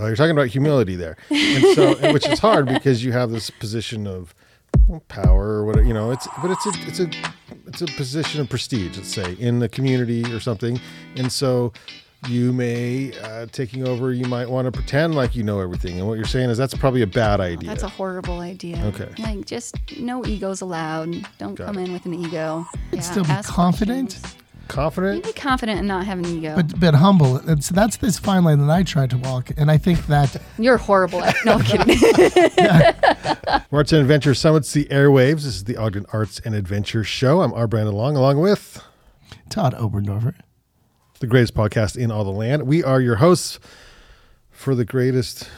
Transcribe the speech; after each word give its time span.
Well, 0.00 0.08
you're 0.08 0.16
talking 0.16 0.30
about 0.30 0.46
humility 0.48 0.96
there, 0.96 1.18
and 1.30 1.62
so 1.74 2.12
which 2.12 2.26
is 2.26 2.38
hard 2.38 2.66
because 2.74 3.04
you 3.04 3.12
have 3.12 3.30
this 3.30 3.50
position 3.50 4.06
of 4.06 4.34
power 5.08 5.48
or 5.48 5.66
whatever. 5.66 5.86
You 5.86 5.92
know, 5.92 6.10
it's 6.10 6.26
but 6.40 6.50
it's 6.50 6.64
a 6.66 6.70
it's 6.88 7.00
a 7.00 7.10
it's 7.66 7.82
a 7.82 7.86
position 7.98 8.40
of 8.40 8.48
prestige, 8.48 8.96
let's 8.96 9.12
say, 9.12 9.34
in 9.34 9.58
the 9.58 9.68
community 9.68 10.24
or 10.32 10.40
something, 10.40 10.80
and 11.16 11.30
so 11.30 11.74
you 12.28 12.50
may 12.50 13.12
uh, 13.20 13.44
taking 13.52 13.86
over. 13.86 14.10
You 14.10 14.24
might 14.24 14.48
want 14.48 14.64
to 14.66 14.72
pretend 14.72 15.14
like 15.14 15.36
you 15.36 15.42
know 15.42 15.60
everything, 15.60 15.98
and 15.98 16.08
what 16.08 16.14
you're 16.14 16.24
saying 16.24 16.48
is 16.48 16.56
that's 16.56 16.72
probably 16.72 17.02
a 17.02 17.06
bad 17.06 17.40
idea. 17.40 17.68
That's 17.68 17.82
a 17.82 17.88
horrible 17.88 18.40
idea. 18.40 18.82
Okay. 18.86 19.10
Like, 19.22 19.44
just 19.44 19.74
no 19.98 20.24
egos 20.24 20.62
allowed. 20.62 21.26
Don't 21.36 21.56
Got 21.56 21.66
come 21.66 21.78
it. 21.78 21.84
in 21.88 21.92
with 21.92 22.06
an 22.06 22.14
ego. 22.14 22.66
Yeah, 22.90 23.00
still 23.00 23.24
be 23.24 23.34
confident. 23.44 24.14
questions. 24.14 24.36
Confident. 24.70 25.24
Be 25.24 25.32
confident 25.32 25.78
and 25.80 25.88
not 25.88 26.06
have 26.06 26.18
an 26.18 26.26
ego. 26.26 26.54
but 26.56 26.78
but 26.78 26.94
humble. 26.94 27.36
And 27.36 27.62
so 27.62 27.74
that's 27.74 27.96
this 27.98 28.18
fine 28.18 28.44
line 28.44 28.58
that 28.66 28.70
I 28.70 28.82
try 28.82 29.06
to 29.06 29.18
walk, 29.18 29.50
and 29.56 29.70
I 29.70 29.78
think 29.78 30.06
that 30.06 30.36
You're 30.58 30.76
horrible. 30.78 31.22
At, 31.22 31.34
no 31.44 31.54
I'm 31.54 31.62
kidding. 31.62 31.96
Arts 33.72 33.92
and 33.92 34.00
Adventure 34.00 34.34
Summits 34.34 34.72
the 34.72 34.84
airwaves. 34.86 35.42
This 35.42 35.46
is 35.56 35.64
the 35.64 35.76
Ogden 35.76 36.06
Arts 36.12 36.40
and 36.44 36.54
Adventure 36.54 37.04
Show. 37.04 37.42
I'm 37.42 37.52
R. 37.52 37.66
Brandon 37.66 37.94
Long, 37.94 38.16
along 38.16 38.38
with 38.40 38.82
Todd 39.48 39.74
Oberndorfer. 39.74 40.34
the 41.20 41.26
greatest 41.26 41.54
podcast 41.54 41.96
in 41.96 42.10
all 42.10 42.24
the 42.24 42.30
land. 42.30 42.62
We 42.64 42.82
are 42.84 43.00
your 43.00 43.16
hosts 43.16 43.58
for 44.50 44.74
the 44.74 44.84
greatest. 44.84 45.48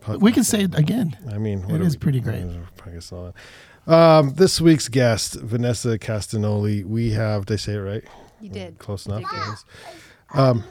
pod- 0.00 0.20
We 0.20 0.32
can 0.32 0.44
say 0.44 0.62
it 0.64 0.76
again. 0.78 1.16
I 1.32 1.38
mean, 1.38 1.64
It 1.70 1.80
are 1.80 1.84
we- 1.84 1.96
pretty 1.96 2.20
great. 2.20 2.44
I 2.86 2.90
guess 2.90 3.12
all 3.12 3.32
that. 3.32 3.92
Um, 3.92 4.34
this 4.34 4.60
week's 4.60 4.88
guest, 4.88 5.38
Venessa 5.40 5.98
Castignoli. 5.98 6.84
We 6.84 7.12
have. 7.12 7.46
Did 7.46 7.54
I 7.54 7.56
say 7.56 7.72
it 7.74 7.78
right? 7.78 8.04
You 8.40 8.50
did. 8.50 8.78
Close 8.78 9.06
enough. 9.06 9.20
did 9.20 9.28
good. 9.28 9.54
I. 10.30 10.48
Um, 10.48 10.64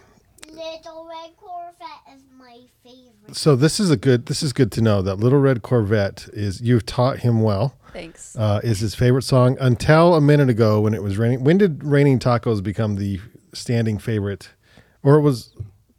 Little 0.51 1.07
Red 1.07 1.35
Corvette 1.37 2.15
is 2.15 2.23
my 2.37 2.59
favorite. 2.83 3.35
So 3.35 3.55
this 3.55 3.79
is 3.79 3.91
a 3.91 3.97
good. 3.97 4.25
This 4.25 4.41
is 4.41 4.53
good 4.53 4.71
to 4.73 4.81
know 4.81 5.01
that 5.01 5.15
Little 5.15 5.39
Red 5.39 5.61
Corvette 5.61 6.27
is. 6.33 6.61
You've 6.61 6.85
taught 6.85 7.19
him 7.19 7.41
well. 7.41 7.75
Thanks. 7.93 8.35
uh, 8.35 8.61
is 8.63 8.79
his 8.79 8.95
favorite 8.95 9.23
song 9.23 9.57
until 9.59 10.13
a 10.15 10.21
minute 10.21 10.49
ago 10.49 10.81
when 10.81 10.93
it 10.93 11.01
was 11.01 11.17
raining. 11.17 11.43
When 11.43 11.57
did 11.57 11.83
"Raining 11.83 12.19
Tacos" 12.19 12.61
become 12.61 12.95
the 12.95 13.19
standing 13.53 13.97
favorite, 13.97 14.49
or 15.03 15.19
was 15.19 15.53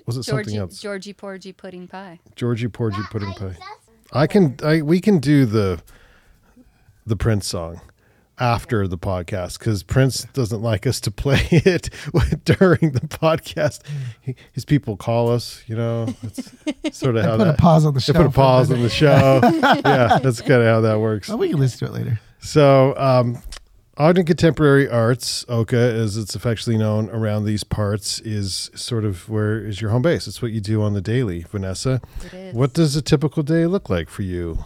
was 0.07 0.17
it 0.17 0.23
something 0.23 0.57
else? 0.57 0.81
Georgie 0.81 1.13
Porgy 1.13 1.53
Pudding 1.53 1.87
Pie. 1.89 2.21
Georgie 2.35 2.69
Porgy 2.69 3.03
Pudding 3.11 3.33
Pie. 3.35 3.57
I 4.13 4.27
can. 4.27 4.57
I 4.63 4.83
we 4.83 5.01
can 5.01 5.19
do 5.19 5.45
the 5.45 5.83
the 7.07 7.17
Prince 7.17 7.47
song 7.47 7.81
after 8.41 8.87
the 8.89 8.99
podcast 8.99 9.59
because 9.59 9.83
Prince 9.83 10.25
doesn't 10.33 10.63
like 10.63 10.87
us 10.87 11.01
to 11.01 11.11
play 11.11 11.41
it 11.51 11.91
during 12.45 12.93
the 12.93 13.01
podcast. 13.09 13.83
He, 14.21 14.35
his 14.53 14.65
people 14.65 14.97
call 14.97 15.31
us. 15.31 15.63
You 15.67 15.77
know, 15.77 16.05
that's 16.23 16.53
sort 16.99 17.17
of 17.17 17.25
how 17.25 17.37
Put 17.37 17.41
a 17.43 17.45
that. 17.53 17.59
pause 17.59 17.85
on 17.85 17.95
the 17.95 18.01
They 18.01 18.05
show. 18.05 18.13
put 18.15 18.27
a 18.27 18.31
pause 18.31 18.71
on 18.71 18.83
the 18.83 18.89
show. 18.89 19.41
yeah, 19.43 20.19
that's 20.23 20.41
kind 20.41 20.63
of 20.63 20.67
how 20.67 20.81
that 20.83 21.01
works. 21.01 21.31
Oh, 21.31 21.37
we 21.37 21.49
can 21.49 21.59
listen 21.59 21.79
to 21.81 21.87
it 21.87 21.93
later. 21.99 22.21
So, 22.41 22.95
um, 22.97 23.43
Ogden 23.97 24.25
Contemporary 24.27 24.89
Arts, 24.89 25.45
OCA, 25.49 25.77
as 25.77 26.17
it's 26.17 26.37
affectionately 26.37 26.79
known 26.79 27.11
around 27.11 27.47
these 27.47 27.65
parts, 27.65 28.21
is 28.21 28.71
sort 28.73 29.05
of 29.05 29.29
where 29.29 29.59
is 29.59 29.81
your 29.81 29.91
home 29.91 30.03
base. 30.03 30.29
It's 30.29 30.41
what 30.41 30.53
you 30.53 30.61
do 30.61 30.81
on 30.83 30.93
the 30.95 31.01
daily, 31.01 31.43
Venessa. 31.43 32.01
It 32.27 32.33
is. 32.35 32.55
What 32.55 32.75
does 32.75 32.95
a 32.95 33.03
typical 33.03 33.43
day 33.43 33.67
look 33.67 33.91
like 33.91 34.09
for 34.09 34.23
you? 34.23 34.65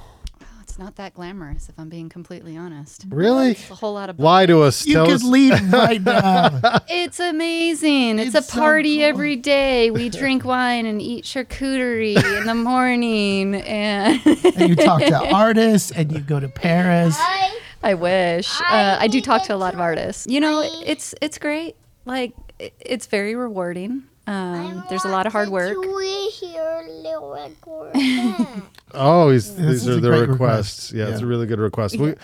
It's 0.83 0.87
not 0.89 0.97
that 0.97 1.15
glamorous, 1.15 1.69
if 1.69 1.79
I'm 1.79 1.89
being 1.89 2.09
completely 2.09 2.57
honest. 2.57 3.05
Really? 3.09 3.53
It's 3.53 3.71
a 3.71 3.77
whole 3.77 3.95
lot 3.95 4.11
of. 4.11 4.19
Lie 4.19 4.47
to 4.47 4.63
us. 4.63 4.85
You 4.85 4.95
Tell 4.95 5.07
could 5.07 5.15
us. 5.15 5.23
leave 5.23 5.73
right 5.73 6.03
now. 6.03 6.61
It's 6.89 7.21
amazing. 7.21 8.19
It's, 8.19 8.35
It's 8.35 8.49
a 8.49 8.51
so 8.53 8.59
party 8.61 8.97
cool. 8.97 9.05
every 9.07 9.37
day. 9.37 9.93
We 9.93 10.09
drink 10.09 10.45
wine 10.45 10.85
and 10.87 11.01
eat 11.01 11.25
charcuterie 11.25 12.17
in 12.41 12.47
the 12.47 12.55
morning, 12.57 13.55
and 13.55 14.21
and 14.27 14.69
you 14.71 14.75
talk 14.75 15.03
to 15.03 15.33
artists, 15.33 15.93
and 15.93 16.11
you 16.11 16.19
go 16.19 16.41
to 16.41 16.49
Paris. 16.49 17.15
I 17.17 17.61
I 17.85 17.95
wish. 17.95 18.51
I 18.61 18.83
Uh, 18.95 18.97
I 19.03 19.07
do 19.07 19.21
talk 19.21 19.45
to 19.45 19.55
a 19.55 19.57
lot 19.57 19.75
of 19.75 19.81
artists. 19.81 20.27
You 20.27 20.41
know, 20.41 20.69
it's 20.85 21.15
it's 21.23 21.39
great. 21.39 21.77
Like 22.07 22.33
it's 22.59 23.07
very 23.07 23.37
rewarding. 23.37 24.03
Um, 24.27 24.85
there's 24.89 25.05
a 25.05 25.09
lot 25.09 25.27
of 25.27 25.33
hard 25.33 25.49
work. 25.49 25.77
wanted 25.77 26.31
To 26.31 26.47
hear 26.47 26.85
Little 26.89 27.33
Red 27.33 27.61
Corvette. 27.61 28.63
Oh, 28.95 29.31
he's, 29.31 29.57
This 29.57 29.67
these 29.67 29.87
is 29.87 29.89
are 29.97 30.01
the 30.01 30.11
requests. 30.11 30.29
request. 30.29 30.93
Yeah, 30.93 31.09
it's 31.09 31.23
a 31.23 31.27
really 31.27 31.47
good 31.47 31.59
request. 31.59 31.97
We, 31.97 32.15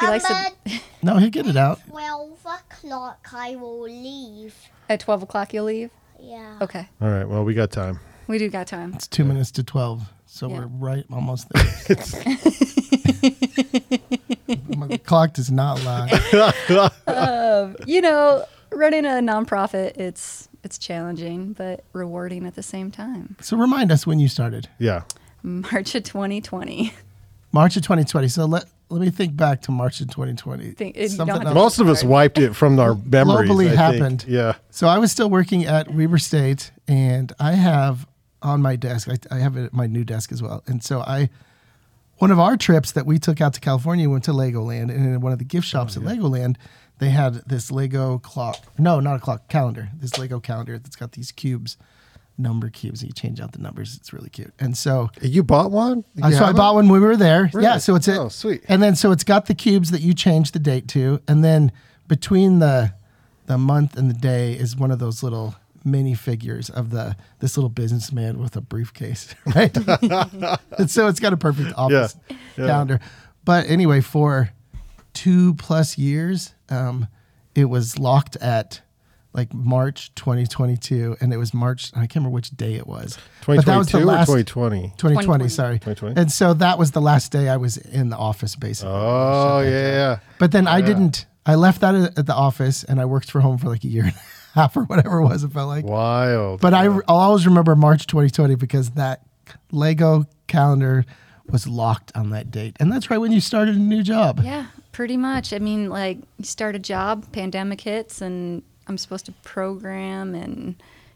He 0.00 0.06
likes 0.06 0.24
to, 0.26 0.50
No, 1.02 1.18
he'll 1.18 1.30
get 1.30 1.46
it 1.46 1.56
out. 1.56 1.78
twelve 1.88 2.38
o'clock, 2.44 3.28
I 3.32 3.54
will 3.54 3.82
leave. 3.82 4.54
at 4.88 4.98
twelve 5.00 5.22
o'clock. 5.22 5.54
You'll 5.54 5.66
leave. 5.66 5.90
Yeah. 6.20 6.58
Okay, 6.60 6.88
all 7.00 7.08
right. 7.10 7.28
Well, 7.28 7.44
we 7.44 7.54
got 7.54 7.70
time. 7.70 8.00
we 8.26 8.38
do 8.38 8.48
got 8.48 8.66
time. 8.66 8.92
It's 8.94 9.06
two 9.06 9.22
minutes 9.24 9.52
to 9.52 9.62
twelve, 9.62 10.02
so 10.26 10.48
Yeah. 10.48 10.58
we're 10.58 10.66
right 10.66 11.04
almost 11.12 11.48
there. 11.54 11.64
My 14.76 14.96
clock 14.98 15.32
does 15.34 15.50
not 15.52 15.82
lie. 15.84 16.08
You 17.86 18.00
know, 18.00 18.44
running 18.70 19.04
a 19.06 19.10
nonprofit, 19.22 19.96
it's 19.96 20.48
it's 20.66 20.76
challenging 20.76 21.54
but 21.54 21.84
rewarding 21.94 22.44
at 22.44 22.54
the 22.56 22.62
same 22.62 22.90
time. 22.90 23.36
So 23.40 23.56
remind 23.56 23.90
us 23.90 24.06
when 24.06 24.18
you 24.18 24.28
started. 24.28 24.68
Yeah. 24.78 25.04
March 25.42 25.94
of 25.94 26.02
2020. 26.02 26.92
March 27.52 27.76
of 27.76 27.82
2020. 27.82 28.28
So 28.28 28.44
let 28.44 28.66
let 28.88 29.00
me 29.00 29.10
think 29.10 29.36
back 29.36 29.62
to 29.62 29.70
March 29.70 30.00
of 30.00 30.08
2020. 30.08 30.72
Think- 30.72 30.96
Something 30.96 31.16
don't 31.16 31.28
have 31.28 31.40
to- 31.42 31.46
else. 31.48 31.54
Most 31.54 31.78
of 31.80 31.88
us 31.88 32.04
wiped 32.04 32.38
it 32.38 32.54
from 32.54 32.78
our 32.78 32.94
memories. 32.94 33.48
Globally 33.48 33.64
I 33.64 33.68
think. 33.68 33.78
happened. 33.78 34.24
Yeah. 34.28 34.54
So 34.70 34.86
I 34.86 34.98
was 34.98 35.10
still 35.10 35.30
working 35.30 35.64
at 35.64 35.92
Weber 35.92 36.18
State, 36.18 36.70
and 36.86 37.32
I 37.40 37.52
have 37.52 38.06
on 38.42 38.62
my 38.62 38.76
desk, 38.76 39.08
I, 39.08 39.16
I 39.34 39.38
have 39.38 39.56
it 39.56 39.64
at 39.64 39.72
my 39.72 39.86
new 39.86 40.04
desk 40.04 40.30
as 40.30 40.42
well. 40.42 40.62
And 40.66 40.84
so 40.84 41.00
I, 41.00 41.30
one 42.18 42.30
of 42.30 42.38
our 42.38 42.56
trips 42.56 42.92
that 42.92 43.06
we 43.06 43.18
took 43.18 43.40
out 43.40 43.54
to 43.54 43.60
California, 43.60 44.08
went 44.08 44.24
to 44.24 44.32
Legoland, 44.32 44.90
and 44.90 45.14
in 45.14 45.20
one 45.20 45.32
of 45.32 45.38
the 45.38 45.44
gift 45.44 45.66
shops 45.66 45.96
oh, 45.96 46.00
at 46.00 46.06
Legoland, 46.06 46.56
they 46.98 47.10
had 47.10 47.34
this 47.46 47.70
Lego 47.70 48.18
clock. 48.18 48.58
No, 48.78 49.00
not 49.00 49.16
a 49.16 49.20
clock, 49.20 49.48
calendar. 49.48 49.90
This 49.98 50.16
Lego 50.18 50.40
calendar 50.40 50.78
that's 50.78 50.96
got 50.96 51.12
these 51.12 51.30
cubes, 51.32 51.76
number 52.38 52.68
cubes. 52.70 53.02
And 53.02 53.10
you 53.10 53.14
change 53.14 53.40
out 53.40 53.52
the 53.52 53.58
numbers. 53.60 53.96
It's 53.96 54.12
really 54.12 54.30
cute. 54.30 54.52
And 54.58 54.76
so 54.76 55.10
You 55.20 55.42
bought 55.42 55.70
one? 55.70 56.04
uh, 56.22 56.30
so 56.30 56.44
I 56.44 56.52
bought 56.52 56.74
one 56.74 56.88
when 56.88 57.00
we 57.00 57.06
were 57.06 57.16
there. 57.16 57.50
Yeah, 57.58 57.78
so 57.78 57.94
it's 57.96 58.08
a, 58.08 58.20
Oh, 58.20 58.28
sweet. 58.28 58.62
And 58.68 58.82
then 58.82 58.96
so 58.96 59.10
it's 59.12 59.24
got 59.24 59.46
the 59.46 59.54
cubes 59.54 59.90
that 59.90 60.00
you 60.00 60.14
change 60.14 60.52
the 60.52 60.58
date 60.58 60.88
to, 60.88 61.20
and 61.28 61.44
then 61.44 61.70
between 62.08 62.58
the 62.60 62.92
the 63.46 63.58
month 63.58 63.96
and 63.96 64.10
the 64.10 64.14
day 64.14 64.54
is 64.54 64.74
one 64.76 64.90
of 64.90 64.98
those 64.98 65.22
little 65.22 65.54
mini 65.84 66.14
figures 66.14 66.68
of 66.68 66.90
the 66.90 67.14
this 67.38 67.56
little 67.56 67.68
businessman 67.70 68.38
with 68.40 68.56
a 68.56 68.60
briefcase, 68.60 69.34
right? 69.54 69.76
and 70.78 70.90
so 70.90 71.06
it's 71.06 71.20
got 71.20 71.32
a 71.32 71.36
perfect 71.36 71.72
office 71.76 72.16
Yeah. 72.56 72.66
calendar. 72.66 73.00
But 73.44 73.66
anyway, 73.68 74.00
for 74.00 74.50
two 75.12 75.54
plus 75.54 75.96
years, 75.96 76.54
um, 76.68 77.08
it 77.54 77.66
was 77.66 77.98
locked 77.98 78.36
at 78.36 78.80
like 79.32 79.52
March 79.52 80.14
2022, 80.14 81.16
and 81.20 81.32
it 81.32 81.36
was 81.36 81.52
March. 81.52 81.90
I 81.94 82.00
can't 82.00 82.16
remember 82.16 82.34
which 82.34 82.50
day 82.50 82.74
it 82.74 82.86
was. 82.86 83.18
But 83.46 83.66
that 83.66 83.76
was 83.76 83.86
the 83.88 83.98
2022 83.98 83.98
or 83.98 84.04
last- 84.06 84.26
2020? 84.28 84.80
2020, 84.96 84.98
2020. 84.98 85.48
sorry. 85.50 85.74
2020? 85.78 86.20
And 86.20 86.32
so 86.32 86.54
that 86.54 86.78
was 86.78 86.92
the 86.92 87.02
last 87.02 87.32
day 87.32 87.48
I 87.48 87.58
was 87.58 87.76
in 87.76 88.08
the 88.08 88.16
office, 88.16 88.56
basically. 88.56 88.92
Oh, 88.94 89.60
yeah, 89.60 89.70
yeah. 89.70 90.18
But 90.38 90.52
then 90.52 90.66
I 90.66 90.80
didn't. 90.80 91.26
I 91.44 91.54
left 91.54 91.82
that 91.82 91.94
at 91.94 92.18
at 92.18 92.26
the 92.26 92.34
office 92.34 92.82
and 92.82 93.00
I 93.00 93.04
worked 93.04 93.30
from 93.30 93.42
home 93.42 93.58
for 93.58 93.68
like 93.68 93.84
a 93.84 93.88
year 93.88 94.04
and 94.04 94.14
a 94.14 94.58
half 94.58 94.76
or 94.76 94.82
whatever 94.84 95.18
it 95.18 95.24
was. 95.24 95.44
It 95.44 95.52
felt 95.52 95.68
like. 95.68 95.84
Wild. 95.84 96.60
But 96.60 96.74
I, 96.74 96.86
I'll 96.86 97.02
always 97.08 97.46
remember 97.46 97.76
March 97.76 98.06
2020 98.06 98.56
because 98.56 98.90
that 98.92 99.20
Lego 99.70 100.24
calendar 100.48 101.04
was 101.50 101.66
locked 101.66 102.12
on 102.14 102.30
that 102.30 102.50
date, 102.50 102.76
and 102.80 102.90
that's 102.92 103.10
right 103.10 103.18
when 103.18 103.32
you 103.32 103.40
started 103.40 103.76
a 103.76 103.78
new 103.78 104.02
job. 104.02 104.40
Yeah, 104.42 104.66
pretty 104.92 105.16
much. 105.16 105.52
I 105.52 105.58
mean, 105.58 105.88
like 105.88 106.18
you 106.38 106.44
start 106.44 106.74
a 106.74 106.78
job, 106.78 107.30
pandemic 107.32 107.80
hits, 107.82 108.20
and 108.20 108.62
I'm 108.86 108.98
supposed 108.98 109.26
to 109.26 109.32
program 109.42 110.34
and 110.34 110.74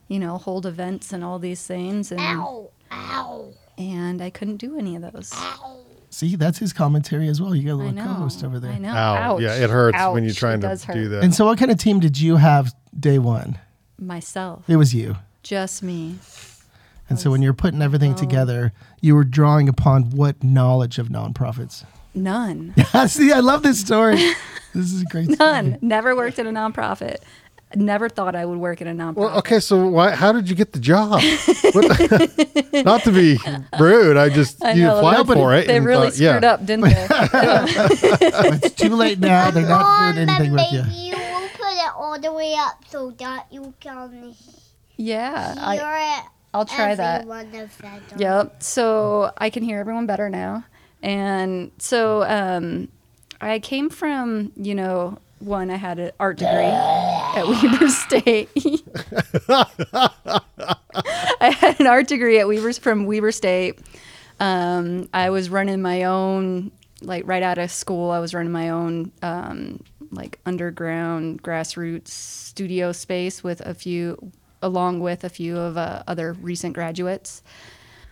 you 0.09 0.19
know 0.19 0.39
hold 0.39 0.67
events 0.67 1.13
and 1.13 1.25
all 1.25 1.39
these 1.39 1.67
things, 1.67 2.11
and 2.13 2.21
Ow. 2.21 2.71
Ow. 2.93 3.53
and 3.79 4.21
I 4.23 4.31
couldn't 4.31 4.57
do 4.59 4.79
any 4.79 4.97
of 4.97 5.03
those. 5.13 5.33
Ow. 5.35 5.79
See, 6.13 6.35
that's 6.35 6.59
his 6.59 6.73
commentary 6.73 7.29
as 7.29 7.41
well. 7.41 7.55
You 7.55 7.65
got 7.69 7.75
a 7.75 7.75
little 7.77 7.93
know. 7.93 8.05
co-host 8.05 8.43
over 8.43 8.59
there. 8.59 8.73
I 8.73 8.79
know. 8.79 8.91
Ow. 8.93 9.35
Ouch. 9.37 9.43
Yeah, 9.43 9.55
it 9.55 9.71
hurts 9.71 9.97
when 10.13 10.25
you're 10.25 10.35
trying 10.35 10.61
to 10.63 10.69
hurt. 10.69 10.93
do 10.93 11.09
that. 11.11 11.23
And 11.23 11.33
so, 11.35 11.45
what 11.47 11.57
kind 11.59 11.71
of 11.71 11.79
team 11.79 12.01
did 12.01 12.19
you 12.19 12.37
have 12.37 12.75
day 12.99 13.19
one? 13.21 13.59
Myself, 13.97 14.65
It 14.69 14.77
was 14.77 14.93
you. 14.95 15.17
just 15.45 15.83
me. 15.83 16.17
And 17.11 17.19
so, 17.19 17.31
when 17.31 17.43
you're 17.43 17.53
putting 17.53 17.83
everything 17.83 18.15
together, 18.15 18.73
you 19.01 19.15
were 19.17 19.25
drawing 19.25 19.69
upon 19.69 20.11
what 20.11 20.43
knowledge 20.45 20.99
of 20.99 21.09
nonprofits? 21.09 21.85
None. 22.15 22.73
See, 23.09 23.33
I 23.33 23.41
love 23.41 23.63
this 23.63 23.81
story. 23.81 24.25
This 24.73 24.93
is 24.93 25.03
a 25.03 25.05
great. 25.07 25.29
None. 25.37 25.65
Story. 25.67 25.79
Never 25.83 26.15
worked 26.15 26.39
at 26.39 26.47
a 26.47 26.51
nonprofit. 26.51 27.17
Never 27.75 28.09
thought 28.09 28.37
I 28.37 28.47
would 28.47 28.59
work 28.59 28.81
at 28.81 28.87
a 28.87 28.93
nonprofit. 28.93 29.17
Well, 29.17 29.39
okay, 29.39 29.59
so 29.59 29.89
why? 29.89 30.13
How 30.13 30.31
did 30.31 30.49
you 30.49 30.55
get 30.55 30.71
the 30.71 30.79
job? 30.79 31.21
What 31.73 32.85
not 32.85 33.03
to 33.03 33.11
be 33.11 33.37
rude, 33.81 34.17
I 34.17 34.29
just 34.29 34.65
I 34.65 34.75
you 34.75 34.85
know, 34.85 34.99
applied 34.99 35.17
nobody- 35.17 35.41
for 35.41 35.55
it. 35.57 35.67
They 35.67 35.77
and 35.77 35.85
really 35.87 36.11
thought, 36.11 36.19
yeah. 36.21 36.31
screwed 36.31 36.45
up, 36.45 36.61
didn't 36.67 36.85
they? 36.85 37.07
it's 38.63 38.75
too 38.77 38.95
late 38.95 39.19
now. 39.19 39.51
They're 39.51 39.67
not 39.67 39.85
On 39.85 40.15
doing 40.15 40.29
anything 40.29 40.53
with 40.53 40.73
you. 40.73 40.83
you 40.83 41.17
will 41.17 41.49
put 41.49 41.73
it 41.75 41.93
all 41.97 42.17
the 42.21 42.33
way 42.33 42.55
up 42.57 42.85
so 42.89 43.11
that 43.19 43.47
you 43.51 43.75
can 43.81 44.35
yeah. 44.97 45.55
hear 45.55 45.83
I, 45.85 46.19
it 46.21 46.40
I'll 46.53 46.65
try 46.65 46.95
that. 46.97 47.27
Yep. 48.21 48.63
So 48.63 49.33
I 49.39 49.51
can 49.51 49.63
hear 49.63 49.79
everyone 49.79 50.07
better 50.07 50.29
now. 50.29 50.65
And 51.03 51.71
so 51.79 52.25
um, 52.25 52.89
I 53.41 53.59
came 53.61 53.89
from, 53.89 54.53
you 54.57 54.75
know, 54.75 55.19
one, 55.39 55.71
I 55.71 55.77
had 55.77 55.99
an 55.99 56.11
art 56.21 56.37
degree 56.39 56.51
at 56.65 57.45
Weber 57.47 57.89
State. 57.89 58.51
I 61.41 61.51
had 61.51 61.81
an 61.81 61.87
art 61.87 62.09
degree 62.09 62.39
at 62.39 62.47
Weber's 62.49 62.79
from 62.79 63.07
Weber 63.07 63.33
State. 63.33 63.79
Um, 64.39 65.09
I 65.15 65.31
was 65.31 65.49
running 65.49 65.81
my 65.81 66.05
own, 66.05 66.73
like 67.03 67.27
right 67.27 67.43
out 67.43 67.59
of 67.59 67.71
school, 67.71 68.11
I 68.11 68.19
was 68.19 68.35
running 68.35 68.53
my 68.53 68.71
own, 68.71 69.13
um, 69.23 69.83
like 70.11 70.39
underground 70.45 71.43
grassroots 71.43 72.09
studio 72.09 72.93
space 72.93 73.43
with 73.45 73.61
a 73.63 73.73
few, 73.75 74.33
along 74.63 75.01
with 75.01 75.25
a 75.25 75.29
few 75.29 75.57
of 75.59 75.77
uh, 75.77 76.03
other 76.07 76.33
recent 76.35 76.75
graduates. 76.75 77.43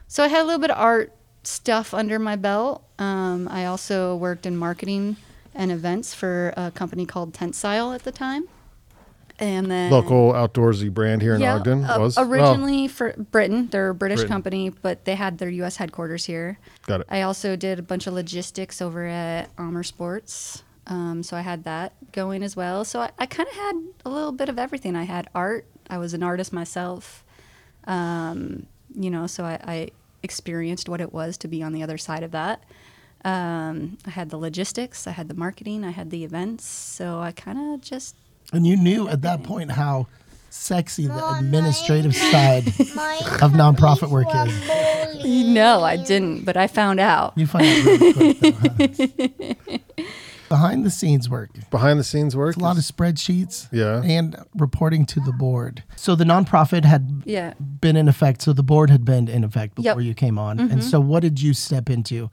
So 0.07 0.23
I 0.25 0.29
had 0.29 0.43
a 0.43 0.45
little 0.45 0.61
bit 0.61 0.71
of 0.71 0.79
art 0.79 1.13
stuff 1.43 1.95
under 1.95 2.19
my 2.19 2.37
belt. 2.37 2.85
Um, 2.99 3.49
I 3.51 3.67
also 3.67 4.17
worked 4.17 4.47
in 4.47 4.57
marketing 4.57 5.17
and 5.55 5.73
events 5.73 6.15
for 6.15 6.53
a 6.57 6.71
company 6.71 7.07
called 7.07 7.35
Tensile 7.35 7.93
at 7.93 8.05
the 8.05 8.13
time. 8.13 8.49
And 9.41 9.71
then 9.71 9.93
Local 9.93 10.33
outdoorsy 10.33 10.93
brand 10.93 11.23
here 11.23 11.35
in 11.35 11.41
yeah, 11.41 11.57
Ogden 11.57 11.85
uh, 11.85 12.01
was 12.01 12.17
Well, 12.17 12.29
originally 12.29 12.89
for 12.89 13.13
Britain. 13.13 13.69
They're 13.71 13.91
a 13.91 13.95
British 13.95 14.19
Britain. 14.21 14.33
company, 14.33 14.71
but 14.71 15.05
they 15.05 15.15
had 15.15 15.39
their 15.39 15.49
U.S. 15.49 15.77
headquarters 15.77 16.25
here. 16.25 16.59
got 16.87 17.03
it. 17.03 17.07
I 17.09 17.23
also 17.23 17.55
did 17.55 17.79
a 17.79 17.83
bunch 17.83 18.09
of 18.09 18.15
logistics 18.15 18.83
over 18.83 19.07
at 19.07 19.51
Amer 19.59 19.85
Sports. 19.85 20.65
Um, 20.89 21.23
so 21.23 21.37
I 21.37 21.43
had 21.43 21.65
that 21.65 21.93
going 22.13 22.43
as 22.43 22.57
well. 22.57 22.85
So 22.85 23.01
I, 23.01 23.11
I 23.19 23.27
kind 23.27 23.49
of 23.49 23.55
had 23.55 23.77
a 24.05 24.11
little 24.11 24.33
bit 24.33 24.49
of 24.49 24.59
everything. 24.59 24.97
I 24.97 25.05
had 25.05 25.29
art. 25.35 25.67
I 25.91 25.99
was 25.99 26.15
an 26.15 26.23
artist 26.23 26.53
myself. 26.53 27.25
Um, 27.85 28.67
you 28.95 29.11
know, 29.11 29.27
so 29.27 29.45
I, 29.45 29.59
I 29.65 29.89
experienced 30.23 30.89
what 30.89 31.01
it 31.01 31.13
was 31.13 31.37
to 31.39 31.49
be 31.49 31.63
on 31.63 31.73
the 31.73 31.83
other 31.83 31.99
side 31.99 32.23
of 32.23 32.33
that. 32.33 32.63
Um, 33.25 33.99
I 34.07 34.11
had 34.11 34.31
the 34.31 34.37
logistics, 34.37 35.07
I 35.07 35.11
had 35.13 35.29
the 35.29 35.35
marketing, 35.35 35.85
I 35.85 35.91
had 35.91 36.11
the 36.11 36.25
events. 36.25 36.65
So 36.65 37.21
I 37.21 37.33
kind 37.33 37.75
of 37.75 37.81
just 37.81 38.15
And 38.53 38.67
you 38.67 38.77
knew 38.77 39.09
at 39.09 39.23
that 39.23 39.43
point 39.43 39.73
how 39.73 40.07
sexy 40.51 41.07
the 41.07 41.29
administrative 41.39 42.13
my- 42.15 42.31
side 42.31 42.65
My 42.95 43.17
of 43.43 43.53
nonprofit 43.63 44.09
work 44.11 44.29
is. 44.35 45.25
no, 45.55 45.83
I 45.83 45.97
didn't, 45.97 46.45
but 46.45 46.57
I 46.57 46.67
found 46.69 47.01
out. 47.01 47.33
You 47.37 47.47
find 47.47 47.65
it 47.67 47.85
really 47.85 48.35
quick, 48.35 48.41
though, 48.41 49.77
huh? 49.77 49.79
Behind 50.49 50.85
the 50.85 50.91
scenes 50.91 51.29
work. 51.29 51.51
Behind 51.71 51.99
the 51.99 52.05
scenes 52.05 52.35
work. 52.37 52.51
It's 52.51 52.57
a 52.57 52.61
lot 52.65 52.77
of 52.79 52.83
spreadsheets. 52.85 53.69
Yeah. 53.73 54.03
And 54.03 54.37
reporting 54.55 55.05
to 55.07 55.21
the 55.21 55.33
board. 55.33 55.83
So 55.97 56.15
the 56.15 56.25
nonprofit 56.25 56.85
had 56.85 57.23
Yeah. 57.25 57.55
been 57.59 57.97
in 57.97 58.09
effect. 58.09 58.43
So 58.43 58.53
the 58.53 58.63
board 58.63 58.91
had 58.91 59.05
been 59.05 59.29
in 59.29 59.45
effect 59.45 59.75
before 59.75 59.85
Yep. 59.85 59.97
Mm-hmm. 59.99 60.07
you 60.07 60.15
came 60.15 60.39
on. 60.39 60.59
And 60.61 60.83
so 60.83 61.01
what 61.01 61.21
did 61.21 61.41
you 61.41 61.53
step 61.55 61.91
into? 61.91 62.31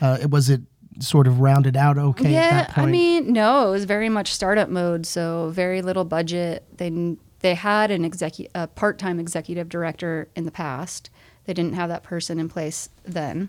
Uh, 0.00 0.18
it 0.20 0.30
was 0.30 0.48
it 0.48 0.62
sort 1.00 1.26
of 1.26 1.40
rounded 1.40 1.76
out 1.76 1.96
okay 1.98 2.34
at 2.36 2.50
that 2.50 2.70
point? 2.74 2.88
I 2.88 2.90
mean, 2.90 3.32
no, 3.32 3.68
it 3.68 3.70
was 3.70 3.84
very 3.84 4.08
much 4.08 4.32
startup 4.32 4.68
mode. 4.68 5.06
So 5.06 5.50
very 5.50 5.82
little 5.82 6.04
budget. 6.04 6.64
They 6.78 7.16
they 7.40 7.54
had 7.54 7.90
an 7.92 8.02
execu- 8.08 8.48
a 8.54 8.66
part 8.66 8.98
time 8.98 9.20
executive 9.20 9.68
director 9.68 10.28
in 10.34 10.44
the 10.44 10.50
past. 10.50 11.10
They 11.44 11.54
didn't 11.54 11.74
have 11.74 11.88
that 11.88 12.02
person 12.02 12.38
in 12.40 12.48
place 12.48 12.88
then, 13.04 13.48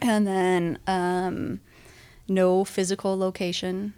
and 0.00 0.26
then 0.26 0.78
um, 0.86 1.60
no 2.30 2.64
physical 2.64 3.18
location. 3.18 3.92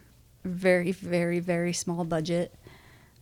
Very 0.45 0.91
very 0.91 1.39
very 1.39 1.73
small 1.73 2.05
budget, 2.05 2.53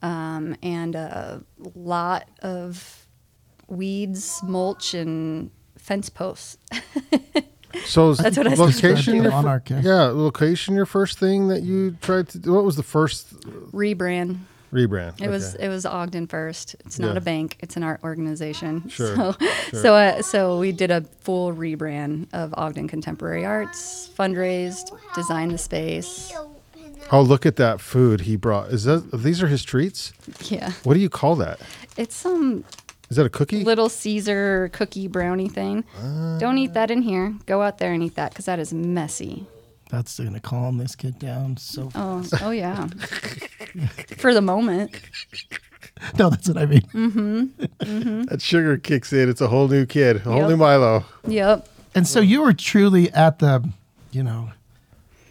um, 0.01 0.57
and 0.63 0.95
a 0.95 1.43
lot 1.75 2.29
of 2.41 3.07
weeds, 3.69 4.41
mulch, 4.43 4.95
and 4.95 5.51
fence 5.77 6.09
posts. 6.09 6.57
So 7.85 8.15
That's 8.15 8.39
what 8.39 8.47
I 8.47 8.55
location 8.55 8.87
described 8.87 9.07
your 9.09 9.25
the 9.25 9.31
monarch, 9.31 9.69
yeah. 9.69 9.81
yeah, 9.83 10.03
location 10.05 10.75
your 10.75 10.87
first 10.87 11.19
thing 11.19 11.49
that 11.49 11.63
you 11.63 11.93
tried 12.01 12.29
to 12.31 12.39
do. 12.39 12.55
What 12.55 12.65
was 12.65 12.77
the 12.77 12.83
first 12.83 13.35
Rebrand. 13.73 14.39
Rebrand? 14.73 15.21
It 15.21 15.29
was 15.29 15.55
it 15.55 15.69
was 15.69 15.85
Ogden 15.87 16.27
first. 16.27 16.77
It's 16.87 16.99
not 16.99 17.13
Yeah. 17.13 17.19
a 17.19 17.21
bank. 17.21 17.57
It's 17.61 17.77
an 17.77 17.83
art 17.83 18.01
organization. 18.05 18.89
Sure, 18.89 19.15
So 19.17 19.33
sure. 19.71 19.81
so 19.83 19.95
uh, 19.95 20.23
so 20.23 20.59
we 20.59 20.73
did 20.73 20.91
a 20.91 21.03
full 21.21 21.53
rebrand 21.53 22.27
of 22.33 22.55
Ogden 22.57 22.89
Contemporary 22.89 23.45
Arts, 23.45 24.09
fundraised, 24.17 24.91
designed 25.15 25.51
the 25.53 25.59
space. 25.59 26.33
Oh, 27.13 27.23
look 27.23 27.45
at 27.47 27.57
that 27.57 27.81
food 27.81 28.21
he 28.23 28.37
brought. 28.37 28.69
Is 28.71 28.85
that 28.85 29.11
these 29.13 29.43
are 29.43 29.49
his 29.49 29.65
treats? 29.65 30.13
Yeah, 30.43 30.71
What 30.85 30.95
do 30.95 31.01
you 31.01 31.09
call 31.11 31.35
that? 31.37 31.59
it's 31.97 32.15
some 32.15 32.65
Is 33.11 33.17
that 33.17 33.27
a 33.27 33.31
cookie? 33.31 33.65
little 33.65 33.89
Caesar 33.89 34.71
cookie 34.73 35.09
brownie 35.09 35.49
thing. 35.49 35.83
Don't 36.39 36.59
eat 36.59 36.75
that 36.75 36.91
in 36.91 37.03
here. 37.03 37.35
Go 37.47 37.63
out 37.63 37.79
there 37.79 37.93
and 37.93 38.03
eat 38.05 38.15
that 38.15 38.31
because 38.31 38.45
that 38.45 38.61
is 38.61 38.73
messy. 38.73 39.47
That's 39.91 40.19
going 40.19 40.35
to 40.35 40.41
calm 40.41 40.79
this 40.79 40.95
kid 40.95 41.19
down. 41.19 41.57
So 41.57 41.91
Oh 41.95 42.25
oh 42.43 42.51
yeah. 42.51 42.87
For 44.19 44.33
the 44.35 44.41
moment. 44.41 44.99
no, 46.19 46.31
that's 46.31 46.49
what 46.49 46.57
I 46.59 46.67
mean. 46.67 46.83
Mm-hmm. 46.95 48.23
That 48.31 48.41
sugar 48.43 48.77
kicks 48.79 49.13
in. 49.13 49.29
It's 49.29 49.41
a 49.41 49.49
whole 49.49 49.69
new 49.69 49.87
kid, 49.87 50.17
a 50.17 50.21
whole 50.21 50.49
new 50.49 50.57
Milo. 50.57 51.05
Yep. 51.27 51.69
And 51.95 52.07
so 52.07 52.21
you 52.21 52.43
were 52.43 52.53
truly 52.53 53.11
at 53.13 53.41
the, 53.41 53.69
you 54.13 54.23
know, 54.23 54.51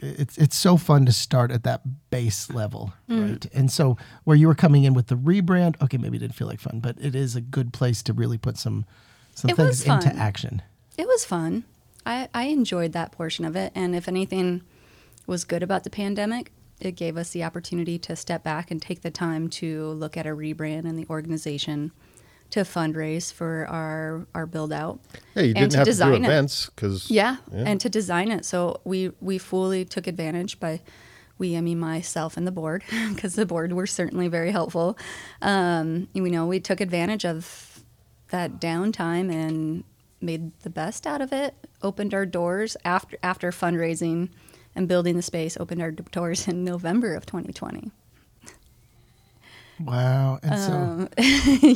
it's 0.02 0.38
it's 0.38 0.56
so 0.58 0.76
fun 0.78 1.06
to 1.06 1.12
start 1.14 1.52
at 1.52 1.64
that 1.64 1.82
base 2.10 2.50
level, 2.50 2.94
Mm. 3.10 3.30
right? 3.32 3.46
And 3.54 3.72
so 3.72 3.98
where 4.26 4.36
you 4.38 4.48
were 4.48 4.56
coming 4.56 4.84
in 4.84 4.94
with 4.94 5.08
the 5.08 5.16
rebrand, 5.16 5.82
okay, 5.82 5.98
maybe 5.98 6.18
it 6.18 6.20
didn't 6.22 6.36
feel 6.36 6.48
like 6.48 6.60
fun, 6.60 6.80
but 6.82 6.96
it 7.00 7.16
is 7.16 7.36
a 7.36 7.42
good 7.42 7.72
place 7.74 8.02
to 8.04 8.14
really 8.14 8.38
put 8.38 8.58
some 8.58 8.86
some 9.36 9.50
It 9.52 9.56
things 9.58 9.84
into 9.86 10.14
action. 10.16 10.62
It 10.98 11.08
was 11.08 11.24
fun. 11.24 11.64
I, 12.10 12.28
I 12.34 12.44
enjoyed 12.46 12.94
that 12.94 13.12
portion 13.12 13.46
of 13.46 13.56
it. 13.56 13.72
And 13.76 13.96
if 13.96 14.08
anything 14.08 14.64
was 15.28 15.46
good 15.46 15.62
about 15.62 15.84
the 15.84 15.90
pandemic, 15.92 16.52
it 16.80 16.94
gave 16.94 17.18
us 17.18 17.30
the 17.30 17.44
opportunity 17.44 18.00
to 18.00 18.16
step 18.16 18.44
back 18.44 18.72
and 18.72 18.82
take 18.82 19.02
the 19.02 19.12
time 19.12 19.48
to 19.50 19.90
look 19.92 20.18
at 20.18 20.26
a 20.26 20.30
rebrand 20.32 20.86
and 20.90 20.98
the 20.98 21.06
organization 21.10 21.92
to 22.50 22.62
fundraise 22.62 23.32
for 23.32 23.68
our, 23.70 24.26
our 24.34 24.48
build 24.48 24.74
out. 24.74 25.00
Yeah, 25.36 25.44
you 25.44 25.48
And 25.50 25.56
didn't 25.56 25.72
to 25.74 25.78
have 25.78 25.86
to 25.86 25.92
do 25.92 25.92
design 25.92 26.24
it. 26.24 26.28
events 26.28 26.66
because 26.74 27.12
Yeah, 27.12 27.38
Yeah. 27.54 27.64
and 27.68 27.80
to 27.82 27.90
design 27.90 28.32
it. 28.32 28.44
So 28.44 28.82
we 28.86 29.12
we 29.22 29.38
fully 29.38 29.86
took 29.86 30.08
advantage 30.08 30.60
by 30.60 30.82
we, 31.38 31.56
I 31.56 31.62
mean 31.62 31.80
myself 31.80 32.36
and 32.36 32.46
the 32.46 32.52
board, 32.52 32.84
because 33.14 33.36
the 33.36 33.46
board 33.46 33.72
were 33.72 33.88
certainly 33.88 34.28
very 34.28 34.52
helpful. 34.52 34.98
Um, 35.42 36.10
you 36.14 36.24
know, 36.30 36.46
we 36.48 36.60
took 36.60 36.82
advantage 36.82 37.24
of 37.24 37.82
that 38.32 38.60
downtime 38.60 39.32
and 39.34 39.86
made 40.20 40.52
the 40.62 40.70
best 40.70 41.08
out 41.08 41.22
of 41.22 41.32
it. 41.32 41.54
Opened 41.82 42.14
our 42.14 42.26
doors 42.26 42.76
after 42.84 43.18
after 43.24 43.52
fundraising 43.52 44.30
and 44.76 44.88
building 44.88 45.16
the 45.16 45.22
space. 45.22 45.58
Opened 45.58 45.82
our 45.82 45.92
doors 45.92 46.48
in 46.48 46.64
November 46.64 47.16
of 47.16 47.26
2020. 47.26 47.92
Wow. 49.80 50.40
And 50.44 50.60
so 50.60 50.74
Um, 50.74 51.10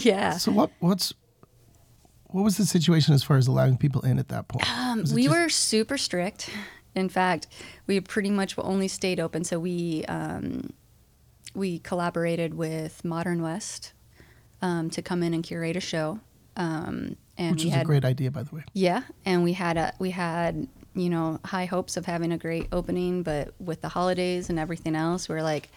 yeah. 0.02 0.38
so 0.38 0.52
what 0.52 0.72
what's 0.80 1.14
what 2.28 2.44
was 2.44 2.58
the 2.58 2.66
situation 2.66 3.14
as 3.14 3.24
far 3.24 3.38
as 3.38 3.48
allowing 3.48 3.78
people 3.78 4.02
in 4.02 4.20
at 4.20 4.28
that 4.30 4.48
point? 4.48 4.66
It 4.68 5.14
we 5.14 5.24
just- 5.24 5.36
were 5.36 5.50
super 5.50 5.98
strict. 5.98 6.50
In 6.96 7.10
fact, 7.10 7.48
we 7.88 8.00
pretty 8.02 8.30
much 8.30 8.56
only 8.58 8.88
stayed 8.88 9.20
open. 9.20 9.44
So 9.44 9.60
we 9.60 10.04
um, 10.06 10.72
we 11.56 11.80
collaborated 11.80 12.54
with 12.56 13.04
Modern 13.06 13.42
West 13.42 13.94
um, 14.62 14.90
to 14.92 15.02
come 15.02 15.24
in 15.24 15.34
and 15.34 15.44
curate 15.44 15.76
a 15.76 15.80
show, 15.80 16.20
um, 16.58 17.16
and 17.38 17.56
which 17.56 17.66
is 17.66 17.74
had 17.74 17.84
a 17.84 17.86
great 17.86 18.06
idea, 18.06 18.32
by 18.32 18.44
the 18.44 18.56
way. 18.56 18.64
yeah, 18.74 19.04
and 19.26 19.44
we 19.44 19.54
had 19.54 19.78
a 19.78 19.94
we 20.00 20.12
had 20.12 20.68
you 20.94 21.10
know 21.10 21.40
high 21.46 21.66
hopes 21.66 21.98
of 21.98 22.06
having 22.06 22.32
a 22.32 22.38
great 22.38 22.68
opening, 22.72 23.24
but 23.24 23.54
with 23.60 23.82
the 23.82 23.90
holidays 23.90 24.50
and 24.50 24.60
everything 24.60 24.96
else, 24.96 25.28
we're 25.28 25.42
like, 25.42 25.70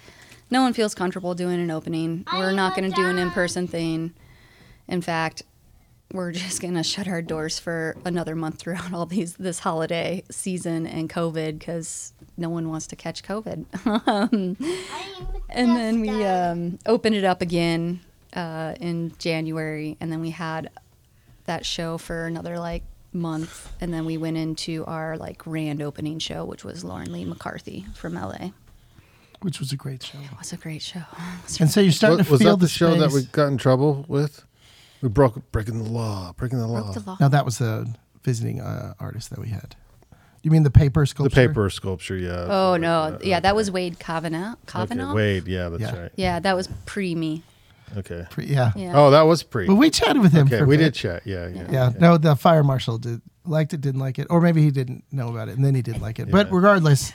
no 0.51 0.63
one 0.63 0.73
feels 0.73 0.95
comfortable 0.95 1.35
doing 1.35 1.61
an 1.61 1.71
opening. 1.71 2.25
We're 2.33 2.53
not 2.53 2.77
going 2.77 2.91
to 2.91 2.95
do 2.95 3.07
an 3.07 3.19
in 3.19 3.31
person 3.31 3.67
thing. 3.67 4.15
In 4.89 5.03
fact, 5.03 5.43
we're 6.13 6.33
just 6.33 6.61
going 6.61 6.75
to 6.75 6.83
shut 6.83 7.09
our 7.09 7.21
doors 7.21 7.59
for 7.59 7.97
another 8.05 8.37
month 8.37 8.59
throughout 8.59 8.93
all 8.93 9.07
these 9.07 9.35
this 9.35 9.61
holiday 9.61 10.23
season 10.31 10.87
and 10.87 11.11
COVID 11.11 11.59
because 11.59 12.13
no 12.37 12.49
one 12.49 12.69
wants 12.69 12.87
to 12.89 12.97
catch 12.97 13.23
COVID. 13.23 13.65
I'm 14.07 14.57
and 15.49 15.77
then 15.77 16.01
we 16.01 16.25
um, 16.25 16.79
opened 16.87 17.17
it 17.17 17.25
up 17.25 17.43
again 17.43 18.01
uh, 18.35 18.75
in 18.81 19.13
January, 19.19 19.97
and 20.01 20.13
then 20.13 20.21
we 20.21 20.31
had 20.31 20.71
that 21.47 21.65
show 21.67 21.99
for 21.99 22.27
another 22.27 22.59
like 22.59 22.83
month, 23.13 23.73
and 23.81 23.93
then 23.93 24.05
we 24.05 24.17
went 24.17 24.37
into 24.37 24.85
our 24.87 25.17
like 25.17 25.39
grand 25.39 25.83
opening 25.83 26.19
show, 26.19 26.45
which 26.45 26.65
was 26.65 26.85
Lauren 26.85 27.13
Lee 27.13 27.25
McCarthy 27.25 27.87
from 27.95 28.15
LA. 28.15 28.51
Which 29.43 29.61
was 29.61 29.73
a 29.73 29.77
great 29.77 30.03
show. 30.03 30.19
It 30.19 30.39
was 30.39 30.53
a 30.53 30.57
great 30.57 30.83
show. 30.83 31.01
It 31.39 31.45
was 31.45 31.61
And 31.61 31.71
so 31.71 31.81
you're 31.81 31.93
starting 31.93 32.19
was, 32.19 32.27
to 32.27 32.33
was 32.33 32.43
feel 32.43 32.57
that 32.57 32.65
the, 32.65 32.69
show 32.69 32.95
that 32.95 33.13
we 33.13 33.23
got 33.25 33.47
in 33.47 33.59
trouble 33.59 34.05
with? 34.09 34.45
We 35.03 35.09
broke 35.09 35.53
breaking 35.53 35.83
the 35.83 35.91
law, 35.91 36.33
breaking 36.37 36.59
the 36.59 36.67
law. 36.67 36.83
broke 36.83 36.95
the 36.95 37.11
law. 37.11 37.17
No, 37.21 37.29
that 37.29 37.45
was 37.45 37.59
the 37.59 37.95
visiting 38.23 38.61
uh, 38.61 38.95
artist 38.99 39.31
that 39.31 39.39
we 39.39 39.49
had. 39.49 39.77
You 40.43 40.51
mean 40.51 40.63
the 40.63 40.71
paper 40.71 41.05
sculpture? 41.07 41.35
The 41.43 41.49
paper 41.49 41.69
sculpture, 41.71 42.17
yeah. 42.17 42.47
Oh 42.49 42.77
no, 42.77 43.19
yeah, 43.23 43.41
that 43.41 43.57
was 43.57 43.71
Wade 43.71 43.99
Kavanaugh. 43.99 44.55
Okay, 44.75 45.13
Wade, 45.13 45.49
yeah, 45.49 45.69
that's 45.69 45.83
Yeah. 45.83 46.01
right. 46.03 46.13
Yeah, 46.17 46.41
that 46.41 46.55
was 46.55 46.69
pre 46.87 47.15
me. 47.15 47.43
Okay. 47.97 48.25
Pre- 48.31 48.47
yeah. 48.47 48.73
Yeah. 48.77 48.93
Oh, 48.95 49.11
that 49.11 49.23
was 49.23 49.43
pre. 49.43 49.67
But 49.67 49.77
we 49.77 49.91
chatted 49.91 50.21
with 50.23 50.33
him 50.33 50.47
okay, 50.47 50.59
for 50.59 50.65
a 50.65 50.67
we 50.67 50.77
bit. 50.77 50.85
did 50.85 50.95
chat. 50.95 51.23
Yeah, 51.27 51.49
yeah. 51.49 51.67
Yeah, 51.71 51.93
no, 51.99 52.17
the 52.19 52.35
fire 52.37 52.63
marshal 52.65 52.99
did 52.99 53.21
liked 53.45 53.73
it, 53.75 53.81
didn't 53.81 54.01
like 54.01 54.19
it, 54.19 54.27
or 54.31 54.41
maybe 54.41 54.63
he 54.63 54.71
didn't 54.71 55.05
know 55.13 55.29
about 55.29 55.49
it 55.49 55.57
and 55.57 55.65
then 55.65 55.75
he 55.75 55.83
did 55.83 56.01
like 56.01 56.19
it. 56.19 56.31
But 56.31 56.51
regardless, 56.51 57.13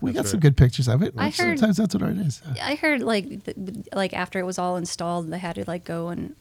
we 0.00 0.10
That's 0.12 0.26
got 0.26 0.30
some 0.32 0.40
good 0.40 0.56
pictures 0.56 0.88
of 0.88 1.02
it. 1.02 1.14
I 1.16 1.26
heard- 1.26 1.58
Sometimes 1.58 1.76
that's 1.76 1.94
what 1.94 2.02
art 2.02 2.16
is. 2.16 2.42
I 2.60 2.74
heard 2.74 3.02
like 3.02 3.44
th- 3.44 3.56
like 3.94 4.12
after 4.12 4.38
it 4.40 4.44
was 4.44 4.58
all 4.58 4.76
installed, 4.76 5.30
they 5.30 5.38
had 5.38 5.54
to 5.56 5.64
like 5.66 5.84
go 5.84 6.08
and 6.08 6.34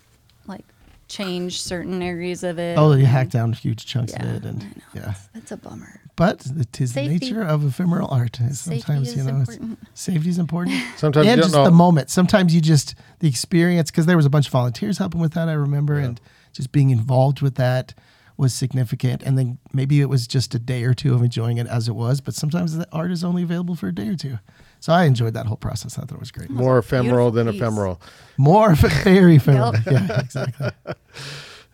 like 0.47 0.65
change 1.07 1.61
certain 1.61 2.01
areas 2.01 2.43
of 2.43 2.59
it. 2.59 2.77
Oh, 2.77 2.93
you 2.93 3.05
hacked 3.05 3.31
down 3.31 3.53
huge 3.53 3.85
chunks 3.85 4.13
Yeah, 4.13 4.23
of 4.25 4.35
it, 4.35 4.45
I 4.45 4.49
and 4.49 4.59
know. 4.63 4.67
yeah. 4.95 5.13
That's 5.33 5.51
a 5.51 5.57
bummer. 5.57 6.01
But 6.19 6.45
it 6.57 6.81
is 6.81 6.93
the 6.93 7.07
nature 7.07 7.41
of 7.41 7.65
ephemeral 7.65 8.09
art. 8.11 8.41
is 8.41 8.59
Safety 8.59 8.81
Sometimes 8.81 9.15
you 9.15 9.21
is 9.21 9.25
know, 9.25 9.39
it's, 9.39 9.55
important. 9.55 9.87
safety 9.93 10.29
is 10.29 10.37
important. 10.37 10.83
Sometimes 10.97 11.27
and 11.27 11.37
you 11.37 11.43
just 11.43 11.55
know. 11.55 11.63
the 11.63 11.71
moment. 11.71 12.09
Sometimes 12.09 12.53
you 12.53 12.59
just 12.59 12.93
the 13.19 13.29
experience 13.29 13.89
because 13.89 14.05
there 14.05 14.17
was 14.17 14.25
a 14.25 14.29
bunch 14.29 14.47
of 14.47 14.51
volunteers 14.51 14.97
helping 14.97 15.21
with 15.21 15.31
that. 15.35 15.47
I 15.47 15.53
remember, 15.53 15.97
and 15.97 16.19
just 16.51 16.73
being 16.73 16.89
involved 16.89 17.41
with 17.41 17.55
that 17.55 17.93
was 18.35 18.53
significant. 18.53 19.23
And 19.23 19.37
then 19.37 19.59
maybe 19.71 20.01
it 20.01 20.09
was 20.09 20.27
just 20.27 20.53
a 20.53 20.59
day 20.59 20.83
or 20.83 20.93
two 20.93 21.13
of 21.13 21.23
enjoying 21.23 21.57
it 21.57 21.67
as 21.67 21.87
it 21.87 21.95
was. 21.95 22.19
But 22.19 22.33
sometimes 22.33 22.75
the 22.75 22.85
art 22.91 23.11
is 23.11 23.23
only 23.23 23.43
available 23.43 23.75
for 23.75 23.87
a 23.87 23.95
day 23.95 24.09
or 24.09 24.15
two. 24.15 24.39
So 24.81 24.91
I 24.91 25.05
enjoyed 25.05 25.35
that 25.35 25.45
whole 25.45 25.55
process. 25.55 25.97
I 25.97 26.01
thought 26.01 26.15
it 26.15 26.19
was 26.19 26.31
great. 26.31 26.49
more 26.49 26.79
ephemeral 26.79 27.31
than 27.31 27.47
piece. 27.47 27.55
ephemeral. 27.61 28.01
More 28.37 28.75
very 29.05 29.37
ephemeral. 29.37 29.73
Yep. 29.73 29.85
Yeah, 29.85 30.19
exactly. 30.19 30.69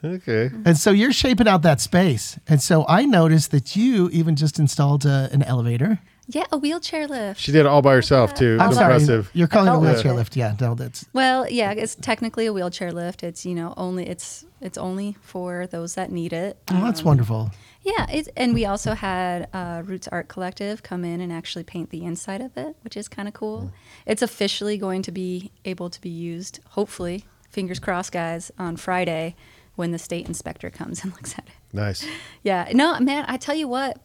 Okay. 0.05 0.51
And 0.65 0.77
so 0.77 0.91
you're 0.91 1.11
shaping 1.13 1.47
out 1.47 1.61
that 1.63 1.81
space. 1.81 2.39
And 2.47 2.61
so 2.61 2.85
I 2.87 3.05
noticed 3.05 3.51
that 3.51 3.75
you 3.75 4.09
even 4.11 4.35
just 4.35 4.59
installed 4.59 5.05
uh, 5.05 5.29
an 5.31 5.41
elevator. 5.43 5.99
Yeah, 6.27 6.45
a 6.51 6.57
wheelchair 6.57 7.07
lift. 7.07 7.39
She 7.39 7.51
did 7.51 7.59
it 7.61 7.65
all 7.67 7.81
by 7.83 7.93
herself 7.93 8.33
too. 8.33 8.57
I'm 8.59 8.69
It's 8.69 8.77
sorry. 8.77 8.93
impressive. 8.93 9.29
You're 9.33 9.47
calling 9.47 9.71
it 9.71 9.75
a 9.75 9.79
wheelchair 9.79 10.11
like 10.11 10.17
lift. 10.19 10.35
Yeah, 10.35 10.55
no, 10.59 10.73
that's 10.73 11.05
Well, 11.13 11.47
yeah, 11.49 11.71
it's 11.73 11.93
technically 11.95 12.47
a 12.47 12.53
wheelchair 12.53 12.91
lift. 12.91 13.21
It's 13.23 13.45
you 13.45 13.53
know 13.53 13.73
only 13.77 14.07
it's 14.07 14.43
it's 14.59 14.77
only 14.77 15.17
for 15.21 15.67
those 15.67 15.93
that 15.95 16.11
need 16.11 16.33
it. 16.33 16.57
well, 16.71 16.81
that's 16.81 17.01
Um, 17.01 17.05
wonderful. 17.05 17.51
Yeah, 17.83 18.07
it's, 18.09 18.27
and 18.35 18.55
we 18.55 18.65
also 18.65 18.93
had 18.95 19.47
uh, 19.53 19.83
Roots 19.85 20.07
Art 20.07 20.27
Collective 20.27 20.81
come 20.81 21.05
in 21.05 21.21
and 21.21 21.31
actually 21.31 21.63
paint 21.63 21.91
the 21.91 22.03
inside 22.03 22.41
of 22.41 22.57
it, 22.57 22.75
which 22.83 22.97
is 22.97 23.07
kind 23.07 23.27
of 23.27 23.35
cool. 23.35 23.71
It's 24.07 24.23
officially 24.23 24.79
going 24.79 25.03
to 25.03 25.11
be 25.11 25.51
able 25.65 25.91
to 25.91 26.01
be 26.01 26.09
used, 26.09 26.59
hopefully, 26.69 27.25
fingers 27.51 27.77
crossed, 27.77 28.11
guys, 28.11 28.51
on 28.57 28.75
Friday 28.77 29.35
when 29.75 29.91
the 29.91 29.99
state 29.99 30.27
inspector 30.27 30.69
comes 30.69 31.03
and 31.03 31.11
looks 31.17 31.33
at 31.37 31.45
it. 31.47 31.53
Nice. 31.73 32.05
Yeah, 32.43 32.69
no, 32.73 32.99
man, 32.99 33.25
I 33.27 33.37
tell 33.37 33.55
you 33.55 33.67
what, 33.67 33.99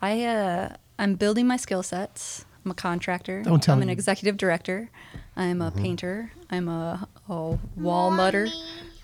I 0.00 0.24
uh, 0.24 0.76
I'm 0.98 1.14
building 1.14 1.46
my 1.46 1.56
skill 1.56 1.82
sets. 1.82 2.44
I'm 2.64 2.70
a 2.72 2.74
contractor. 2.74 3.42
Don't 3.42 3.62
tell 3.62 3.74
I'm 3.76 3.82
an 3.82 3.88
me. 3.88 3.92
executive 3.92 4.36
director. 4.36 4.90
I'm 5.36 5.62
a 5.62 5.70
painter. 5.70 6.32
I'm 6.50 6.68
a, 6.68 7.08
a 7.28 7.58
wall 7.76 8.10
mutter. 8.10 8.48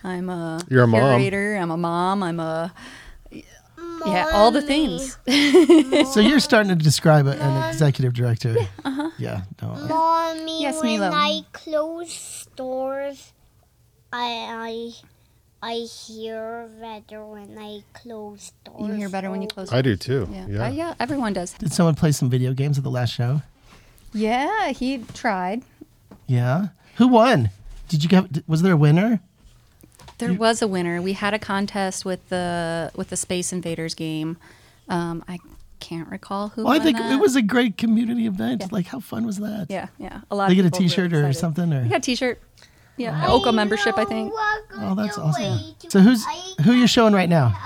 I'm 0.03 0.29
a 0.29 0.61
You're 0.69 0.83
a 0.83 0.87
mom. 0.87 1.03
I'm 1.23 1.71
a 1.71 1.77
mom. 1.77 2.23
I'm 2.23 2.41
a 2.41 2.73
yeah, 4.07 4.29
all 4.33 4.51
the 4.51 4.61
things. 4.63 5.17
So 6.13 6.21
you're 6.21 6.41
starting 6.41 6.69
to 6.77 6.83
describe 6.83 7.27
a, 7.27 7.41
an 7.41 7.71
executive 7.71 8.13
director. 8.13 8.53
Yeah. 8.53 8.67
Uh-huh. 8.85 9.11
Yeah. 9.19 9.43
No. 9.63 9.69
Mommy, 9.89 10.61
Yes, 10.63 10.83
when 10.83 11.01
Milo. 11.01 11.11
I 11.15 11.41
close 11.53 12.13
stores, 12.13 13.33
I 14.13 14.27
I 14.51 14.93
I 15.65 15.77
hear 15.77 16.69
better 16.79 17.25
when 17.25 17.57
I 17.59 17.83
close 17.95 18.53
doors. 18.65 18.87
You 18.87 18.93
hear 18.93 19.09
better 19.09 19.31
when 19.31 19.41
you 19.41 19.49
close. 19.49 19.73
I 19.73 19.81
do 19.81 19.97
too. 19.97 20.29
Yeah. 20.31 20.47
Yeah. 20.47 20.67
Uh, 20.67 20.69
yeah, 20.69 20.95
everyone 21.01 21.33
does. 21.33 21.55
Did 21.55 21.73
someone 21.73 21.95
play 21.95 22.13
some 22.13 22.29
video 22.29 22.53
games 22.53 22.77
at 22.77 22.85
the 22.85 22.91
last 22.91 23.15
show? 23.15 23.41
Yeah, 24.13 24.73
he 24.73 24.99
tried. 25.15 25.63
Yeah. 26.27 26.69
Who 26.97 27.09
won? 27.09 27.49
Did 27.89 28.03
you 28.03 28.11
get? 28.11 28.47
Was 28.47 28.61
there 28.61 28.75
a 28.75 28.77
winner? 28.77 29.21
There 30.19 30.35
was 30.35 30.61
a 30.61 30.69
winner. 30.69 31.01
We 31.01 31.15
had 31.15 31.33
a 31.33 31.39
contest 31.39 32.05
with 32.05 32.29
the 32.29 32.93
with 32.95 33.09
the 33.09 33.17
Space 33.17 33.51
Invaders 33.51 33.95
game. 33.95 34.37
Um, 34.91 35.25
I 35.27 35.39
can't 35.81 36.09
recall 36.09 36.49
who. 36.49 36.65
Well, 36.65 36.75
I 36.75 36.79
think 36.79 36.99
that. 36.99 37.13
it 37.13 37.21
was 37.21 37.37
a 37.37 37.43
great 37.43 37.79
community 37.79 38.27
event. 38.27 38.63
Yeah. 38.63 38.69
Like, 38.71 38.87
how 38.87 39.01
fun 39.01 39.25
was 39.25 39.39
that? 39.39 39.67
Yeah, 39.71 39.89
yeah. 39.99 40.21
A 40.31 40.37
lot. 40.37 40.49
They 40.49 40.55
of 40.55 40.57
get 40.57 40.67
a 40.67 40.69
people 40.69 40.81
really 40.81 40.89
T-shirt 40.89 41.13
or 41.13 41.33
something, 41.33 41.73
or 41.73 41.83
We 41.83 41.89
got 41.89 41.99
a 41.99 42.01
T-shirt. 42.01 42.41
Yeah, 42.97 43.27
Oka 43.29 43.53
membership, 43.53 43.99
I 43.99 44.05
think. 44.05 44.33
oh, 44.35 44.95
that's 44.97 45.19
awesome. 45.19 45.75
So 45.89 46.01
who's 46.01 46.25
who 46.65 46.73
you 46.73 46.87
showing 46.87 47.15
right 47.15 47.29
now? 47.29 47.57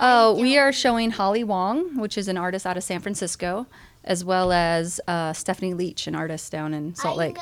Oh, 0.00 0.34
we 0.40 0.56
are 0.58 0.72
showing 0.72 1.10
Holly 1.10 1.42
Wong, 1.42 1.96
which 1.96 2.16
is 2.16 2.28
an 2.28 2.36
artist 2.36 2.64
out 2.64 2.76
of 2.76 2.84
San 2.84 3.00
Francisco, 3.00 3.66
as 4.04 4.24
well 4.24 4.52
as 4.52 5.00
uh, 5.08 5.32
Stephanie 5.32 5.74
Leach, 5.74 6.06
an 6.06 6.14
artist 6.14 6.52
down 6.52 6.72
in 6.72 6.94
Salt 6.94 7.16
Lake. 7.16 7.36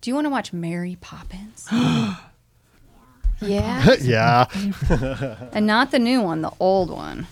Do 0.00 0.10
you 0.10 0.14
want 0.14 0.24
to 0.24 0.30
watch 0.30 0.52
Mary 0.52 0.98
Poppins? 1.00 1.68
yeah, 3.40 3.94
yeah. 4.00 4.46
and 5.52 5.66
not 5.66 5.92
the 5.92 6.00
new 6.00 6.20
one, 6.20 6.42
the 6.42 6.52
old 6.58 6.90
one. 6.90 7.28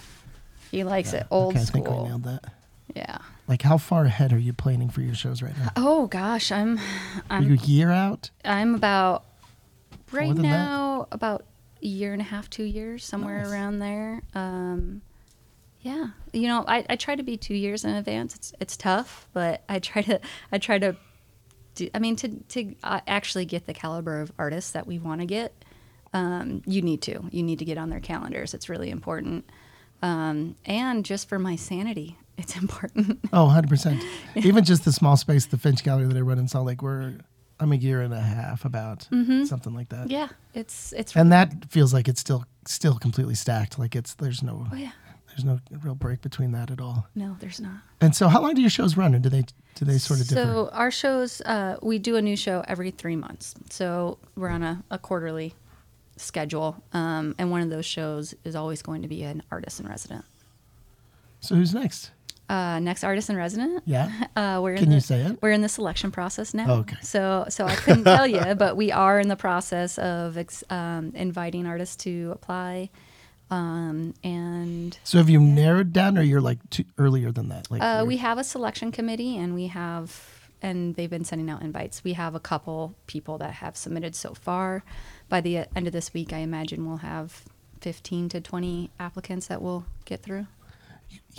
He 0.70 0.84
likes 0.84 1.12
it 1.12 1.26
old 1.30 1.54
okay, 1.54 1.62
I 1.62 1.64
think 1.64 1.84
we 1.84 1.90
school. 1.90 2.06
nailed 2.06 2.22
that. 2.24 2.44
Yeah. 2.94 3.18
Like, 3.48 3.62
how 3.62 3.76
far 3.76 4.04
ahead 4.04 4.32
are 4.32 4.38
you 4.38 4.52
planning 4.52 4.88
for 4.88 5.00
your 5.02 5.14
shows 5.14 5.42
right 5.42 5.56
now? 5.58 5.70
Oh 5.76 6.06
gosh, 6.06 6.52
I'm 6.52 6.78
Are 7.28 7.42
you 7.42 7.54
a 7.54 7.56
year 7.56 7.90
out? 7.90 8.30
I'm 8.44 8.74
about 8.74 9.24
right 10.12 10.28
than 10.28 10.42
that? 10.42 10.48
now 10.48 11.06
about 11.12 11.44
a 11.82 11.86
year 11.86 12.12
and 12.12 12.20
a 12.20 12.24
half, 12.24 12.48
two 12.48 12.64
years, 12.64 13.04
somewhere 13.04 13.38
Nice. 13.42 13.50
around 13.52 13.78
there. 13.80 14.22
Um, 14.34 15.02
yeah, 15.80 16.08
you 16.32 16.46
know, 16.46 16.64
I, 16.66 16.84
I 16.88 16.96
try 16.96 17.16
to 17.16 17.22
be 17.24 17.36
two 17.36 17.54
years 17.54 17.84
in 17.84 17.90
advance. 17.94 18.36
It's 18.36 18.52
it's 18.60 18.76
tough, 18.76 19.28
but 19.32 19.64
I 19.68 19.78
try 19.80 20.02
to 20.02 20.20
I 20.52 20.58
try 20.58 20.78
to 20.78 20.96
do. 21.74 21.88
I 21.94 21.98
mean, 21.98 22.14
to 22.16 22.28
to 22.28 22.74
uh, 22.84 23.00
actually 23.06 23.46
get 23.46 23.66
the 23.66 23.74
caliber 23.74 24.20
of 24.20 24.30
artists 24.38 24.70
that 24.72 24.86
we 24.86 25.00
want 25.00 25.22
to 25.22 25.26
get, 25.26 25.64
um, 26.12 26.62
you 26.66 26.82
need 26.82 27.02
to 27.02 27.24
you 27.32 27.42
need 27.42 27.58
to 27.58 27.64
get 27.64 27.78
on 27.78 27.90
their 27.90 27.98
calendars. 27.98 28.54
It's 28.54 28.68
really 28.68 28.90
important, 28.90 29.44
um, 30.02 30.54
and 30.64 31.04
just 31.04 31.28
for 31.28 31.40
my 31.40 31.56
sanity, 31.56 32.16
it's 32.38 32.56
important. 32.60 33.18
Oh, 33.32 33.46
100%. 33.46 34.00
Even 34.36 34.64
just 34.64 34.84
the 34.84 34.92
small 34.92 35.16
space, 35.16 35.46
the 35.46 35.58
Finch 35.58 35.82
Gallery 35.82 36.06
that 36.06 36.16
I 36.16 36.20
run 36.20 36.38
in 36.38 36.46
Salt 36.46 36.66
Lake, 36.66 36.80
we're, 36.80 37.14
I'm 37.62 37.70
a 37.70 37.76
year 37.76 38.00
and 38.00 38.12
a 38.12 38.20
half 38.20 38.64
about, 38.64 39.04
something 39.04 39.72
like 39.72 39.88
that. 39.90 40.08
Mm-hmm. 40.08 40.10
yeah, 40.10 40.28
it's 40.52 40.92
it's 40.92 41.14
And 41.14 41.30
that 41.30 41.70
feels 41.70 41.94
like 41.94 42.08
it's 42.08 42.20
still 42.20 42.44
still 42.66 42.98
completely 42.98 43.36
stacked. 43.36 43.78
Like 43.78 43.94
it's 43.94 44.14
there's 44.14 44.42
no 44.42 44.66
oh 44.72 44.74
yeah. 44.74 44.90
there's 45.28 45.44
no 45.44 45.60
real 45.80 45.94
break 45.94 46.22
between 46.22 46.50
that 46.52 46.72
at 46.72 46.80
all. 46.80 47.06
No, 47.14 47.36
there's 47.38 47.60
not. 47.60 47.76
And 48.00 48.16
so, 48.16 48.26
how 48.26 48.42
long 48.42 48.54
do 48.54 48.60
your 48.60 48.70
shows 48.70 48.96
run, 48.96 49.14
and 49.14 49.22
do 49.22 49.28
they 49.28 49.44
do 49.76 49.84
they 49.84 49.98
sort 49.98 50.20
of 50.20 50.26
differ? 50.26 50.42
So 50.42 50.70
our 50.72 50.90
shows, 50.90 51.40
uh, 51.42 51.76
we 51.82 52.00
do 52.00 52.16
a 52.16 52.22
new 52.22 52.36
show 52.36 52.64
every 52.66 52.90
three 52.90 53.16
months. 53.16 53.54
So 53.70 54.18
we're 54.34 54.50
on 54.50 54.64
a, 54.64 54.82
a 54.90 54.98
quarterly 54.98 55.54
schedule, 56.16 56.82
um, 56.92 57.36
and 57.38 57.52
one 57.52 57.60
of 57.60 57.70
those 57.70 57.86
shows 57.86 58.34
is 58.42 58.56
always 58.56 58.82
going 58.82 59.02
to 59.02 59.08
be 59.08 59.22
an 59.22 59.40
artist 59.52 59.78
in 59.78 59.86
resident. 59.86 60.24
So 61.38 61.54
who's 61.54 61.72
next? 61.74 62.10
Uh, 62.52 62.78
next 62.80 63.02
artist 63.02 63.30
in 63.30 63.36
resident. 63.36 63.82
Yeah. 63.86 64.10
Uh, 64.36 64.60
we're 64.62 64.72
in 64.72 64.78
Can 64.78 64.88
the, 64.88 64.94
you 64.96 65.00
say 65.00 65.20
it? 65.22 65.38
We're 65.42 65.52
in 65.52 65.60
the 65.62 65.68
selection 65.68 66.10
process 66.10 66.54
now. 66.54 66.66
Oh, 66.68 66.78
okay. 66.80 66.96
So 67.02 67.46
so 67.48 67.66
I 67.66 67.74
couldn't 67.76 68.04
tell 68.04 68.26
you, 68.26 68.54
but 68.64 68.76
we 68.76 68.90
are 68.90 69.20
in 69.20 69.28
the 69.28 69.36
process 69.36 69.98
of 69.98 70.36
ex- 70.38 70.64
um, 70.70 71.12
inviting 71.14 71.66
artists 71.66 71.96
to 72.04 72.30
apply, 72.32 72.90
um, 73.50 74.14
and 74.24 74.98
So 75.04 75.18
have 75.18 75.28
you 75.28 75.38
narrowed 75.38 75.92
down, 75.92 76.16
or 76.16 76.22
you're 76.22 76.40
like 76.40 76.58
too 76.70 76.84
earlier 76.98 77.30
than 77.30 77.48
that? 77.50 77.70
Like 77.70 77.82
Uh, 77.82 78.04
we 78.06 78.16
have 78.18 78.38
a 78.38 78.44
selection 78.44 78.90
committee, 78.92 79.36
and 79.36 79.54
we 79.54 79.66
have, 79.68 80.48
and 80.62 80.94
they've 80.94 81.10
been 81.10 81.24
sending 81.24 81.50
out 81.50 81.62
invites. 81.62 82.02
We 82.02 82.14
have 82.14 82.34
a 82.34 82.40
couple 82.40 82.94
people 83.06 83.36
that 83.38 83.54
have 83.54 83.76
submitted 83.76 84.14
so 84.14 84.32
far. 84.34 84.82
By 85.28 85.40
the 85.42 85.58
uh, 85.58 85.64
end 85.76 85.86
of 85.86 85.92
this 85.92 86.12
week, 86.14 86.32
I 86.32 86.38
imagine 86.38 86.86
we'll 86.86 86.98
have 86.98 87.44
15 87.80 88.28
to 88.30 88.40
20 88.40 88.90
applicants 88.98 89.46
that 89.48 89.60
we'll 89.60 89.84
get 90.06 90.22
through. 90.22 90.46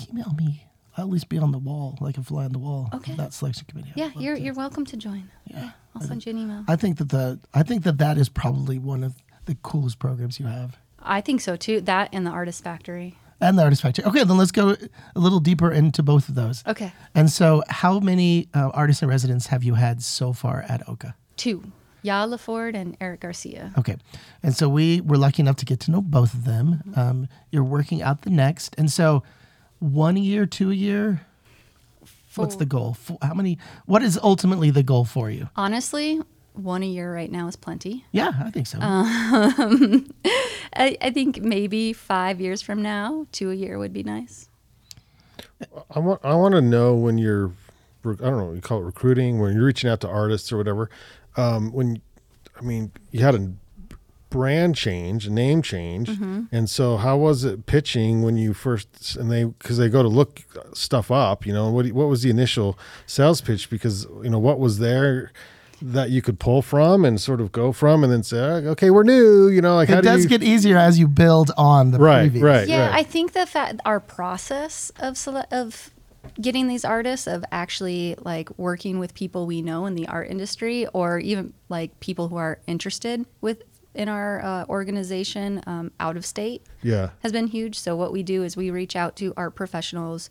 email 0.10 0.34
me. 0.38 0.66
I'll 0.98 1.06
at 1.06 1.10
least 1.12 1.30
be 1.30 1.38
on 1.40 1.52
the 1.52 1.58
wall, 1.58 1.98
like 2.02 2.18
a 2.18 2.24
fly 2.24 2.46
on 2.46 2.52
the 2.52 2.60
wall. 2.60 2.90
Okay. 2.94 3.16
That 3.16 3.34
selection 3.34 3.66
committee. 3.68 3.92
I'd 3.96 3.98
Yeah, 3.98 4.10
you're 4.16 4.36
to. 4.36 4.42
you're 4.42 4.54
welcome 4.54 4.86
to 4.86 4.98
join. 4.98 5.30
Yeah. 5.46 5.72
I'll 5.96 6.02
send 6.02 6.26
you 6.26 6.32
an 6.32 6.38
email. 6.40 6.64
I 6.68 6.76
think 6.76 6.98
that 6.98 7.10
the 7.10 7.40
I 7.54 7.64
think 7.64 7.84
that 7.84 7.98
that 8.00 8.18
is 8.18 8.30
probably 8.30 8.80
one 8.80 9.04
of 9.04 9.14
the 9.46 9.56
coolest 9.64 10.00
programs 10.00 10.40
you 10.40 10.46
have. 10.48 10.78
I 11.02 11.22
think 11.22 11.42
so 11.42 11.56
too. 11.56 11.82
That 11.82 12.10
and 12.14 12.26
the 12.26 12.32
Artist 12.32 12.64
Factory. 12.64 13.18
And 13.42 13.58
the 13.58 13.64
Artist 13.64 13.82
Factory. 13.82 14.06
Okay, 14.06 14.24
then 14.24 14.38
let's 14.38 14.52
go 14.52 14.70
a 15.16 15.20
little 15.20 15.40
deeper 15.42 15.70
into 15.72 16.02
both 16.02 16.30
of 16.30 16.36
those. 16.36 16.64
Okay, 16.66 16.94
And 17.14 17.30
so, 17.30 17.62
how 17.68 18.00
many 18.00 18.48
uh, 18.54 18.70
artists 18.74 19.04
in 19.04 19.10
residence 19.10 19.48
have 19.48 19.64
you 19.66 19.74
had 19.74 20.02
so 20.02 20.32
far 20.32 20.64
at 20.70 20.88
Oka? 20.88 21.16
two. 21.36 21.72
Ya 22.04 22.26
La'ford 22.26 22.76
and 22.76 22.96
Eric 23.02 23.22
Garcia. 23.22 23.74
Okay, 23.78 23.96
and 24.44 24.54
so 24.56 24.68
we 24.70 25.00
were 25.02 25.18
lucky 25.18 25.42
enough 25.42 25.56
to 25.58 25.66
get 25.66 25.80
to 25.82 25.92
know 25.92 26.02
both 26.02 26.34
of 26.34 26.44
them. 26.46 26.82
Um, 26.96 27.28
you're 27.52 27.64
working 27.64 28.02
out 28.02 28.22
the 28.24 28.30
next, 28.30 28.76
and 28.78 28.92
so 28.92 29.24
one 29.84 30.16
a 30.18 30.20
year, 30.22 30.46
two 30.46 30.72
a 30.72 30.74
year. 30.74 31.22
What's 32.36 32.56
the 32.56 32.66
goal? 32.66 32.96
Fo- 32.96 33.18
How 33.22 33.34
many? 33.36 33.60
What 33.86 34.02
is 34.02 34.18
ultimately 34.24 34.72
the 34.72 34.82
goal 34.82 35.06
for 35.06 35.30
you? 35.30 35.50
Honestly, 35.56 36.20
one 36.54 36.82
a 36.82 36.88
year 36.88 37.14
right 37.14 37.32
now 37.32 37.48
is 37.48 37.56
plenty. 37.56 38.06
Yeah, 38.12 38.32
I 38.44 38.50
think 38.50 38.66
so. 38.66 38.80
I, 38.82 40.06
I 41.02 41.12
think 41.12 41.42
maybe 41.42 41.94
five 41.94 42.42
years 42.42 42.62
from 42.62 42.82
now, 42.82 43.28
two 43.32 43.52
a 43.52 43.54
year 43.54 43.78
would 43.78 43.94
be 43.94 44.02
nice. 44.04 44.50
I 45.94 46.00
want 46.00 46.22
I 46.24 46.34
want 46.36 46.56
to 46.56 46.62
know 46.62 46.96
when 46.96 47.18
you're 47.18 47.52
I 48.06 48.14
don't 48.16 48.38
know 48.38 48.46
what 48.46 48.56
you 48.56 48.62
call 48.62 48.80
it 48.80 48.86
recruiting 48.86 49.40
when 49.40 49.54
you're 49.54 49.66
reaching 49.66 49.90
out 49.90 50.02
to 50.02 50.08
artists 50.10 50.52
or 50.52 50.58
whatever. 50.58 50.90
Um, 51.38 51.72
when 51.72 52.02
I 52.58 52.62
mean, 52.64 52.92
you 53.12 53.22
had 53.24 53.36
a 53.36 53.52
brand 54.34 54.76
change, 54.76 55.30
name 55.30 55.62
change, 55.62 56.10
Mm-hmm. 56.10 56.44
and 56.52 56.68
so 56.70 56.98
how 56.98 57.16
was 57.18 57.44
it 57.46 57.66
pitching 57.68 58.24
when 58.24 58.36
you 58.36 58.54
first? 58.54 59.16
And 59.16 59.32
they 59.32 59.44
because 59.46 59.78
they 59.78 59.90
go 59.90 60.02
to 60.02 60.10
look 60.10 60.42
stuff 60.74 61.12
up, 61.12 61.46
you 61.46 61.54
know. 61.54 61.70
What 61.72 61.86
what 61.92 62.08
was 62.10 62.24
the 62.24 62.30
initial 62.32 62.78
sales 63.06 63.40
pitch? 63.42 63.70
Because 63.70 64.06
you 64.24 64.30
know 64.32 64.40
what 64.40 64.58
was 64.60 64.80
there 64.80 65.32
that 65.82 66.10
you 66.10 66.22
could 66.22 66.40
pull 66.40 66.62
from 66.62 67.06
and 67.06 67.20
sort 67.22 67.40
of 67.42 67.52
go 67.52 67.72
from, 67.72 68.04
and 68.04 68.12
then 68.12 68.24
say, 68.24 68.40
"Oh, 68.40 68.70
okay, 68.74 68.90
we're 68.90 69.04
new, 69.04 69.50
you 69.50 69.62
know. 69.62 69.76
Like 69.76 69.90
how 69.90 70.00
It 70.00 70.02
do 70.02 70.10
does 70.10 70.24
you? 70.24 70.30
get 70.30 70.42
easier 70.42 70.78
as 70.78 70.98
you 70.98 71.08
build 71.08 71.52
on 71.56 71.92
the 71.92 72.00
Right, 72.00 72.22
previous. 72.32 72.44
right. 72.44 72.68
yeah 72.68 72.90
i 72.94 73.04
think 73.04 73.34
the 73.34 73.46
fact 73.46 73.80
our 73.86 74.00
process 74.00 74.92
of 75.00 75.16
sele- 75.18 75.46
of 75.52 75.92
getting 76.42 76.68
these 76.68 76.86
artists 76.86 77.28
of 77.28 77.44
actually 77.52 78.16
like 78.24 78.48
working 78.58 78.98
with 78.98 79.14
people 79.14 79.46
we 79.46 79.62
know 79.62 79.86
in 79.86 79.94
the 79.94 80.08
art 80.08 80.30
industry 80.30 80.88
or 80.94 81.20
even 81.20 81.54
like 81.70 82.00
people 82.00 82.30
who 82.30 82.38
are 82.38 82.58
interested 82.66 83.26
with 83.42 83.62
in 83.96 84.10
our 84.10 84.42
uh, 84.44 84.66
organization 84.70 85.62
um, 85.68 85.92
out 86.00 86.18
of 86.18 86.26
state 86.26 86.66
yeah, 86.82 87.10
has 87.22 87.32
been 87.32 87.48
huge. 87.48 87.78
So 87.78 87.96
what 87.96 88.12
we 88.12 88.24
do 88.24 88.44
is 88.44 88.58
we 88.58 88.72
reach 88.72 88.96
out 88.96 89.16
to 89.18 89.34
art 89.38 89.56
professionals 89.56 90.30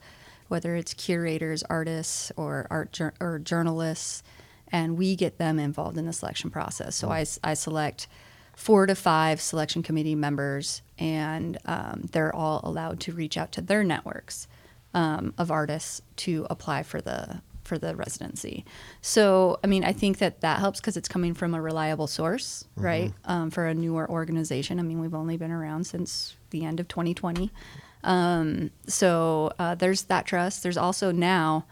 whether 0.53 0.77
it's 0.77 0.93
curators 0.93 1.63
artists 1.71 2.31
or 2.37 2.67
art 2.69 3.01
or 3.21 3.39
journalists 3.39 4.23
and 4.71 4.99
we 4.99 5.17
get 5.17 5.39
them 5.39 5.59
involved 5.59 5.97
in 5.97 6.05
the 6.05 6.13
selection 6.13 6.51
process. 6.51 6.95
So 6.95 7.09
I 7.09 7.25
I 7.43 7.55
select 7.55 8.07
four 8.55 8.85
to 8.85 8.95
five 8.95 9.41
selection 9.41 9.83
committee 9.83 10.15
members 10.15 10.83
and 10.99 11.57
um, 11.65 12.03
they're 12.13 12.37
all 12.37 12.61
allowed 12.65 13.01
to 13.01 13.13
reach 13.13 13.39
out 13.39 13.51
to 13.53 13.63
their 13.63 13.83
networks 13.83 14.47
um, 14.93 15.33
of 15.39 15.51
artists 15.51 16.03
to 16.17 16.47
apply 16.51 16.83
for 16.83 17.01
the 17.01 17.41
for 17.73 17.79
the 17.79 17.97
residency. 17.97 18.67
So 19.01 19.59
i 19.65 19.67
mean 19.67 19.83
i 19.83 19.95
think 19.95 20.19
that 20.19 20.43
that 20.43 20.59
helps 20.59 20.79
because 20.79 20.99
it's 20.99 21.09
coming 21.09 21.33
from 21.33 21.55
a 21.55 21.61
reliable 21.63 22.07
source 22.07 22.67
right 22.77 23.13
um, 23.25 23.51
for 23.51 23.67
a 23.67 23.73
newer 23.73 24.07
organization. 24.11 24.79
I 24.79 24.83
mean 24.83 25.01
we've 25.01 25.15
only 25.15 25.39
been 25.39 25.51
around 25.51 25.87
since 25.87 26.37
the 26.51 26.65
end 26.65 26.81
of 26.81 26.89
2020 26.89 27.51
um, 28.05 28.71
so 28.87 29.53
uh, 29.59 29.75
there's 29.77 30.03
that 30.03 30.27
trust. 30.27 30.63
There's 30.63 30.77
also 30.77 31.13
now 31.13 31.65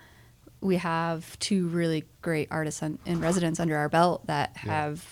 we 0.60 0.76
have 0.76 1.38
two 1.38 1.66
really 1.68 2.04
great 2.22 2.48
artists 2.50 2.82
in, 2.82 2.98
in 3.04 3.20
residence 3.20 3.58
under 3.60 3.76
our 3.76 3.88
belt 3.88 4.26
that 4.26 4.56
have 4.56 5.04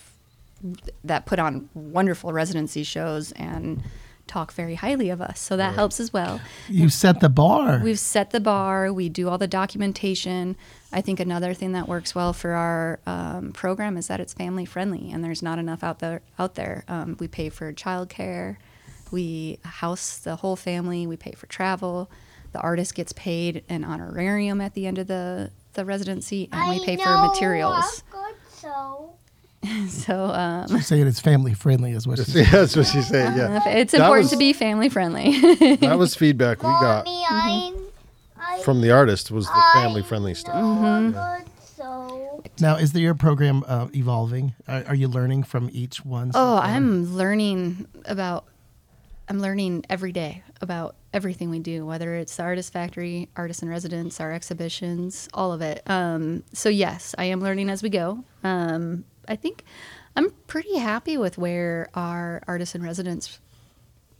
that 1.03 1.25
put 1.25 1.39
on 1.39 1.69
wonderful 1.73 2.33
residency 2.33 2.83
shows 2.83 3.31
and 3.33 3.83
talk 4.29 4.53
very 4.53 4.75
highly 4.75 5.09
of 5.09 5.19
us 5.21 5.39
so 5.41 5.57
that 5.57 5.73
helps 5.73 5.99
as 5.99 6.13
well 6.13 6.39
You 6.69 6.87
set 6.89 7.19
the 7.19 7.29
bar. 7.29 7.81
We've 7.83 7.99
set 7.99 8.29
the 8.29 8.39
bar. 8.39 8.93
We 8.93 9.09
do 9.09 9.27
all 9.27 9.37
the 9.37 9.47
documentation. 9.47 10.55
I 10.93 11.01
think 11.01 11.19
another 11.19 11.53
thing 11.53 11.71
that 11.73 11.87
works 11.87 12.15
well 12.15 12.31
for 12.33 12.51
our 12.53 12.99
um, 13.05 13.51
program 13.51 13.97
is 13.97 14.07
that 14.07 14.19
it's 14.19 14.33
family 14.33 14.65
friendly, 14.65 15.11
and 15.11 15.23
there's 15.23 15.41
not 15.41 15.59
enough 15.59 15.83
out 15.83 15.99
there. 15.99 16.21
Out 16.37 16.55
there, 16.55 16.83
um, 16.87 17.17
we 17.19 17.27
pay 17.27 17.49
for 17.49 17.73
childcare. 17.73 18.57
We 19.11 19.59
house 19.63 20.17
the 20.19 20.35
whole 20.37 20.55
family. 20.55 21.07
We 21.07 21.17
pay 21.17 21.31
for 21.31 21.47
travel. 21.47 22.09
The 22.51 22.59
artist 22.59 22.95
gets 22.95 23.13
paid 23.13 23.63
an 23.69 23.83
honorarium 23.83 24.61
at 24.61 24.73
the 24.73 24.87
end 24.87 24.97
of 24.97 25.07
the 25.07 25.51
the 25.73 25.85
residency, 25.85 26.49
and 26.51 26.69
we 26.69 26.81
I 26.81 26.85
pay 26.85 26.97
for 26.97 27.05
know 27.09 27.27
materials. 27.29 28.03
a 28.07 28.11
good 28.11 28.35
so. 28.49 29.15
So 29.89 30.25
um, 30.25 30.67
You're 30.69 30.81
saying 30.81 31.07
it's 31.07 31.19
family 31.19 31.53
friendly, 31.53 31.91
is 31.91 32.07
what 32.07 32.19
she 32.19 32.39
yeah, 32.39 32.49
that's 32.51 32.75
what 32.75 32.85
she 32.87 33.01
said. 33.01 33.35
Yeah, 33.35 33.67
it's 33.69 33.91
That 33.91 34.01
important 34.01 34.25
was- 34.25 34.31
to 34.31 34.37
be 34.37 34.53
family 34.53 34.89
friendly. 34.89 35.39
that 35.77 35.97
was 35.97 36.15
feedback 36.15 36.59
we 36.59 36.69
got 36.69 37.05
Mommy, 37.05 37.23
I, 37.29 37.73
I 38.39 38.61
from 38.61 38.81
the 38.81 38.91
artist 38.91 39.31
was 39.31 39.47
the 39.47 39.61
family 39.73 40.01
friendly 40.03 40.33
stuff. 40.33 40.55
Mm-hmm. 40.55 41.15
a 41.17 41.41
so. 41.61 42.43
Now, 42.61 42.75
is 42.75 42.93
the, 42.93 42.99
your 42.99 43.15
program 43.15 43.63
uh, 43.67 43.87
evolving? 43.93 44.53
Are, 44.67 44.83
are 44.87 44.95
you 44.95 45.07
learning 45.07 45.43
from 45.43 45.69
each 45.71 46.03
one? 46.05 46.31
Oh, 46.35 46.57
I'm 46.57 47.15
learning 47.15 47.87
about. 48.05 48.45
I'm 49.27 49.39
learning 49.39 49.85
every 49.91 50.11
day 50.11 50.41
about 50.59 50.95
everything 51.13 51.51
we 51.51 51.59
do, 51.59 51.85
whether 51.85 52.15
it's 52.15 52.35
the 52.35 52.41
Artist 52.43 52.73
Factory, 52.73 53.29
Artist 53.35 53.61
in 53.61 53.69
Residence, 53.69 54.19
our 54.19 54.31
exhibitions, 54.31 55.29
all 55.35 55.53
of 55.53 55.61
it. 55.61 55.83
Um, 55.85 56.43
so 56.53 56.67
yes, 56.69 57.13
I 57.17 57.25
am 57.25 57.39
learning 57.39 57.69
as 57.69 57.83
we 57.83 57.89
go. 57.89 58.23
Um, 58.43 59.05
I 59.29 59.35
think 59.35 59.63
I'm 60.15 60.31
pretty 60.47 60.77
happy 60.77 61.17
with 61.17 61.37
where 61.37 61.89
our 61.93 62.41
Artist 62.47 62.75
in 62.75 62.83
Residence 62.83 63.39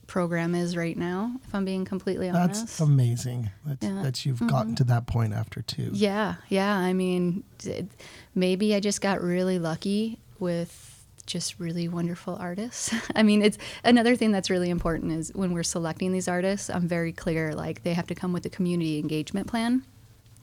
program 0.08 0.56
is 0.56 0.76
right 0.76 0.98
now. 0.98 1.34
If 1.48 1.54
I'm 1.54 1.66
being 1.66 1.86
completely 1.86 2.30
honest. 2.30 2.62
That's 2.62 2.80
amazing 2.80 3.50
that, 3.66 3.78
Yeah. 3.82 3.90
Mm-hmm. 3.90 4.04
that 4.04 4.26
you've 4.26 4.48
gotten 4.48 4.76
to 4.76 4.84
that 4.86 5.08
point 5.08 5.34
after 5.34 5.62
two. 5.62 5.90
Yeah, 5.94 6.36
yeah. 6.48 6.76
I 6.76 6.94
mean, 6.94 7.44
it, 7.64 7.88
maybe 8.34 8.74
I 8.76 8.80
just 8.80 9.02
got 9.02 9.22
really 9.22 9.60
lucky 9.60 10.20
with 10.40 10.86
just 11.28 11.60
really 11.60 11.88
wonderful 11.88 12.36
artists. 12.40 12.92
I 13.16 13.22
mean, 13.22 13.44
it's 13.44 13.60
another 13.84 14.16
thing 14.16 14.32
that's 14.32 14.50
really 14.50 14.72
important 14.72 15.12
is 15.12 15.32
when 15.36 15.54
we're 15.54 15.62
selecting 15.64 16.12
these 16.12 16.28
artists, 16.28 16.70
I'm 16.72 16.88
very 16.88 17.14
clear 17.14 17.54
like 17.54 17.84
they 17.84 17.94
have 17.94 18.08
to 18.08 18.16
come 18.16 18.34
with 18.34 18.46
a 18.46 18.50
community 18.50 18.98
engagement 18.98 19.46
plan. 19.48 19.84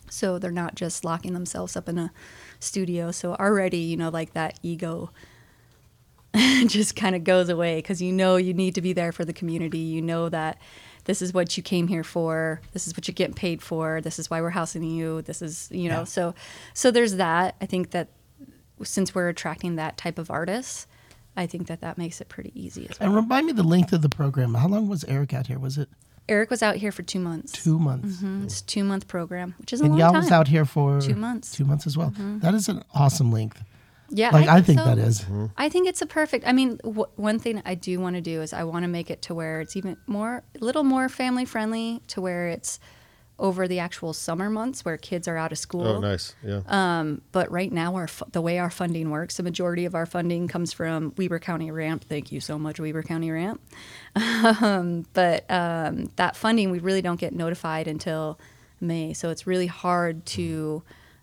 So 0.08 0.38
they're 0.38 0.52
not 0.52 0.76
just 0.76 1.04
locking 1.04 1.32
themselves 1.32 1.76
up 1.76 1.88
in 1.88 1.98
a 1.98 2.12
studio. 2.60 3.10
So 3.10 3.34
already, 3.34 3.78
you 3.78 3.96
know, 3.96 4.08
like 4.08 4.32
that 4.34 4.58
ego 4.62 5.10
just 6.66 6.96
kind 6.96 7.16
of 7.16 7.24
goes 7.24 7.48
away 7.48 7.76
because 7.76 8.02
you 8.02 8.12
know 8.12 8.36
you 8.36 8.52
need 8.54 8.74
to 8.74 8.82
be 8.82 8.92
there 8.92 9.12
for 9.12 9.24
the 9.24 9.32
community. 9.32 9.78
You 9.78 10.02
know 10.02 10.28
that 10.28 10.58
this 11.04 11.22
is 11.22 11.32
what 11.32 11.56
you 11.56 11.62
came 11.62 11.88
here 11.88 12.04
for. 12.04 12.60
This 12.72 12.86
is 12.86 12.96
what 12.96 13.08
you're 13.08 13.14
getting 13.14 13.34
paid 13.34 13.62
for. 13.62 14.00
This 14.00 14.18
is 14.18 14.28
why 14.28 14.40
we're 14.40 14.50
housing 14.50 14.82
you. 14.82 15.22
This 15.22 15.40
is 15.40 15.68
you 15.72 15.88
know 15.88 16.00
Yeah. 16.00 16.04
so 16.04 16.34
so 16.74 16.90
there's 16.90 17.16
that. 17.16 17.56
I 17.60 17.66
think 17.66 17.90
that 17.92 18.08
since 18.82 19.14
we're 19.14 19.28
attracting 19.28 19.76
that 19.76 19.96
type 19.96 20.18
of 20.18 20.30
artists, 20.30 20.86
I 21.36 21.46
think 21.46 21.68
that 21.68 21.80
that 21.80 21.96
makes 21.96 22.20
it 22.20 22.28
pretty 22.28 22.52
easy 22.54 22.86
as 22.90 23.00
well. 23.00 23.08
And 23.08 23.16
remind 23.16 23.46
me 23.46 23.52
the 23.52 23.62
length 23.62 23.92
of 23.94 24.02
the 24.02 24.08
program. 24.10 24.54
How 24.54 24.68
long 24.68 24.88
was 24.88 25.04
Eric 25.04 25.32
out 25.32 25.46
here? 25.46 25.58
Was 25.58 25.78
it 25.78 25.88
Eric 26.28 26.50
was 26.50 26.62
out 26.62 26.76
here 26.76 26.90
for 26.92 27.02
two 27.02 27.20
months. 27.20 27.52
two 27.52 27.78
months? 27.78 28.16
Mhm. 28.22 28.44
It's 28.44 28.60
a 28.60 28.64
two 28.64 28.84
month 28.84 29.06
program, 29.08 29.54
which 29.58 29.72
is 29.72 29.80
a 29.80 29.84
And 29.84 29.92
long 29.92 30.00
y'all 30.00 30.12
time. 30.12 30.22
was 30.22 30.30
out 30.32 30.48
here 30.48 30.64
for 30.64 31.00
Two 31.00 31.14
months. 31.14 31.50
Mm-hmm. 31.54 31.62
Two 31.64 31.68
months 31.68 31.86
as 31.86 31.96
well. 31.96 32.12
That 32.16 32.54
is 32.54 32.68
an 32.68 32.82
awesome 32.94 33.30
length. 33.30 33.62
Yeah, 34.08 34.30
Like 34.30 34.46
I 34.48 34.60
think 34.62 34.78
so. 34.78 34.84
that 34.84 34.98
is. 34.98 35.24
I 35.56 35.68
think 35.68 35.88
it's 35.88 36.00
a 36.00 36.06
perfect. 36.06 36.46
I 36.46 36.52
mean, 36.52 36.76
w- 36.84 37.06
one 37.16 37.38
thing 37.40 37.60
I 37.64 37.74
do 37.74 37.98
want 37.98 38.14
to 38.14 38.20
do 38.22 38.40
is 38.40 38.52
I 38.52 38.62
want 38.62 38.84
to 38.84 38.88
make 38.88 39.10
it 39.10 39.20
to 39.22 39.34
where 39.34 39.60
it's 39.60 39.76
even 39.76 39.96
more, 40.06 40.42
a 40.60 40.64
little 40.64 40.84
more 40.84 41.08
family 41.08 41.44
friendly, 41.44 42.02
to 42.08 42.20
where 42.20 42.48
it's 42.48 42.78
over 43.38 43.68
the 43.68 43.78
actual 43.78 44.12
summer 44.12 44.48
months 44.48 44.84
where 44.84 44.96
kids 44.96 45.28
are 45.28 45.36
out 45.36 45.52
of 45.52 45.58
school. 45.58 45.86
Oh, 45.86 46.00
nice. 46.00 46.34
Yeah. 46.42 46.62
Um, 46.66 47.20
but 47.32 47.50
right 47.50 47.70
now, 47.70 47.94
our 47.96 48.08
the 48.32 48.40
way 48.40 48.58
our 48.58 48.70
funding 48.70 49.10
works, 49.10 49.36
the 49.36 49.42
majority 49.42 49.84
of 49.84 49.94
our 49.94 50.06
funding 50.06 50.48
comes 50.48 50.72
from 50.72 51.12
Weber 51.16 51.38
County 51.38 51.70
Ramp. 51.70 52.04
Thank 52.08 52.32
you 52.32 52.40
so 52.40 52.58
much, 52.58 52.80
Weber 52.80 53.02
County 53.02 53.30
Ramp. 53.30 53.60
um, 54.16 55.06
but 55.12 55.44
um, 55.50 56.10
that 56.16 56.36
funding, 56.36 56.70
we 56.70 56.78
really 56.78 57.02
don't 57.02 57.20
get 57.20 57.34
notified 57.34 57.88
until 57.88 58.38
May, 58.80 59.12
so 59.12 59.30
it's 59.30 59.46
really 59.46 59.66
hard 59.66 60.24
to 60.26 60.82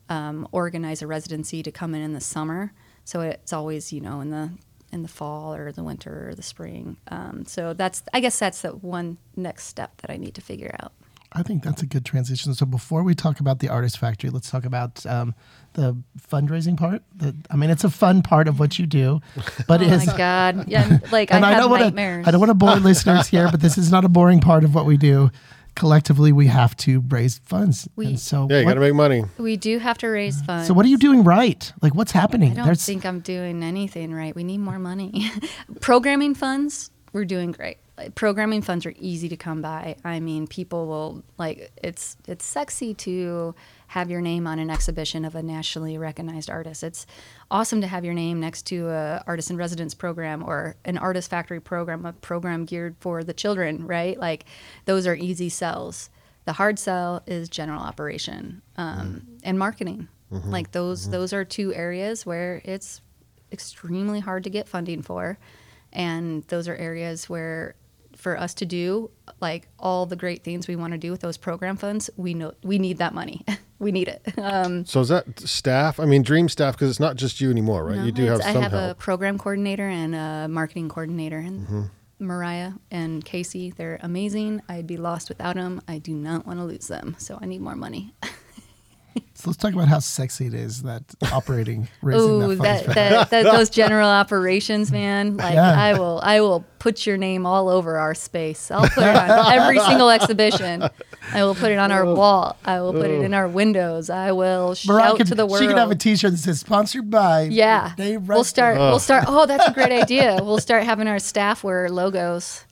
um, 0.09 0.47
organize 0.51 1.01
a 1.01 1.07
residency 1.07 1.63
to 1.63 1.71
come 1.71 1.95
in 1.95 2.01
in 2.01 2.13
the 2.13 2.21
summer. 2.21 2.73
So 3.05 3.21
it's 3.21 3.51
always, 3.51 3.91
you 3.91 4.01
know, 4.01 4.21
in 4.21 4.29
the 4.29 4.51
in 4.91 5.01
the 5.01 5.07
fall 5.07 5.55
or 5.55 5.71
the 5.71 5.83
winter 5.83 6.29
or 6.29 6.35
the 6.35 6.43
spring. 6.43 6.97
Um, 7.07 7.45
so 7.47 7.73
that's, 7.73 8.03
I 8.13 8.19
guess, 8.19 8.37
that's 8.37 8.61
the 8.61 8.69
one 8.69 9.17
next 9.35 9.65
step 9.65 9.99
that 10.01 10.11
I 10.11 10.17
need 10.17 10.35
to 10.35 10.41
figure 10.41 10.75
out. 10.79 10.93
I 11.35 11.41
think 11.43 11.63
that's 11.63 11.81
a 11.81 11.85
good 11.87 12.05
transition. 12.05 12.53
So 12.53 12.65
before 12.65 13.01
we 13.03 13.15
talk 13.15 13.39
about 13.39 13.59
the 13.59 13.67
artist 13.69 13.97
factory, 13.97 14.29
let's 14.29 14.51
talk 14.51 14.65
about 14.65 15.03
um, 15.07 15.33
the 15.73 15.95
fundraising 16.31 16.77
part. 16.77 17.01
The, 17.15 17.35
I 17.49 17.55
mean, 17.55 17.69
it's 17.71 17.83
a 17.83 17.89
fun 17.89 18.21
part 18.21 18.47
of 18.47 18.59
what 18.59 18.77
you 18.77 18.85
do, 18.85 19.19
but 19.67 19.81
Oh 19.81 19.83
it 19.85 19.91
is. 19.91 20.05
my 20.07 20.17
God! 20.17 20.67
Yeah, 20.67 20.99
like 21.11 21.31
I 21.31 21.37
and 21.37 21.45
I, 21.45 21.51
have 21.53 21.61
don't 21.63 21.71
want 21.71 21.81
nightmares. 21.83 22.23
to. 22.25 22.27
I 22.27 22.31
don't 22.31 22.39
want 22.39 22.49
to 22.51 22.53
bore 22.55 22.75
listeners 22.91 23.27
here, 23.27 23.49
but 23.49 23.61
this 23.61 23.77
is 23.77 23.91
not 23.91 24.05
a 24.05 24.09
boring 24.09 24.39
part 24.41 24.63
of 24.63 24.75
what 24.75 24.85
we 24.85 24.95
do. 24.97 25.31
Collectively, 25.75 26.31
we 26.31 26.45
have 26.45 26.75
to 26.77 26.99
raise 27.09 27.39
funds, 27.39 27.87
We- 27.95 28.05
and 28.05 28.19
so 28.19 28.47
yeah, 28.47 28.59
you 28.59 28.65
got 28.65 28.75
to 28.75 28.79
make 28.79 28.93
money. 28.93 29.23
We 29.39 29.57
do 29.57 29.79
have 29.79 29.97
to 29.99 30.07
raise 30.07 30.39
funds. 30.43 30.67
so 30.67 30.73
what 30.75 30.85
are 30.85 30.89
you 30.89 30.99
doing 30.99 31.23
right? 31.23 31.73
Like, 31.81 31.95
what's 31.95 32.11
happening? 32.11 32.59
I 32.59 32.65
don't 32.67 32.79
think 32.79 33.07
I'm 33.07 33.21
doing 33.21 33.63
anything 33.63 34.13
right. 34.13 34.35
We 34.35 34.43
need 34.43 34.59
more 34.59 34.77
money. 34.77 35.31
Programming 35.81 36.35
funds, 36.35 36.91
we're 37.11 37.25
doing 37.25 37.51
great. 37.51 37.77
Programming 38.15 38.63
funds 38.63 38.87
are 38.87 38.93
easy 38.97 39.29
to 39.29 39.37
come 39.37 39.61
by. 39.61 39.95
I 40.03 40.19
mean, 40.19 40.47
people 40.47 40.87
will 40.87 41.23
like 41.37 41.71
it's 41.83 42.17
it's 42.27 42.43
sexy 42.43 42.95
to 42.95 43.53
have 43.87 44.09
your 44.09 44.19
name 44.19 44.47
on 44.47 44.57
an 44.57 44.71
exhibition 44.71 45.23
of 45.25 45.35
a 45.35 45.43
nationally 45.43 45.99
recognized 45.99 46.49
artist. 46.49 46.81
It's 46.81 47.05
awesome 47.51 47.81
to 47.81 47.87
have 47.87 48.03
your 48.03 48.15
name 48.15 48.39
next 48.39 48.63
to 48.67 48.89
a 48.89 49.23
artist 49.27 49.51
in 49.51 49.57
residence 49.57 49.93
program 49.93 50.43
or 50.43 50.75
an 50.85 50.97
artist 50.97 51.29
factory 51.29 51.59
program, 51.61 52.03
a 52.03 52.13
program 52.13 52.65
geared 52.65 52.95
for 52.99 53.23
the 53.23 53.33
children, 53.33 53.85
right? 53.85 54.17
Like 54.17 54.45
those 54.85 55.05
are 55.05 55.13
easy 55.13 55.49
sells. 55.49 56.09
The 56.45 56.53
hard 56.53 56.79
sell 56.79 57.21
is 57.27 57.47
general 57.47 57.83
operation 57.83 58.63
um, 58.75 58.97
mm-hmm. 58.97 59.35
and 59.43 59.59
marketing. 59.59 60.07
Mm-hmm. 60.31 60.49
Like 60.49 60.71
those 60.71 61.03
mm-hmm. 61.03 61.11
those 61.11 61.31
are 61.31 61.45
two 61.45 61.71
areas 61.75 62.25
where 62.25 62.59
it's 62.65 63.01
extremely 63.51 64.19
hard 64.19 64.43
to 64.45 64.49
get 64.49 64.67
funding 64.67 65.03
for. 65.03 65.37
And 65.91 66.43
those 66.45 66.67
are 66.67 66.75
areas 66.75 67.29
where 67.29 67.75
for 68.23 68.39
us 68.39 68.53
to 68.55 68.65
do 68.65 69.11
like 69.41 69.67
all 69.77 70.05
the 70.05 70.15
great 70.15 70.43
things 70.43 70.67
we 70.67 70.75
want 70.77 70.93
to 70.93 70.97
do 70.97 71.11
with 71.11 71.19
those 71.19 71.37
program 71.37 71.75
funds, 71.75 72.09
we 72.15 72.33
know 72.33 72.53
we 72.63 72.79
need 72.79 72.97
that 72.99 73.13
money. 73.13 73.43
we 73.79 73.91
need 73.91 74.07
it. 74.07 74.21
Um, 74.37 74.85
So 74.85 75.01
is 75.01 75.09
that 75.09 75.39
staff? 75.41 75.99
I 75.99 76.05
mean, 76.05 76.23
dream 76.23 76.47
staff 76.47 76.75
because 76.75 76.89
it's 76.89 76.99
not 77.01 77.17
just 77.17 77.41
you 77.41 77.51
anymore, 77.51 77.83
right? 77.83 77.97
no, 77.97 78.05
you 78.05 78.11
do 78.13 78.23
have 78.25 78.41
some 78.41 78.57
I 78.57 78.61
have 78.61 78.73
a 78.73 78.95
program 78.97 79.37
coordinator 79.37 79.87
and 79.87 80.15
a 80.15 80.47
marketing 80.49 80.89
coordinator, 80.89 81.37
and 81.37 81.67
Mm-hmm. 81.67 81.81
Mariah 82.19 82.71
and 82.89 83.25
Casey. 83.25 83.71
They're 83.71 83.99
amazing. 84.01 84.61
I'd 84.69 84.87
be 84.87 84.95
lost 84.95 85.27
without 85.27 85.55
them. 85.55 85.81
I 85.89 85.97
do 85.97 86.13
not 86.13 86.47
want 86.47 86.59
to 86.59 86.63
lose 86.65 86.87
them, 86.87 87.15
so 87.17 87.37
I 87.41 87.45
need 87.45 87.59
more 87.59 87.75
money. 87.75 88.13
So 89.35 89.49
let's 89.49 89.57
talk 89.57 89.73
about 89.73 89.89
how 89.89 89.99
sexy 89.99 90.45
it 90.45 90.53
is 90.53 90.83
that 90.83 91.03
operating 91.33 91.89
raising 92.01 92.21
Oh, 92.21 92.55
that, 92.55 92.85
that, 92.85 92.95
that, 92.95 93.29
that 93.31 93.43
those 93.43 93.69
general 93.69 94.07
operations, 94.07 94.89
man. 94.89 95.35
Like 95.43 95.55
Yeah. 95.55 95.77
I 95.77 95.99
will, 95.99 96.21
I 96.23 96.39
will 96.39 96.63
put 96.79 97.05
your 97.05 97.17
name 97.17 97.45
all 97.45 97.67
over 97.67 97.97
our 97.97 98.13
space. 98.13 98.71
I'll 98.71 98.87
put 98.87 99.03
it 99.03 99.15
on 99.15 99.51
every 99.53 99.79
single 99.79 100.09
exhibition. 100.09 100.87
I 101.33 101.43
will 101.43 101.55
put 101.55 101.71
it 101.71 101.77
on 101.77 101.91
our 101.91 102.05
oh. 102.05 102.15
wall. 102.15 102.57
I 102.63 102.79
will 102.79 102.93
put 102.93 103.09
it 103.09 103.19
oh. 103.19 103.23
in 103.23 103.33
our 103.33 103.49
windows. 103.49 104.09
I 104.09 104.31
will 104.31 104.75
Mariah 104.85 105.09
shout 105.09 105.17
could, 105.17 105.27
to 105.27 105.35
the 105.35 105.45
world. 105.45 105.61
she 105.61 105.67
can 105.67 105.77
have 105.77 105.91
a 105.91 105.95
T-shirt 105.95 106.31
that 106.31 106.37
says 106.37 106.59
"Sponsored 106.59 107.09
by." 107.09 107.43
yeah, 107.43 107.93
we'll 107.97 108.43
start. 108.43 108.77
We'll 108.77 108.99
start. 108.99 109.25
Oh, 109.27 109.45
that's 109.45 109.67
a 109.67 109.73
great 109.73 109.91
idea. 109.91 110.39
We'll 110.41 110.59
start 110.59 110.83
having 110.83 111.07
our 111.07 111.19
staff 111.19 111.63
wear 111.63 111.89
logos. 111.89 112.63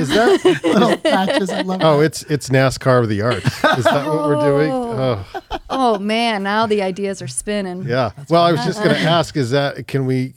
Is 0.00 0.08
that? 0.10 0.60
little 0.64 0.96
patches. 0.98 1.50
I 1.50 1.62
love 1.62 1.80
oh, 1.82 2.00
it's 2.00 2.22
it's 2.24 2.48
NASCAR 2.48 3.02
of 3.02 3.08
the 3.08 3.22
arts. 3.22 3.46
Is 3.46 3.84
that 3.84 4.06
what 4.06 4.28
we're 4.28 4.40
doing? 4.40 4.70
Oh, 4.70 5.24
Oh, 5.50 5.58
oh 5.70 5.98
man, 5.98 6.42
now 6.42 6.66
the 6.66 6.82
ideas 6.82 7.20
are 7.20 7.26
spinning. 7.28 7.82
yeah. 7.82 8.12
Well, 8.30 8.42
I 8.42 8.52
was 8.52 8.64
just 8.64 8.82
going 8.82 8.94
to 8.94 9.00
ask: 9.02 9.36
Is 9.36 9.50
that 9.50 9.86
can 9.88 10.06
we? 10.06 10.34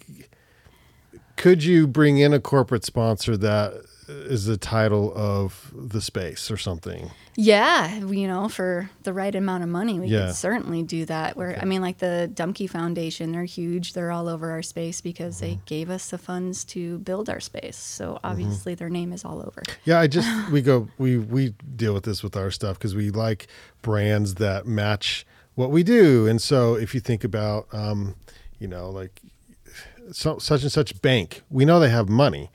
Could 1.35 1.63
you 1.63 1.85
bring 1.85 2.17
in 2.17 2.33
a 2.33 2.39
corporate 2.39 2.83
sponsor 2.83 3.37
that 3.37 3.73
is 4.07 4.45
the 4.45 4.57
title 4.57 5.11
of 5.15 5.71
the 5.75 6.01
space 6.01 6.49
or 6.49 6.57
something? 6.57 7.11
Yeah, 7.35 7.97
you 8.05 8.27
know, 8.27 8.47
for 8.49 8.89
the 9.03 9.13
right 9.13 9.35
amount 9.35 9.63
of 9.63 9.69
money, 9.69 9.99
we 9.99 10.07
Yeah. 10.07 10.27
could 10.27 10.35
certainly 10.35 10.81
do 10.81 11.05
that. 11.05 11.35
Where 11.37 11.59
I 11.61 11.65
mean, 11.65 11.81
like 11.81 11.97
the 11.99 12.31
Dumke 12.33 12.69
Foundation, 12.69 13.31
they're 13.31 13.43
huge. 13.45 13.93
They're 13.93 14.11
all 14.11 14.27
over 14.27 14.51
our 14.51 14.61
space 14.63 15.01
because 15.01 15.35
Mm-hmm. 15.35 15.45
they 15.45 15.59
gave 15.65 15.89
us 15.89 16.09
the 16.09 16.17
funds 16.17 16.63
to 16.65 16.99
build 16.99 17.29
our 17.29 17.39
space. 17.39 17.75
So 17.77 18.19
obviously, 18.23 18.75
their 18.75 18.89
name 18.89 19.11
is 19.13 19.23
all 19.25 19.39
over. 19.39 19.61
Yeah, 19.85 19.99
I 19.99 20.07
just 20.07 20.27
we 20.51 20.61
go 20.61 20.87
we 20.97 21.17
we 21.17 21.53
deal 21.75 21.93
with 21.93 22.03
this 22.05 22.23
with 22.23 22.35
our 22.37 22.49
stuff 22.49 22.77
because 22.79 22.95
we 22.95 23.09
like 23.11 23.47
brands 23.81 24.35
that 24.35 24.65
match 24.65 25.25
what 25.55 25.69
we 25.71 25.83
do, 25.83 26.27
and 26.27 26.41
so 26.41 26.75
if 26.75 26.93
you 26.95 27.01
think 27.01 27.23
about, 27.23 27.67
um, 27.73 28.15
you 28.59 28.67
know, 28.67 28.89
like 28.89 29.21
so, 30.11 30.37
such 30.37 30.61
and 30.63 30.71
such 30.71 31.01
bank, 31.01 31.41
we 31.49 31.65
know 31.65 31.79
they 31.79 31.89
have 31.89 32.07
money. 32.09 32.49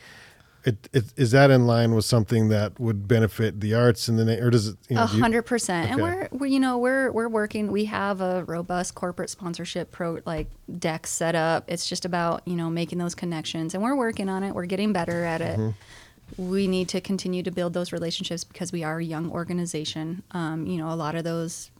It, 0.64 0.88
it, 0.92 1.05
is 1.16 1.33
that 1.33 1.51
in 1.51 1.66
line 1.66 1.94
with 1.94 2.05
something 2.05 2.48
that 2.48 2.79
would 2.79 3.09
benefit 3.09 3.61
the 3.61 3.75
arts 3.75 4.07
and 4.07 4.18
the 4.18 4.40
or 4.40 4.51
does 4.51 4.68
it? 4.68 4.77
A 4.90 5.07
hundred 5.07 5.42
percent. 5.42 5.90
And 5.90 6.01
we're, 6.01 6.29
we're, 6.31 6.46
you 6.46 6.61
know, 6.61 6.79
we're 6.79 7.11
we're 7.11 7.29
working. 7.29 7.72
We 7.72 7.87
have 7.87 8.20
a 8.20 8.44
robust 8.44 8.94
corporate 8.94 9.31
sponsorship 9.31 9.90
pro 9.90 10.20
like 10.25 10.48
deck 10.79 11.07
set 11.07 11.35
up. 11.35 11.64
It's 11.66 11.88
just 11.88 12.05
about 12.05 12.46
you 12.46 12.55
know 12.55 12.70
making 12.70 12.98
those 12.98 13.14
connections, 13.14 13.75
and 13.75 13.83
we're 13.83 13.96
working 13.96 14.29
on 14.29 14.44
it. 14.44 14.55
We're 14.55 14.66
getting 14.66 14.92
better 14.92 15.25
at 15.25 15.40
it. 15.40 15.59
Mm-hmm. 15.59 16.51
We 16.51 16.68
need 16.68 16.88
to 16.90 17.01
continue 17.01 17.42
to 17.42 17.51
build 17.51 17.75
those 17.75 17.92
relationships 17.92 18.44
because 18.44 18.72
we 18.72 18.85
are 18.85 18.98
a 18.98 19.05
young 19.05 19.31
organization. 19.31 20.22
Um, 20.31 20.66
you 20.66 20.79
know, 20.79 20.90
a 20.90 20.96
lot 20.96 21.14
of 21.14 21.25
those 21.25 21.70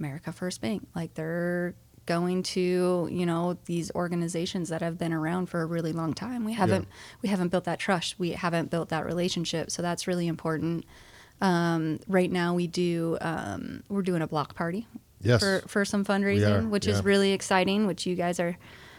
America 0.00 0.32
First 0.32 0.60
Bank, 0.60 0.86
like 0.94 1.14
they're 1.14 1.74
going 2.06 2.42
to 2.42 3.08
you 3.10 3.26
know 3.26 3.56
these 3.66 3.90
organizations 3.94 4.68
that 4.70 4.82
have 4.82 4.98
been 4.98 5.12
around 5.12 5.46
for 5.46 5.62
a 5.62 5.66
really 5.66 5.92
long 5.92 6.14
time. 6.14 6.44
We 6.44 6.52
haven't 6.54 6.88
we 7.22 7.28
haven't 7.28 7.48
built 7.48 7.64
that 7.64 7.78
trust. 7.78 8.18
We 8.18 8.30
haven't 8.32 8.70
built 8.70 8.88
that 8.90 9.04
relationship. 9.06 9.70
So 9.70 9.82
that's 9.82 10.06
really 10.06 10.26
important. 10.26 10.84
Um, 11.40 11.98
right 12.06 12.30
now, 12.30 12.54
we 12.54 12.66
do 12.66 13.18
um, 13.20 13.82
we're 13.88 14.02
doing 14.02 14.22
a 14.22 14.26
block 14.26 14.54
party 14.54 14.86
Yes. 15.20 15.40
for 15.40 15.62
for 15.66 15.84
some 15.84 16.04
fundraising, 16.04 16.70
which 16.70 16.86
yeah. 16.86 16.94
is 16.94 17.04
really 17.04 17.32
exciting. 17.32 17.86
Which 17.86 18.06
you 18.06 18.14
guys 18.16 18.40
are 18.40 18.56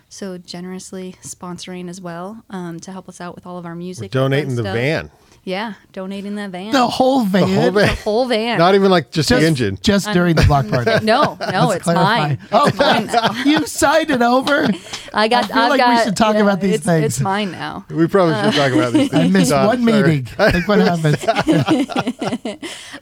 so 0.10 0.38
generously 0.38 1.16
sponsoring 1.24 1.90
as 1.90 2.00
well 2.00 2.44
um, 2.50 2.80
to 2.82 2.92
help 2.92 3.10
us 3.10 3.20
out 3.20 3.36
with 3.36 3.46
all 3.48 3.58
of 3.58 3.66
our 3.66 3.72
We're 3.72 3.78
music. 3.78 4.04
and 4.06 4.12
donating 4.12 4.56
the 4.56 4.64
van, 4.64 5.10
Yeah, 5.46 5.74
donating 5.92 6.36
the 6.36 6.48
van. 6.48 6.72
the 6.72 6.88
whole 6.88 7.26
van. 7.26 7.50
whole 7.50 7.72
van. 7.72 7.88
The 7.88 7.96
whole 8.02 8.26
van. 8.28 8.58
not 8.58 8.76
even 8.76 8.90
like 8.90 9.12
just, 9.12 9.28
Just, 9.28 9.42
the 9.42 9.46
engine. 9.48 9.78
just 9.82 10.10
during 10.14 10.38
the 10.38 10.44
block 10.44 10.70
party. 10.70 10.92
no, 11.06 11.38
no, 11.52 11.68
Let's 11.68 11.76
it's 11.76 11.84
clarify. 11.84 12.18
mine. 12.28 12.40
Oh, 12.54 12.68
It's 12.68 12.78
mine 12.78 13.06
now. 13.08 13.44
you 13.44 13.66
signed 13.68 14.10
it 14.10 14.22
over. 14.22 14.70
I 15.14 15.28
got. 15.28 15.44
I 15.46 15.48
feel 15.48 15.58
I've 15.58 15.70
like 15.80 15.98
we 16.00 16.04
should 16.06 16.16
talk 16.16 16.36
yeah, 16.36 16.44
about 16.44 16.62
these 16.62 16.76
it's, 16.76 16.86
things. 16.86 17.06
It's 17.06 17.20
mine 17.20 17.52
now. 17.52 17.86
We 17.90 18.08
probably 18.08 18.36
should 18.36 18.54
talk 18.58 18.72
about 18.72 18.94
these. 18.94 19.14
I 19.14 19.18
things. 19.24 19.34
missed 19.34 19.48
Stop, 19.48 19.68
one 19.68 19.84
sorry. 19.86 20.02
meeting. 20.02 20.28
Look 20.40 20.68
what 20.68 20.80
happens. 20.80 21.26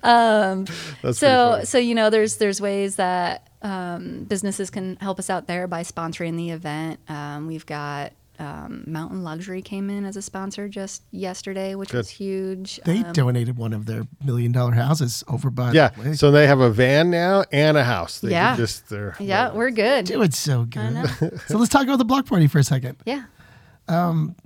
That's 0.02 1.20
so 1.20 1.62
so 1.64 1.78
you 1.78 1.96
know 1.96 2.10
there's 2.10 2.38
there's 2.38 2.60
ways 2.60 2.96
that 2.96 3.48
um, 3.62 4.24
businesses 4.24 4.70
can 4.70 4.96
help 4.98 5.20
us 5.20 5.30
out 5.30 5.48
there 5.48 5.68
by 5.68 5.84
sponsoring 5.84 6.38
the 6.38 6.50
event. 6.52 7.00
Um, 7.08 7.48
we've 7.48 7.66
got 7.66 8.14
um, 8.42 8.84
Mountain 8.88 9.24
Luxury 9.24 9.62
came 9.62 9.90
in 9.90 10.04
as 10.04 10.18
a 10.18 10.22
sponsor 10.22 10.68
just 10.68 11.04
yesterday, 11.12 11.76
which 11.76 11.90
Good. 11.92 11.98
was 12.00 12.10
huge. 12.10 12.80
They 12.86 13.04
Um, 13.04 13.14
donated 13.14 13.56
one 13.58 13.72
of 13.74 13.86
their 13.86 14.08
million 14.26 14.52
dollar 14.52 14.72
houses 14.72 15.24
over 15.28 15.50
by. 15.50 15.72
yeah. 15.74 15.90
the. 15.98 16.16
So 16.16 16.32
they 16.32 16.48
have 16.48 16.60
a 16.60 16.70
van 16.72 17.10
now 17.12 17.44
and 17.52 17.78
a 17.78 17.84
house. 17.84 18.20
They 18.20 18.32
Yeah. 18.32 18.58
Just 18.58 18.90
they're 18.90 19.16
yeah, 19.20 19.54
we're 19.54 19.70
good. 19.72 20.06
doing 20.06 20.32
so 20.32 20.66
good. 20.66 20.94
know. 20.94 21.06
so 21.48 21.58
let's 21.58 21.70
talk 21.70 21.84
about 21.84 21.98
the 22.00 22.06
block 22.06 22.26
party 22.26 22.48
for 22.48 22.60
a 22.60 22.64
second. 22.64 22.98
Yeah. 23.06 23.24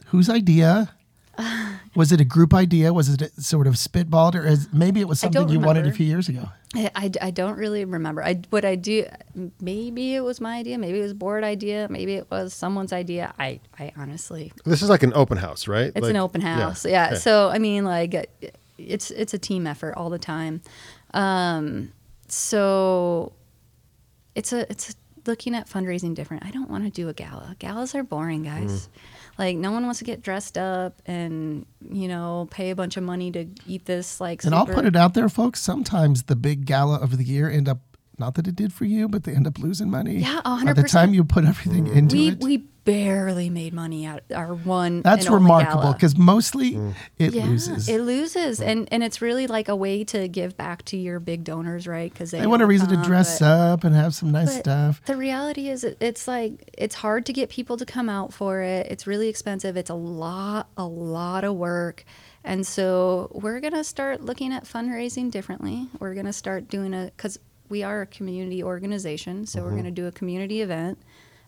Whose 0.08 0.29
idea? 0.29 0.89
Was 1.95 2.11
it 2.11 2.19
a 2.19 2.25
group 2.25 2.53
idea? 2.53 2.93
Was 2.93 3.09
it 3.09 3.31
sort 3.41 3.67
of 3.67 3.75
spitballed, 3.75 4.35
or 4.35 4.45
is, 4.45 4.67
maybe 4.73 4.99
it 4.99 5.07
was 5.07 5.23
I 5.23 5.27
don't 5.27 5.43
something 5.43 5.59
you 5.59 5.65
wanted 5.65 5.87
a 5.87 5.91
few 5.91 6.05
years 6.05 6.27
ago? 6.27 6.49
I, 6.73 6.91
I, 6.95 7.11
I 7.21 7.31
don't 7.31 7.57
really 7.57 7.85
remember. 7.85 8.23
I 8.23 8.41
what 8.49 8.65
I 8.65 8.75
do. 8.75 9.05
Maybe 9.61 10.15
it 10.15 10.21
was 10.21 10.41
my 10.41 10.57
idea. 10.57 10.77
Maybe 10.77 10.99
it 10.99 11.03
was 11.03 11.13
board 11.13 11.43
idea. 11.43 11.87
Maybe 11.89 12.15
it 12.15 12.29
was 12.29 12.53
someone's 12.53 12.91
idea. 12.91 13.33
I 13.39 13.59
I 13.79 13.93
honestly 13.97 14.51
This 14.65 14.81
is 14.81 14.89
like 14.89 15.03
an 15.03 15.13
open 15.13 15.37
house, 15.37 15.67
right? 15.67 15.91
It's 15.95 16.01
Like- 16.01 16.09
an 16.09 16.17
open 16.17 16.41
house. 16.41 16.85
Yeah. 16.85 17.07
Okay. 17.07 17.15
So 17.15 17.49
I 17.49 17.59
mean, 17.59 17.85
like, 17.85 18.29
it's 18.77 19.11
it's 19.11 19.33
a 19.33 19.39
team 19.39 19.65
effort 19.67 19.95
all 19.95 20.09
the 20.09 20.19
time. 20.19 20.61
Um, 21.13 21.91
so 22.27 23.31
it's 24.35 24.51
a 24.51 24.69
it's 24.69 24.89
a, 24.89 24.93
looking 25.27 25.55
at 25.55 25.67
fundraising 25.67 26.15
different. 26.15 26.45
I 26.45 26.51
don't 26.51 26.69
want 26.69 26.83
to 26.85 26.89
do 26.89 27.09
a 27.09 27.13
gala. 27.13 27.55
Galas 27.59 27.95
are 27.95 28.03
boring, 28.03 28.43
guys. 28.43 28.88
Mm. 28.88 28.89
Like 29.38 29.57
no 29.57 29.71
one 29.71 29.83
wants 29.83 29.99
to 29.99 30.05
get 30.05 30.21
dressed 30.21 30.57
up 30.57 31.01
and 31.05 31.65
you 31.89 32.07
know 32.07 32.47
pay 32.51 32.69
a 32.69 32.75
bunch 32.75 32.97
of 32.97 33.03
money 33.03 33.31
to 33.31 33.47
eat 33.67 33.85
this 33.85 34.21
like. 34.21 34.43
And 34.43 34.55
I'll 34.55 34.65
put 34.65 34.85
it 34.85 34.95
out 34.95 35.13
there, 35.13 35.29
folks. 35.29 35.61
Sometimes 35.61 36.23
the 36.23 36.35
big 36.35 36.65
gala 36.65 36.97
of 36.99 37.17
the 37.17 37.23
year 37.23 37.49
end 37.49 37.67
up 37.67 37.79
not 38.17 38.36
that 38.36 38.47
it 38.47 38.56
did 38.56 38.71
for 38.73 38.86
you, 38.86 39.08
but 39.08 39.23
they 39.23 39.34
end 39.34 39.47
up 39.47 39.60
losing 39.60 39.89
money. 39.89 40.17
Yeah, 40.17 40.39
a 40.45 40.63
By 40.65 40.73
the 40.73 40.84
time 40.84 41.13
you 41.13 41.23
put 41.23 41.45
everything 41.45 41.88
into 41.88 42.15
We 42.15 42.28
it, 42.30 42.41
we 42.41 42.58
barely 42.86 43.49
made 43.49 43.73
money 43.73 44.06
out 44.06 44.21
our 44.34 44.54
one. 44.54 45.01
that's 45.01 45.25
and 45.25 45.34
remarkable 45.34 45.91
because 45.93 46.15
mostly 46.15 46.73
Mm. 46.73 46.93
it 47.17 47.34
yeah, 47.34 47.45
loses. 47.45 47.89
It 47.89 47.99
loses, 48.01 48.62
and 48.62 48.88
and 48.91 49.04
it's 49.04 49.21
really 49.23 49.47
like 49.47 49.67
a 49.69 49.75
way 49.75 50.04
to 50.06 50.28
give 50.28 50.56
back 50.56 50.86
to 50.86 50.97
your 50.97 51.19
big 51.19 51.43
donors, 51.43 51.88
right? 51.88 52.13
Because 52.13 52.30
they, 52.32 52.41
they 52.41 52.47
want 52.47 52.62
a 52.62 52.63
don't 52.63 52.69
reason 52.69 52.89
to 52.89 52.97
dress 53.04 53.39
but- 53.39 53.45
up 53.47 53.84
and 53.84 53.95
have 53.95 54.13
some 54.13 54.32
nice 54.32 54.54
but 54.54 54.60
stuff. 54.60 55.01
The 55.06 55.17
reality 55.17 55.67
is, 55.69 55.84
it- 55.84 55.97
it's 55.99 56.28
like 56.28 56.69
it's 56.78 56.95
hard 56.95 57.25
to 57.25 57.34
get 57.34 57.49
people 57.49 57.75
to 57.78 57.86
come 57.86 58.08
out 58.08 58.34
for 58.34 58.62
it. 58.62 58.88
It's 58.91 59.08
really 59.08 59.30
expensive. 59.30 59.75
It's 59.78 59.89
a 59.89 59.95
lot, 59.95 60.69
a 60.78 60.86
lot 60.86 61.43
of 61.43 61.56
work, 61.56 62.06
and 62.43 62.67
so 62.67 63.32
we're 63.34 63.60
gonna 63.62 63.84
start 63.84 64.21
looking 64.21 64.54
at 64.54 64.65
fundraising 64.65 65.32
differently. 65.32 65.88
We're 65.99 66.13
gonna 66.13 66.34
start 66.34 66.69
doing 66.69 66.93
a 66.93 67.06
because 67.06 67.39
we 67.69 67.84
are 67.84 68.01
a 68.01 68.06
community 68.06 68.63
organization, 68.63 69.45
so 69.45 69.63
we're 69.63 69.75
gonna 69.75 69.91
do 69.91 70.08
a 70.08 70.12
community 70.12 70.62
event. 70.62 70.99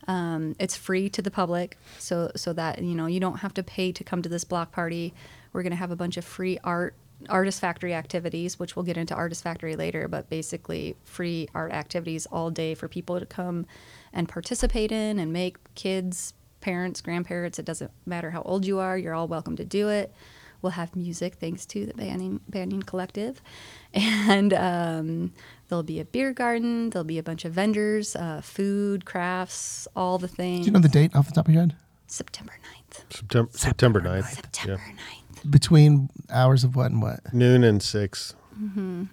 Um, 0.07 0.55
it's 0.59 0.75
free 0.75 1.09
to 1.09 1.21
the 1.21 1.31
public, 1.31 1.77
so 1.99 2.31
so 2.35 2.53
that 2.53 2.81
you 2.81 2.95
know 2.95 3.07
you 3.07 3.19
don't 3.19 3.39
have 3.39 3.53
to 3.55 3.63
pay 3.63 3.91
to 3.91 4.03
come 4.03 4.21
to 4.21 4.29
this 4.29 4.43
block 4.43 4.71
party. 4.71 5.13
We're 5.53 5.63
gonna 5.63 5.75
have 5.75 5.91
a 5.91 5.95
bunch 5.95 6.17
of 6.17 6.25
free 6.25 6.59
art 6.63 6.95
artist 7.29 7.59
factory 7.59 7.93
activities, 7.93 8.59
which 8.59 8.75
we'll 8.75 8.85
get 8.85 8.97
into 8.97 9.15
artist 9.15 9.43
factory 9.43 9.75
later, 9.75 10.07
but 10.07 10.29
basically 10.29 10.95
free 11.03 11.49
art 11.53 11.71
activities 11.71 12.25
all 12.27 12.51
day 12.51 12.75
for 12.75 12.87
people 12.87 13.19
to 13.19 13.25
come 13.25 13.65
and 14.13 14.29
participate 14.29 14.91
in 14.91 15.19
and 15.19 15.33
make 15.33 15.57
kids, 15.75 16.33
parents, 16.61 17.01
grandparents. 17.01 17.59
It 17.59 17.65
doesn't 17.65 17.91
matter 18.05 18.31
how 18.31 18.41
old 18.43 18.65
you 18.65 18.79
are. 18.79 18.97
You're 18.97 19.13
all 19.13 19.27
welcome 19.27 19.55
to 19.57 19.65
do 19.65 19.89
it. 19.89 20.13
We'll 20.61 20.71
have 20.71 20.95
music 20.95 21.35
thanks 21.35 21.65
to 21.67 21.85
the 21.85 21.93
Banyan, 21.93 22.39
Banyan 22.47 22.83
Collective. 22.83 23.41
And 23.93 24.53
um, 24.53 25.33
there'll 25.67 25.83
be 25.83 25.99
a 25.99 26.05
beer 26.05 26.33
garden. 26.33 26.89
There'll 26.89 27.03
be 27.05 27.17
a 27.17 27.23
bunch 27.23 27.45
of 27.45 27.53
vendors, 27.53 28.15
uh, 28.15 28.41
food, 28.41 29.05
crafts, 29.05 29.87
all 29.95 30.17
the 30.17 30.27
things. 30.27 30.61
Do 30.61 30.67
you 30.67 30.71
know 30.71 30.79
the 30.79 30.89
date 30.89 31.15
off 31.15 31.27
the 31.27 31.33
top 31.33 31.47
of 31.47 31.53
your 31.53 31.61
head? 31.63 31.75
September 32.07 32.53
9th. 32.91 33.13
September, 33.13 33.51
September 33.53 34.01
9th. 34.01 34.29
September 34.35 34.81
Yeah. 34.87 34.93
9th. 34.93 35.51
Between 35.51 36.09
hours 36.29 36.63
of 36.63 36.75
what 36.75 36.91
and 36.91 37.01
what? 37.01 37.33
Noon 37.33 37.63
and 37.63 37.81
six. 37.81 38.33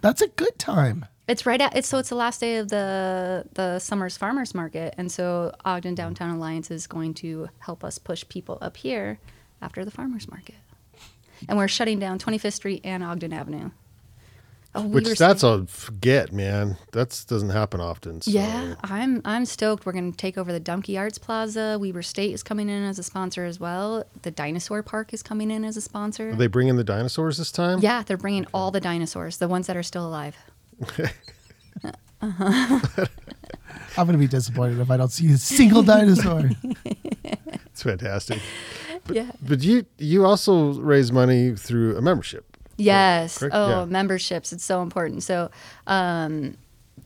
That's 0.01 0.23
a 0.23 0.29
good 0.29 0.59
time. 0.59 1.05
It's 1.29 1.45
right 1.45 1.61
at 1.61 1.77
it's 1.77 1.87
so 1.89 1.99
it's 1.99 2.09
the 2.09 2.15
last 2.15 2.41
day 2.41 2.57
of 2.57 2.69
the 2.69 3.45
the 3.55 3.79
summer's 3.79 4.17
farmers 4.17 4.55
market, 4.55 4.95
and 4.99 5.11
so 5.13 5.53
Ogden 5.65 5.95
Downtown 5.95 6.31
Alliance 6.37 6.71
is 6.71 6.87
going 6.87 7.13
to 7.15 7.49
help 7.59 7.83
us 7.85 7.99
push 7.99 8.25
people 8.29 8.59
up 8.63 8.77
here 8.79 9.19
after 9.63 9.85
the 9.85 9.91
farmers 9.91 10.29
market, 10.31 10.57
and 11.49 11.57
we're 11.59 11.69
shutting 11.69 11.99
down 11.99 12.19
25th 12.19 12.53
Street 12.55 12.81
and 12.85 13.03
Ogden 13.03 13.33
Avenue. 13.33 13.71
Oh, 14.77 14.83
we 14.83 14.95
Which 14.97 15.09
were 15.09 15.15
that's 15.15 15.43
a 15.43 15.67
forget, 15.67 16.33
man. 16.33 16.77
That 16.93 17.25
doesn't 17.29 17.51
happen 17.51 17.81
often. 17.81 18.21
So. 18.23 18.31
Yeah, 18.31 18.75
I'm 18.83 19.21
I'm 19.25 19.45
stoked. 19.45 19.87
We're 19.87 19.93
going 19.93 20.11
to 20.11 20.17
take 20.17 20.37
over 20.37 20.53
the 20.53 20.61
Dumke 20.61 20.99
Arts 20.99 21.19
Plaza. 21.19 21.79
Weber 21.81 22.03
State 22.03 22.33
is 22.33 22.43
coming 22.43 22.69
in 22.69 22.83
as 22.83 22.99
a 22.99 23.03
sponsor 23.03 23.45
as 23.45 23.61
well. 23.61 24.05
The 24.23 24.31
Dinosaur 24.31 24.83
Park 24.83 25.15
is 25.15 25.23
coming 25.23 25.51
in 25.51 25.65
as 25.65 25.77
a 25.77 25.81
sponsor. 25.81 26.31
Are 26.31 26.35
they 26.35 26.49
bringing 26.49 26.77
the 26.77 26.85
dinosaurs 26.85 27.39
this 27.39 27.53
time? 27.53 27.79
yeah, 27.81 28.03
they're 28.03 28.17
bringing 28.17 28.47
all 28.53 28.71
the 28.71 28.81
dinosaurs, 28.81 29.39
the 29.39 29.49
ones 29.49 29.67
that 29.69 29.77
are 29.77 29.83
still 29.83 30.07
alive. 30.07 30.37
uh-huh. 32.21 32.81
I'm 33.97 34.07
going 34.07 34.13
to 34.13 34.19
be 34.19 34.27
disappointed 34.27 34.81
if 34.81 34.91
I 34.91 34.97
don't 34.97 35.13
see 35.13 35.31
a 35.33 35.37
single 35.37 35.83
dinosaur. 35.83 36.51
It's 37.75 37.83
fantastic. 37.83 38.41
yeah. 39.11 39.33
But 39.43 39.65
you 39.65 39.85
you 39.99 40.25
also 40.25 40.75
raise 40.75 41.11
money 41.11 41.57
through 41.57 41.97
a 41.97 42.01
membership. 42.01 42.54
Yes. 42.77 43.39
correct? 43.39 43.55
Oh, 43.55 43.69
Yeah. 43.81 43.85
memberships. 43.87 44.53
It's 44.53 44.65
so 44.65 44.83
important. 44.83 45.23
So, 45.23 45.51
um, 45.87 46.57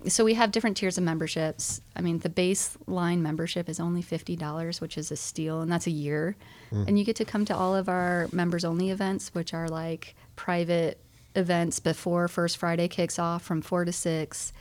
so 0.06 0.24
we 0.24 0.34
have 0.34 0.52
different 0.52 0.76
tiers 0.76 0.96
of 0.96 1.04
memberships. 1.04 1.80
I 1.96 2.00
mean, 2.02 2.20
the 2.20 2.28
baseline 2.28 3.18
membership 3.18 3.68
is 3.68 3.80
only 3.80 4.00
fifty 4.02 4.36
dollars, 4.36 4.80
which 4.80 4.96
is 4.96 5.10
a 5.10 5.16
steal, 5.16 5.60
and 5.60 5.70
that's 5.72 5.86
a 5.86 5.90
year. 5.90 6.36
And 6.70 6.98
you 6.98 7.04
get 7.04 7.16
to 7.16 7.24
come 7.24 7.44
to 7.46 7.56
all 7.56 7.74
of 7.74 7.88
our 7.88 8.28
members 8.30 8.64
only 8.64 8.90
events, 8.90 9.34
which 9.34 9.52
are 9.54 9.68
like 9.68 10.14
private 10.36 11.00
events 11.34 11.80
before 11.80 12.28
First 12.28 12.58
Friday 12.58 12.88
kicks 12.88 13.18
off 13.18 13.42
from 13.42 13.60
four 13.62 13.84
to 13.84 13.92
six. 13.92 14.52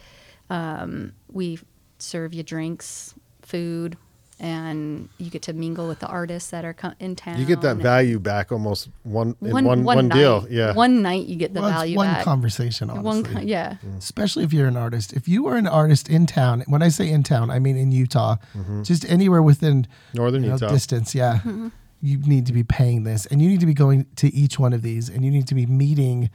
Um, 0.49 1.13
we 1.31 1.59
serve 1.99 2.33
you 2.33 2.43
drinks, 2.43 3.13
food, 3.41 3.97
and 4.39 5.09
you 5.17 5.31
get 5.31 5.41
to 5.43 5.53
mingle 5.53 5.87
with 5.87 5.99
the 5.99 6.07
artists 6.07 6.51
that 6.51 6.63
are 6.63 6.73
co- 6.73 6.93
in 6.99 7.15
town. 7.15 7.39
You 7.39 7.45
get 7.45 7.61
that 7.61 7.77
value 7.77 8.19
back 8.19 8.51
almost 8.51 8.89
one 9.03 9.35
in 9.41 9.51
one 9.51 9.83
one, 9.83 10.07
night. 10.07 10.15
deal. 10.15 10.45
Yeah. 10.49 10.73
One 10.73 11.01
night 11.01 11.25
you 11.25 11.35
get 11.35 11.53
the 11.53 11.61
Well, 11.61 11.69
it's 11.69 11.77
value 11.77 11.97
one 11.97 12.07
back. 12.07 12.23
conversation, 12.23 12.89
honestly. 12.89 13.05
One, 13.05 13.23
co- 13.23 13.39
yeah. 13.39 13.77
Mm. 13.85 13.97
especially 13.97 14.43
if 14.43 14.53
you're 14.53 14.67
an 14.67 14.77
artist. 14.77 15.13
If 15.13 15.27
you 15.27 15.47
are 15.47 15.55
an 15.55 15.67
artist 15.67 16.07
in 16.07 16.27
town, 16.27 16.63
when 16.67 16.83
I 16.83 16.89
say 16.89 17.09
in 17.09 17.23
town, 17.23 17.49
I 17.49 17.59
mean 17.59 17.77
in 17.77 17.91
Utah, 17.91 18.37
mm-hmm. 18.55 18.83
just 18.83 19.09
anywhere 19.09 19.41
within 19.41 19.87
Northern 20.13 20.43
you 20.43 20.49
know, 20.49 20.55
Utah. 20.55 20.69
distance. 20.69 21.15
Yeah, 21.15 21.35
mm-hmm. 21.37 21.69
you 22.01 22.19
need 22.19 22.45
to 22.45 22.53
be 22.53 22.63
paying 22.63 23.03
this, 23.03 23.25
and 23.25 23.41
you 23.41 23.49
need 23.49 23.59
to 23.61 23.65
be 23.65 23.73
going 23.73 24.05
to 24.17 24.33
each 24.33 24.59
one 24.59 24.73
of 24.73 24.83
these, 24.83 25.09
and 25.09 25.25
you 25.25 25.31
need 25.31 25.47
to 25.47 25.55
be 25.55 25.65
meeting 25.65 26.29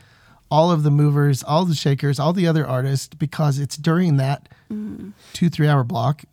all 0.50 0.70
of 0.70 0.82
the 0.82 0.90
movers, 0.90 1.42
all 1.42 1.64
the 1.64 1.74
shakers, 1.74 2.18
all 2.18 2.32
the 2.34 2.46
other 2.46 2.66
artists, 2.66 3.14
because 3.14 3.58
it's 3.58 3.76
during 3.76 4.18
that 4.18 4.48
mm. 4.70 5.12
two 5.32 5.48
three 5.48 5.68
hour 5.68 5.84
block. 5.84 6.24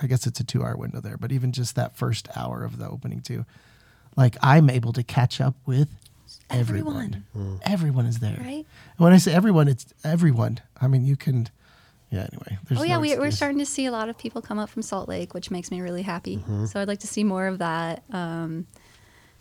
I 0.00 0.06
guess 0.06 0.26
it's 0.26 0.40
a 0.40 0.44
two 0.44 0.62
hour 0.62 0.76
window 0.76 1.00
there, 1.00 1.16
but 1.16 1.32
even 1.32 1.52
just 1.52 1.74
that 1.76 1.96
first 1.96 2.28
hour 2.36 2.64
of 2.64 2.78
the 2.78 2.88
opening 2.88 3.20
too, 3.20 3.44
like 4.16 4.36
I'm 4.42 4.68
able 4.70 4.92
to 4.92 5.02
catch 5.02 5.40
up 5.40 5.54
with 5.64 5.88
everyone. 6.50 7.24
Everyone, 7.62 8.06
is 8.06 8.18
there. 8.18 8.36
Right. 8.38 8.66
And 8.98 8.98
when 8.98 9.12
I 9.12 9.18
say 9.18 9.32
everyone, 9.34 9.68
it's 9.68 9.86
everyone. 10.04 10.60
I 10.80 10.88
mean, 10.88 11.04
you 11.04 11.16
can. 11.16 11.48
Yeah. 12.10 12.26
Anyway. 12.32 12.58
There's 12.68 12.80
Oh 12.80 12.84
yeah, 12.84 12.94
no 12.96 13.00
we, 13.00 13.18
we're 13.18 13.30
starting 13.30 13.58
to 13.58 13.66
see 13.66 13.86
a 13.86 13.90
lot 13.90 14.08
of 14.08 14.16
people 14.16 14.40
come 14.40 14.58
up 14.58 14.70
from 14.70 14.82
Salt 14.82 15.08
Lake, 15.08 15.34
which 15.34 15.50
makes 15.50 15.70
me 15.70 15.80
really 15.80 16.02
happy. 16.02 16.42
So 16.66 16.80
I'd 16.80 16.88
like 16.88 17.00
to 17.00 17.06
see 17.08 17.24
more 17.24 17.46
of 17.46 17.58
that. 17.58 18.04
Um, 18.12 18.66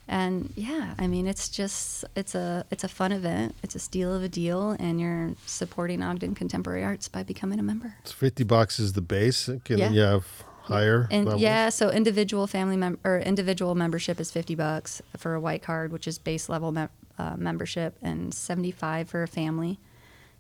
and 0.07 0.53
yeah, 0.55 0.93
I 0.99 1.07
mean, 1.07 1.25
it's 1.27 1.49
just 1.49 2.05
it's 2.15 2.35
a 2.35 2.65
it's 2.71 2.83
a 2.83 2.87
fun 2.87 3.11
event. 3.11 3.55
It's 3.63 3.75
a 3.75 3.79
steal 3.79 4.13
of 4.13 4.21
a 4.23 4.29
deal, 4.29 4.71
and 4.79 4.99
you're 5.01 5.31
supporting 5.45 6.03
Ogden 6.03 6.35
Contemporary 6.35 6.83
Arts 6.83 7.07
by 7.07 7.23
becoming 7.23 7.59
a 7.59 7.63
member. 7.63 7.95
It's 8.01 8.11
Fifty 8.11 8.43
bucks 8.43 8.79
is 8.79 8.93
the 8.93 9.01
base. 9.01 9.49
Can 9.63 9.77
Yeah. 9.79 9.89
you 9.91 10.01
have 10.01 10.25
higher 10.63 11.07
And 11.11 11.25
levels? 11.25 11.41
yeah, 11.41 11.69
so 11.69 11.89
individual 11.91 12.47
family 12.47 12.77
mem- 12.77 12.99
or 13.03 13.19
individual 13.19 13.75
membership 13.75 14.19
is 14.19 14.31
fifty 14.31 14.55
bucks 14.55 15.01
for 15.17 15.33
a 15.33 15.39
white 15.39 15.63
card, 15.63 15.91
which 15.91 16.07
is 16.07 16.17
base 16.19 16.49
level 16.49 16.71
mem- 16.71 16.89
uh, 17.17 17.35
membership, 17.37 17.95
and 18.01 18.33
seventy 18.33 18.71
five 18.71 19.09
for 19.09 19.23
a 19.23 19.27
family. 19.27 19.79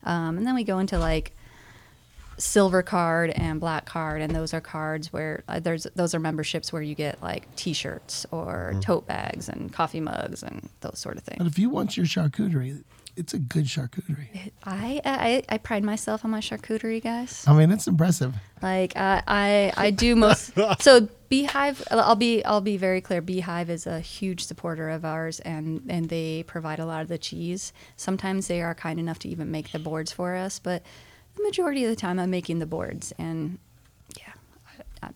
Um, 0.03 0.37
and 0.37 0.45
then 0.45 0.53
we 0.53 0.63
go 0.63 0.77
into 0.77 0.99
like 0.99 1.31
silver 2.37 2.81
card 2.83 3.29
and 3.31 3.59
black 3.59 3.85
card, 3.85 4.21
and 4.21 4.35
those 4.35 4.53
are 4.53 4.61
cards 4.61 5.11
where 5.13 5.43
uh, 5.47 5.59
there's 5.59 5.87
those 5.95 6.13
are 6.13 6.19
memberships 6.19 6.73
where 6.73 6.81
you 6.81 6.95
get 6.95 7.21
like 7.21 7.53
T-shirts 7.55 8.25
or 8.31 8.71
Mm-hmm. 8.71 8.79
tote 8.81 9.07
bags 9.07 9.47
and 9.49 9.71
coffee 9.71 9.99
mugs 10.01 10.43
and 10.43 10.69
those 10.81 10.99
sort 10.99 11.17
of 11.17 11.23
things 11.23 11.37
But 11.37 11.47
if 11.47 11.57
you 11.59 11.69
want 11.69 11.95
your 11.97 12.05
charcuterie, 12.05 12.83
it's 13.15 13.33
a 13.33 13.39
good 13.39 13.65
charcuterie. 13.65 14.51
I, 14.63 15.01
I 15.05 15.43
I 15.47 15.57
pride 15.59 15.83
myself 15.83 16.25
on 16.25 16.31
my 16.31 16.39
charcuterie, 16.41 17.01
guys. 17.01 17.45
I 17.47 17.53
mean, 17.53 17.71
it's 17.71 17.87
impressive. 17.87 18.33
Like 18.61 18.97
I, 18.97 19.21
I, 19.27 19.73
I 19.77 19.91
do 19.91 20.15
most. 20.15 20.51
so 20.81 21.07
Beehive, 21.29 21.83
I'll 21.89 22.15
be, 22.15 22.43
I'll 22.45 22.61
be 22.61 22.77
very 22.77 23.01
clear. 23.01 23.19
Beehive 23.21 23.69
is 23.69 23.87
a 23.87 23.99
huge 23.99 24.45
supporter 24.45 24.89
of 24.89 25.03
ours, 25.05 25.39
and 25.41 25.81
and 25.89 26.09
they 26.09 26.43
provide 26.43 26.79
a 26.79 26.85
lot 26.85 27.01
of 27.01 27.07
the 27.07 27.17
cheese. 27.17 27.71
Sometimes 27.97 28.47
they 28.47 28.61
are 28.61 28.75
kind 28.75 28.99
enough 28.99 29.19
to 29.19 29.29
even 29.29 29.49
make 29.49 29.71
the 29.71 29.79
boards 29.79 30.11
for 30.11 30.35
us, 30.35 30.59
but 30.59 30.83
the 31.35 31.43
majority 31.43 31.83
of 31.83 31.89
the 31.89 31.95
time 31.95 32.19
I'm 32.19 32.29
making 32.29 32.59
the 32.59 32.65
boards, 32.65 33.13
and 33.17 33.57
yeah, 34.17 34.33
I, 35.01 35.07
I, 35.07 35.09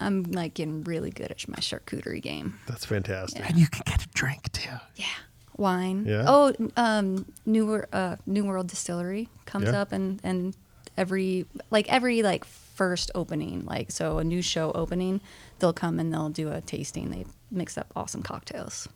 I'm 0.00 0.24
like 0.24 0.54
getting 0.54 0.84
really 0.84 1.10
good 1.10 1.30
at 1.30 1.46
my 1.48 1.56
charcuterie 1.56 2.22
game. 2.22 2.58
That's 2.66 2.84
fantastic. 2.84 3.48
And 3.48 3.58
you 3.58 3.66
can 3.66 3.82
get 3.86 4.04
a 4.04 4.08
drink 4.14 4.52
too. 4.52 4.70
Yeah. 4.96 5.06
Wine. 5.56 6.04
Yeah. 6.06 6.24
Oh, 6.26 6.54
um, 6.76 7.26
New 7.44 7.74
uh, 7.92 8.16
New 8.26 8.44
World 8.44 8.68
Distillery 8.68 9.28
comes 9.44 9.66
Yeah. 9.66 9.80
up 9.80 9.90
and 9.92 10.20
and 10.22 10.54
every 10.96 11.46
like 11.70 11.88
every 11.92 12.22
like 12.22 12.44
first 12.44 13.10
opening, 13.16 13.64
like 13.64 13.90
so 13.90 14.18
a 14.18 14.24
new 14.24 14.40
show 14.40 14.70
opening, 14.72 15.20
they'll 15.58 15.72
come 15.72 15.98
and 15.98 16.12
they'll 16.14 16.28
do 16.28 16.52
a 16.52 16.60
tasting. 16.60 17.10
They 17.10 17.26
mix 17.50 17.76
up 17.76 17.88
awesome 17.96 18.22
cocktails. 18.22 18.88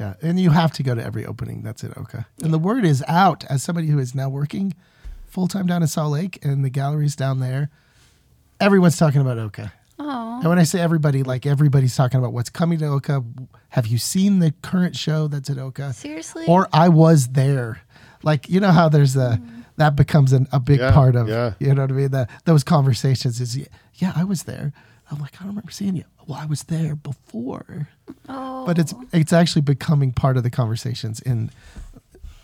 Yeah. 0.00 0.14
And 0.22 0.40
you 0.40 0.50
have 0.50 0.72
to 0.72 0.82
go 0.82 0.94
to 0.96 1.04
every 1.04 1.24
opening 1.24 1.62
that's 1.62 1.84
it, 1.84 1.92
Oka. 1.96 2.26
And 2.42 2.52
the 2.52 2.58
word 2.58 2.84
is 2.84 3.04
out 3.06 3.44
as 3.44 3.62
somebody 3.62 3.88
who 3.88 3.98
is 4.00 4.12
now 4.14 4.28
working 4.28 4.74
full 5.30 5.48
time 5.48 5.66
down 5.66 5.82
in 5.82 5.88
Salt 5.88 6.12
Lake 6.12 6.38
and 6.44 6.64
the 6.64 6.70
galleries 6.70 7.16
down 7.16 7.40
there. 7.40 7.70
Everyone's 8.58 8.98
talking 8.98 9.20
about 9.20 9.38
Oka. 9.38 9.72
Oh. 9.98 10.40
And 10.40 10.48
when 10.48 10.58
I 10.58 10.64
say 10.64 10.80
everybody, 10.80 11.22
like 11.22 11.46
everybody's 11.46 11.94
talking 11.94 12.18
about 12.18 12.32
what's 12.32 12.50
coming 12.50 12.78
to 12.80 12.86
Oka. 12.86 13.22
Have 13.70 13.86
you 13.86 13.98
seen 13.98 14.40
the 14.40 14.52
current 14.62 14.96
show 14.96 15.28
that's 15.28 15.48
at 15.48 15.58
Oka? 15.58 15.92
Seriously? 15.92 16.44
Or 16.46 16.68
I 16.72 16.88
was 16.88 17.28
there. 17.28 17.82
Like 18.22 18.48
you 18.48 18.60
know 18.60 18.72
how 18.72 18.88
there's 18.88 19.16
a 19.16 19.40
mm. 19.40 19.64
that 19.76 19.96
becomes 19.96 20.32
an, 20.32 20.46
a 20.52 20.60
big 20.60 20.80
Yeah, 20.80 20.92
part 20.92 21.16
of 21.16 21.28
yeah. 21.28 21.54
you 21.58 21.74
know 21.74 21.82
what 21.82 21.90
I 21.90 21.94
mean. 21.94 22.10
That 22.10 22.30
those 22.44 22.64
conversations 22.64 23.40
is 23.40 23.56
yeah 23.94 24.12
I 24.14 24.24
was 24.24 24.42
there. 24.42 24.72
I'm 25.10 25.20
like 25.20 25.34
I 25.36 25.38
don't 25.40 25.48
remember 25.48 25.70
seeing 25.70 25.96
you. 25.96 26.04
Well, 26.26 26.38
I 26.38 26.46
was 26.46 26.64
there 26.64 26.94
before. 26.96 27.88
Oh. 28.28 28.66
But 28.66 28.78
it's 28.78 28.94
it's 29.12 29.32
actually 29.32 29.62
becoming 29.62 30.12
part 30.12 30.36
of 30.36 30.42
the 30.42 30.50
conversations 30.50 31.20
in 31.20 31.50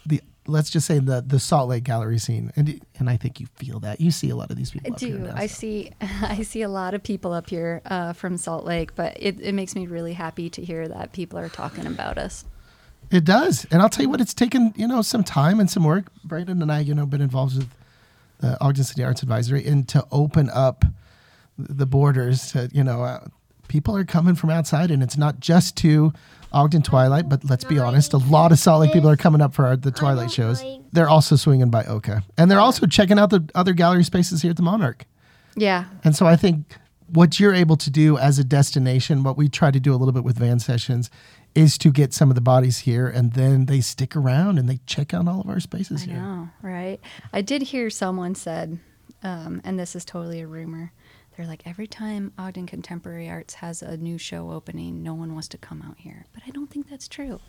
the 0.05 0.21
let's 0.49 0.71
just 0.71 0.87
say 0.87 0.99
the 0.99 1.23
the 1.27 1.39
Salt 1.39 1.69
Lake 1.69 1.85
gallery 1.85 2.19
scene. 2.19 2.53
And 2.57 2.81
and 2.99 3.11
I 3.11 3.17
think 3.17 3.41
you 3.41 3.47
feel 3.57 3.81
that 3.81 4.01
you 4.01 4.11
see 4.11 4.31
a 4.31 4.37
lot 4.37 4.51
of 4.51 4.57
these 4.57 4.71
people. 4.71 4.93
I 4.93 4.97
do. 4.97 5.19
now, 5.19 5.33
I 5.35 5.47
so. 5.47 5.59
see. 5.59 5.91
I 6.01 6.43
see 6.43 6.63
a 6.63 6.69
lot 6.69 6.95
of 6.95 7.03
people 7.03 7.33
up 7.33 7.49
here 7.51 7.83
uh, 7.87 8.13
from 8.13 8.37
Salt 8.37 8.65
Lake, 8.65 8.95
but 8.95 9.17
it, 9.21 9.41
it 9.41 9.53
makes 9.53 9.75
me 9.75 9.87
really 9.87 10.13
happy 10.13 10.51
to 10.51 10.65
hear 10.65 10.89
that 10.89 11.13
people 11.13 11.39
are 11.39 11.49
talking 11.49 11.87
about 11.87 12.19
us. 12.19 12.45
It 13.11 13.25
does, 13.25 13.67
and 13.71 13.81
I'll 13.81 13.89
tell 13.89 14.03
you 14.03 14.11
what, 14.11 14.21
it's 14.21 14.35
taken 14.35 14.73
you 14.77 14.89
know 14.89 15.03
some 15.03 15.23
time 15.23 15.61
and 15.61 15.71
some 15.71 15.85
work. 15.85 16.07
Brandon 16.25 16.61
and 16.63 16.73
I, 16.73 16.81
you 16.81 16.95
know, 16.95 17.07
been 17.07 17.21
involved 17.21 17.57
with 17.57 17.71
the 18.41 18.61
Ogden 18.61 18.85
City 18.85 19.05
Arts 19.05 19.23
Advisory, 19.23 19.67
and 19.67 19.89
to 19.89 20.07
open 20.11 20.51
up 20.51 20.85
the 21.59 21.87
borders 21.87 22.53
to 22.53 22.69
you 22.73 22.85
know, 22.85 23.03
uh, 23.03 23.27
people 23.69 23.97
are 23.97 24.05
coming 24.05 24.35
from 24.35 24.51
outside, 24.51 24.91
and 24.91 25.03
it's 25.03 25.17
not 25.17 25.41
just 25.41 25.77
to 25.79 26.13
Ogden 26.53 26.83
Twilight, 26.83 27.29
but 27.29 27.45
let's 27.45 27.65
be 27.65 27.79
honest, 27.79 28.13
a 28.13 28.19
lot 28.19 28.53
of 28.53 28.59
Salt 28.59 28.81
Lake 28.81 28.93
people 28.93 29.11
are 29.11 29.17
coming 29.17 29.41
up 29.41 29.55
for 29.55 29.67
our, 29.67 29.77
the 29.77 29.91
Twilight 29.91 30.31
shows. 30.31 30.63
They're 30.93 31.09
also 31.09 31.37
swinging 31.37 31.71
by 31.71 31.85
Oka, 31.85 32.23
and 32.39 32.51
they're 32.51 32.61
also 32.61 32.87
checking 32.87 33.19
out 33.19 33.31
the 33.31 33.49
other 33.55 33.73
gallery 33.73 34.05
spaces 34.05 34.43
here 34.43 34.51
at 34.51 34.57
the 34.57 34.63
Monarch. 34.63 35.05
Yeah. 35.57 35.87
And 36.05 36.15
so 36.15 36.27
I 36.27 36.37
think 36.37 36.77
what 37.09 37.39
you're 37.41 37.55
able 37.55 37.77
to 37.77 37.91
do 37.91 38.19
as 38.19 38.39
a 38.39 38.45
destination, 38.45 39.23
what 39.23 39.37
we 39.37 39.49
try 39.49 39.71
to 39.71 39.81
do 39.81 39.95
a 39.95 39.97
little 39.97 40.13
bit 40.13 40.25
with 40.25 40.39
Van 40.39 40.59
Sessions, 40.59 41.11
is 41.55 41.79
to 41.79 41.91
get 41.91 42.13
some 42.13 42.31
of 42.31 42.35
the 42.35 42.41
bodies 42.41 42.81
here 42.81 43.09
and 43.09 43.33
then 43.33 43.65
they 43.67 43.81
stick 43.81 44.15
around 44.15 44.59
and 44.59 44.69
they 44.69 44.79
check 44.87 45.15
out 45.15 45.27
all 45.27 45.41
of 45.41 45.49
our 45.49 45.61
spaces 45.61 46.03
I 46.03 46.07
here. 46.07 46.17
know, 46.17 46.49
right? 46.61 47.01
I 47.33 47.41
did 47.41 47.63
hear 47.63 47.89
someone 47.89 48.35
said, 48.35 48.79
um, 49.23 49.63
and 49.65 49.79
this 49.79 49.97
is 49.97 50.05
totally 50.05 50.41
a 50.41 50.47
rumor. 50.47 50.93
They're 51.37 51.47
like, 51.47 51.63
every 51.67 51.87
time 51.87 52.33
Ogden 52.39 52.67
Contemporary 52.67 53.29
Arts 53.29 53.55
has 53.55 53.83
a 53.83 53.97
new 53.97 54.17
show 54.19 54.51
opening, 54.53 55.03
no 55.03 55.15
one 55.15 55.33
wants 55.35 55.49
to 55.49 55.59
come 55.59 55.83
out 55.87 55.97
here. 55.99 56.25
But 56.33 56.43
I 56.47 56.51
don't 56.51 56.71
think 56.71 56.89
that's 56.89 57.09
true. 57.09 57.41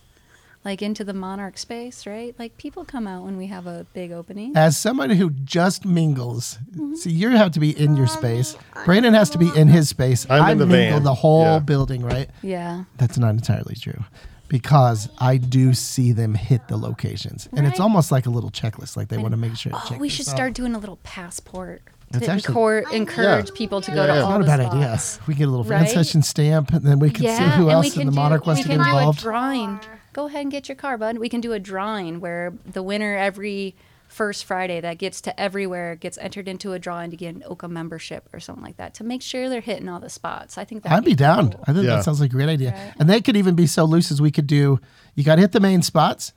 Like 0.66 0.82
into 0.82 1.06
the 1.06 1.14
Monarch 1.14 1.58
space, 1.58 2.06
right? 2.06 2.36
Like 2.38 2.58
people 2.58 2.84
come 2.84 3.08
out 3.08 3.24
when 3.24 3.38
we 3.38 3.48
have 3.48 3.66
a 3.68 3.86
big 3.94 4.12
opening. 4.12 4.58
As 4.58 4.76
somebody 4.76 5.16
who 5.16 5.30
just 5.30 5.86
mingles, 5.86 6.58
Mm-hmm. 6.72 6.96
see, 6.96 7.12
you 7.12 7.30
have 7.30 7.52
to 7.54 7.60
be 7.62 7.80
in 7.80 7.96
your 7.96 8.08
space. 8.08 8.58
Brandon 8.84 9.14
has 9.14 9.30
to 9.30 9.38
be 9.38 9.50
in 9.56 9.70
his 9.70 9.88
space. 9.88 10.26
I'm 10.30 10.44
I 10.44 10.52
in 10.52 10.58
the 10.58 10.66
mingle 10.66 10.98
van. 10.98 11.04
the 11.04 11.14
whole 11.14 11.44
Yeah. 11.44 11.60
building, 11.60 12.02
right? 12.04 12.30
Yeah. 12.42 12.84
That's 12.98 13.18
not 13.18 13.30
entirely 13.30 13.76
true. 13.76 14.04
Because 14.50 15.10
I 15.20 15.38
do 15.38 15.74
see 15.74 16.12
them 16.12 16.34
hit 16.34 16.68
the 16.68 16.78
locations. 16.78 17.48
And 17.56 17.66
it's 17.68 17.80
almost 17.80 18.12
like 18.12 18.26
a 18.26 18.30
little 18.30 18.50
checklist. 18.52 18.98
Like 18.98 19.08
they 19.10 19.18
want 19.18 19.32
to 19.32 19.38
make 19.38 19.56
sure 19.56 19.72
Oh, 19.76 19.86
check 19.88 20.00
we 20.00 20.08
this 20.08 20.16
should 20.18 20.28
off. 20.28 20.36
start 20.36 20.54
doing 20.54 20.74
a 20.76 20.80
little 20.80 20.98
passport 21.04 21.82
That's 22.12 22.26
to 22.26 22.32
actually- 22.32 22.54
encor- 22.56 22.92
encourage 22.94 23.50
Yeah. 23.50 23.56
people 23.56 23.82
to 23.82 23.92
Yeah, 23.92 23.96
go 23.96 24.02
yeah. 24.02 24.08
to 24.08 24.14
It's 24.16 24.24
all 24.24 24.30
not 24.32 24.42
a 24.42 24.44
the 24.44 24.48
bad 24.48 24.60
idea. 24.62 24.98
spots. 24.98 25.28
We 25.28 25.34
get 25.36 25.48
a 25.48 25.52
little 25.52 25.64
fan 25.66 25.82
Right? 25.82 25.90
session 25.90 26.22
stamp, 26.24 26.72
and 26.72 26.84
then 26.86 27.00
we 27.00 27.10
can 27.10 27.26
see 27.26 27.44
who 27.58 27.70
else 27.70 27.96
in 27.98 28.06
the 28.06 28.12
do, 28.12 28.16
Monarch 28.16 28.46
wants 28.46 28.60
we 28.60 28.64
to 28.64 28.70
can 28.70 28.78
get 28.80 28.84
do 28.92 28.98
involved. 28.98 29.20
a 29.20 29.22
drawing. 29.22 29.80
Go 30.14 30.28
ahead 30.28 30.42
and 30.42 30.52
get 30.52 30.68
your 30.70 30.76
car, 30.76 30.98
bud. 30.98 31.18
We 31.18 31.30
can 31.30 31.42
do 31.42 31.54
a 31.54 31.60
drawing 31.60 32.20
where 32.22 32.54
the 32.66 32.82
winner 32.82 33.16
every 33.18 33.76
first 34.08 34.46
Friday 34.46 34.80
that 34.80 34.98
gets 34.98 35.20
to 35.20 35.38
everywhere, 35.38 35.96
gets 35.98 36.18
entered 36.20 36.48
into 36.48 36.72
a 36.72 36.80
drawing 36.80 37.12
to 37.12 37.18
get 37.18 37.36
an 37.36 37.44
Oka 37.46 37.68
membership 37.68 38.28
or 38.32 38.40
something 38.40 38.64
like 38.64 38.78
that 38.78 38.94
to 38.96 39.04
make 39.04 39.22
sure 39.22 39.50
they're 39.50 39.60
hitting 39.60 39.90
all 39.90 40.00
the 40.00 40.10
spots. 40.10 40.58
I 40.58 40.64
think 40.64 40.84
that 40.84 40.94
I'd 40.94 41.04
be 41.04 41.14
down. 41.14 41.56
I 41.68 41.74
think 41.74 41.86
Yeah. 41.86 41.98
that 41.98 42.06
sounds 42.06 42.22
like 42.22 42.30
a 42.30 42.34
great 42.34 42.48
idea. 42.48 42.72
Right. 42.72 42.94
And 43.00 43.10
they 43.10 43.20
could 43.20 43.36
even 43.36 43.54
be 43.54 43.68
so 43.68 43.84
loose 43.84 44.10
as 44.10 44.22
we 44.22 44.32
could 44.32 44.48
do. 44.48 44.80
You 45.16 45.26
got 45.26 45.36
to 45.36 45.42
hit 45.42 45.52
the 45.52 45.60
main 45.60 45.82
spots. 45.82 46.32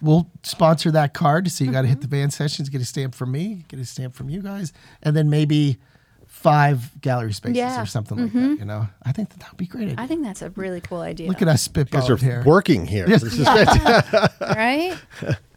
We'll 0.00 0.30
sponsor 0.42 0.90
that 0.90 1.14
card, 1.14 1.50
so 1.50 1.64
you 1.64 1.72
got 1.72 1.82
to 1.82 1.88
hit 1.88 2.00
the 2.00 2.06
Mm-hmm. 2.06 2.16
van 2.16 2.30
sessions, 2.30 2.68
get 2.68 2.80
a 2.80 2.84
stamp 2.84 3.14
from 3.14 3.32
me, 3.32 3.64
get 3.68 3.80
a 3.80 3.84
stamp 3.84 4.14
from 4.14 4.28
you 4.28 4.42
guys, 4.42 4.72
and 5.02 5.16
then 5.16 5.30
maybe 5.30 5.78
five 6.26 7.00
gallery 7.00 7.32
spaces 7.32 7.56
Yeah. 7.56 7.70
Mm-hmm. 7.72 7.82
or 7.82 7.86
something 7.86 8.18
like 8.18 8.32
that. 8.32 8.58
You 8.58 8.64
know, 8.66 8.88
I 9.04 9.12
think 9.12 9.30
that 9.30 9.40
that 9.40 9.50
would 9.52 9.56
be 9.56 9.66
great. 9.66 9.84
Idea. 9.84 9.94
I 9.98 10.06
think 10.06 10.22
that's 10.22 10.42
a 10.42 10.50
really 10.50 10.80
cool 10.82 11.00
idea. 11.00 11.28
Look 11.28 11.40
at 11.40 11.48
us 11.48 11.66
You 11.74 11.84
guys 11.84 11.88
spitballing 12.04 12.10
are 12.10 12.16
here. 12.16 12.42
working 12.44 12.84
here. 12.86 13.08
Yes. 13.08 13.22
This 13.22 13.38
is 13.38 13.46
right? 14.40 14.96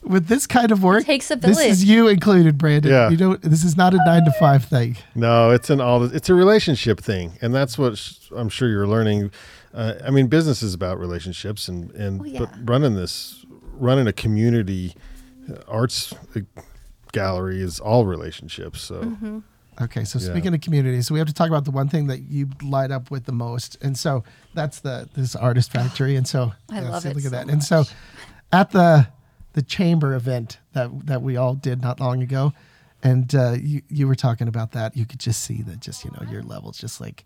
With 0.04 0.28
this 0.28 0.48
kind 0.48 0.72
of 0.72 0.82
work, 0.82 1.04
takes 1.04 1.30
a 1.30 1.36
village. 1.36 1.58
this 1.58 1.68
is 1.68 1.84
you 1.84 2.08
included, 2.08 2.58
Brandon. 2.58 2.92
Yeah. 2.92 3.10
You 3.10 3.18
don't. 3.18 3.42
This 3.42 3.66
is 3.66 3.76
not 3.76 3.94
a 3.94 3.98
nine 4.06 4.24
to 4.24 4.32
five 4.40 4.64
thing. 4.64 4.96
No, 5.14 5.52
it's 5.52 5.70
an 5.70 5.82
all. 5.82 6.04
It's 6.06 6.30
a 6.30 6.34
relationship 6.34 7.02
thing, 7.02 7.34
and 7.42 7.54
that's 7.54 7.78
what 7.78 7.98
sh- 7.98 8.16
I'm 8.36 8.48
sure 8.50 8.70
you're 8.70 8.88
learning. 8.88 9.32
Uh, 9.74 9.96
I 10.04 10.10
mean, 10.10 10.28
business 10.28 10.64
is 10.64 10.74
about 10.74 10.98
relationships, 11.00 11.68
and 11.68 11.92
and 11.92 12.22
Oh, 12.22 12.24
yeah. 12.24 12.40
but 12.40 12.50
running 12.70 12.96
this, 12.96 13.46
running 13.80 14.08
a 14.08 14.14
community 14.14 14.96
uh, 15.50 15.56
arts 15.68 16.14
uh, 16.36 16.42
gallery 17.12 17.62
is 17.62 17.80
all 17.80 18.06
relationships. 18.06 18.82
So 18.82 19.02
Mm-hmm. 19.04 19.40
Okay, 19.82 20.04
so 20.04 20.20
Yeah. 20.20 20.32
speaking 20.32 20.54
of 20.54 20.60
community, 20.60 21.02
so 21.02 21.14
we 21.14 21.20
have 21.20 21.28
to 21.30 21.34
talk 21.34 21.48
about 21.48 21.64
the 21.64 21.72
one 21.72 21.88
thing 21.88 22.08
that 22.08 22.20
you 22.30 22.50
light 22.62 22.92
up 22.92 23.10
with 23.10 23.26
the 23.26 23.32
most, 23.32 23.78
and 23.82 23.98
so 23.98 24.26
that's 24.54 24.82
the 24.82 25.08
this 25.14 25.38
artist 25.38 25.72
factory, 25.72 26.18
and 26.18 26.28
so 26.28 26.52
I 26.70 26.82
love 26.82 27.04
see, 27.04 27.10
it 27.10 27.16
Look 27.16 27.24
at 27.26 27.32
so 27.32 27.38
that, 27.38 27.50
and 27.50 27.64
so 27.64 27.86
at 28.52 28.72
the 28.72 29.08
the 29.54 29.62
chamber 29.62 30.14
event 30.16 30.58
that 30.74 30.90
that 31.08 31.22
we 31.22 31.38
all 31.38 31.54
did 31.56 31.82
not 31.82 32.02
long 32.02 32.22
ago, 32.22 32.52
and 33.04 33.34
uh, 33.34 33.56
you 33.60 33.82
you 33.90 34.08
were 34.08 34.16
talking 34.16 34.48
about 34.48 34.72
that, 34.74 34.96
you 34.96 35.06
could 35.06 35.20
just 35.20 35.44
see 35.44 35.62
that 35.64 35.80
just 35.80 36.04
you 36.04 36.12
know 36.12 36.30
your 36.30 36.44
levels 36.44 36.78
just 36.78 37.00
like 37.00 37.24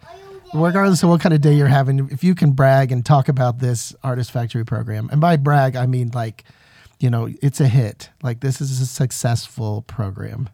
regardless 0.53 1.01
of 1.03 1.09
what 1.09 1.21
kind 1.21 1.33
of 1.33 1.41
day 1.41 1.53
you're 1.53 1.67
having, 1.67 2.09
if 2.11 2.23
you 2.23 2.35
can 2.35 2.51
brag 2.51 2.91
and 2.91 3.05
talk 3.05 3.27
about 3.27 3.59
this 3.59 3.95
artist 4.03 4.31
factory 4.31 4.63
program, 4.63 5.09
and 5.11 5.19
by 5.19 5.35
brag 5.35 5.75
I 5.75 5.85
mean 5.85 6.11
like 6.13 6.43
you 6.99 7.09
know 7.09 7.29
it's 7.41 7.59
a 7.59 7.67
hit, 7.67 8.09
like 8.21 8.41
this 8.41 8.61
is 8.61 8.79
a 8.79 8.85
successful 8.85 9.81
program. 9.83 10.49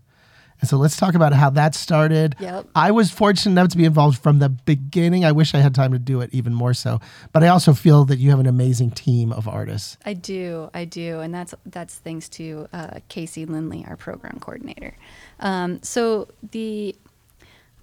And 0.61 0.69
so 0.69 0.77
let's 0.77 0.97
talk 0.97 1.15
about 1.15 1.33
how 1.33 1.49
that 1.51 1.73
started. 1.75 2.35
Yep. 2.39 2.67
I 2.75 2.91
was 2.91 3.11
fortunate 3.11 3.51
enough 3.53 3.69
to 3.69 3.77
be 3.77 3.85
involved 3.85 4.21
from 4.21 4.39
the 4.39 4.49
beginning. 4.49 5.23
I 5.23 5.31
wish 5.31 5.53
I 5.53 5.59
had 5.59 5.73
time 5.73 5.93
to 5.93 5.99
do 5.99 6.21
it 6.21 6.29
even 6.33 6.53
more 6.53 6.73
so. 6.73 6.99
But 7.31 7.43
I 7.43 7.47
also 7.47 7.73
feel 7.73 8.05
that 8.05 8.17
you 8.17 8.29
have 8.31 8.39
an 8.39 8.47
amazing 8.47 8.91
team 8.91 9.31
of 9.31 9.47
artists. 9.47 9.97
I 10.05 10.13
do, 10.13 10.69
I 10.73 10.85
do, 10.85 11.19
and 11.19 11.33
that's 11.33 11.53
that's 11.65 11.95
thanks 11.95 12.27
to 12.29 12.67
uh, 12.73 12.99
Casey 13.07 13.45
Lindley, 13.45 13.85
our 13.87 13.95
program 13.95 14.39
coordinator. 14.39 14.95
Um, 15.39 15.81
so 15.81 16.27
the, 16.51 16.95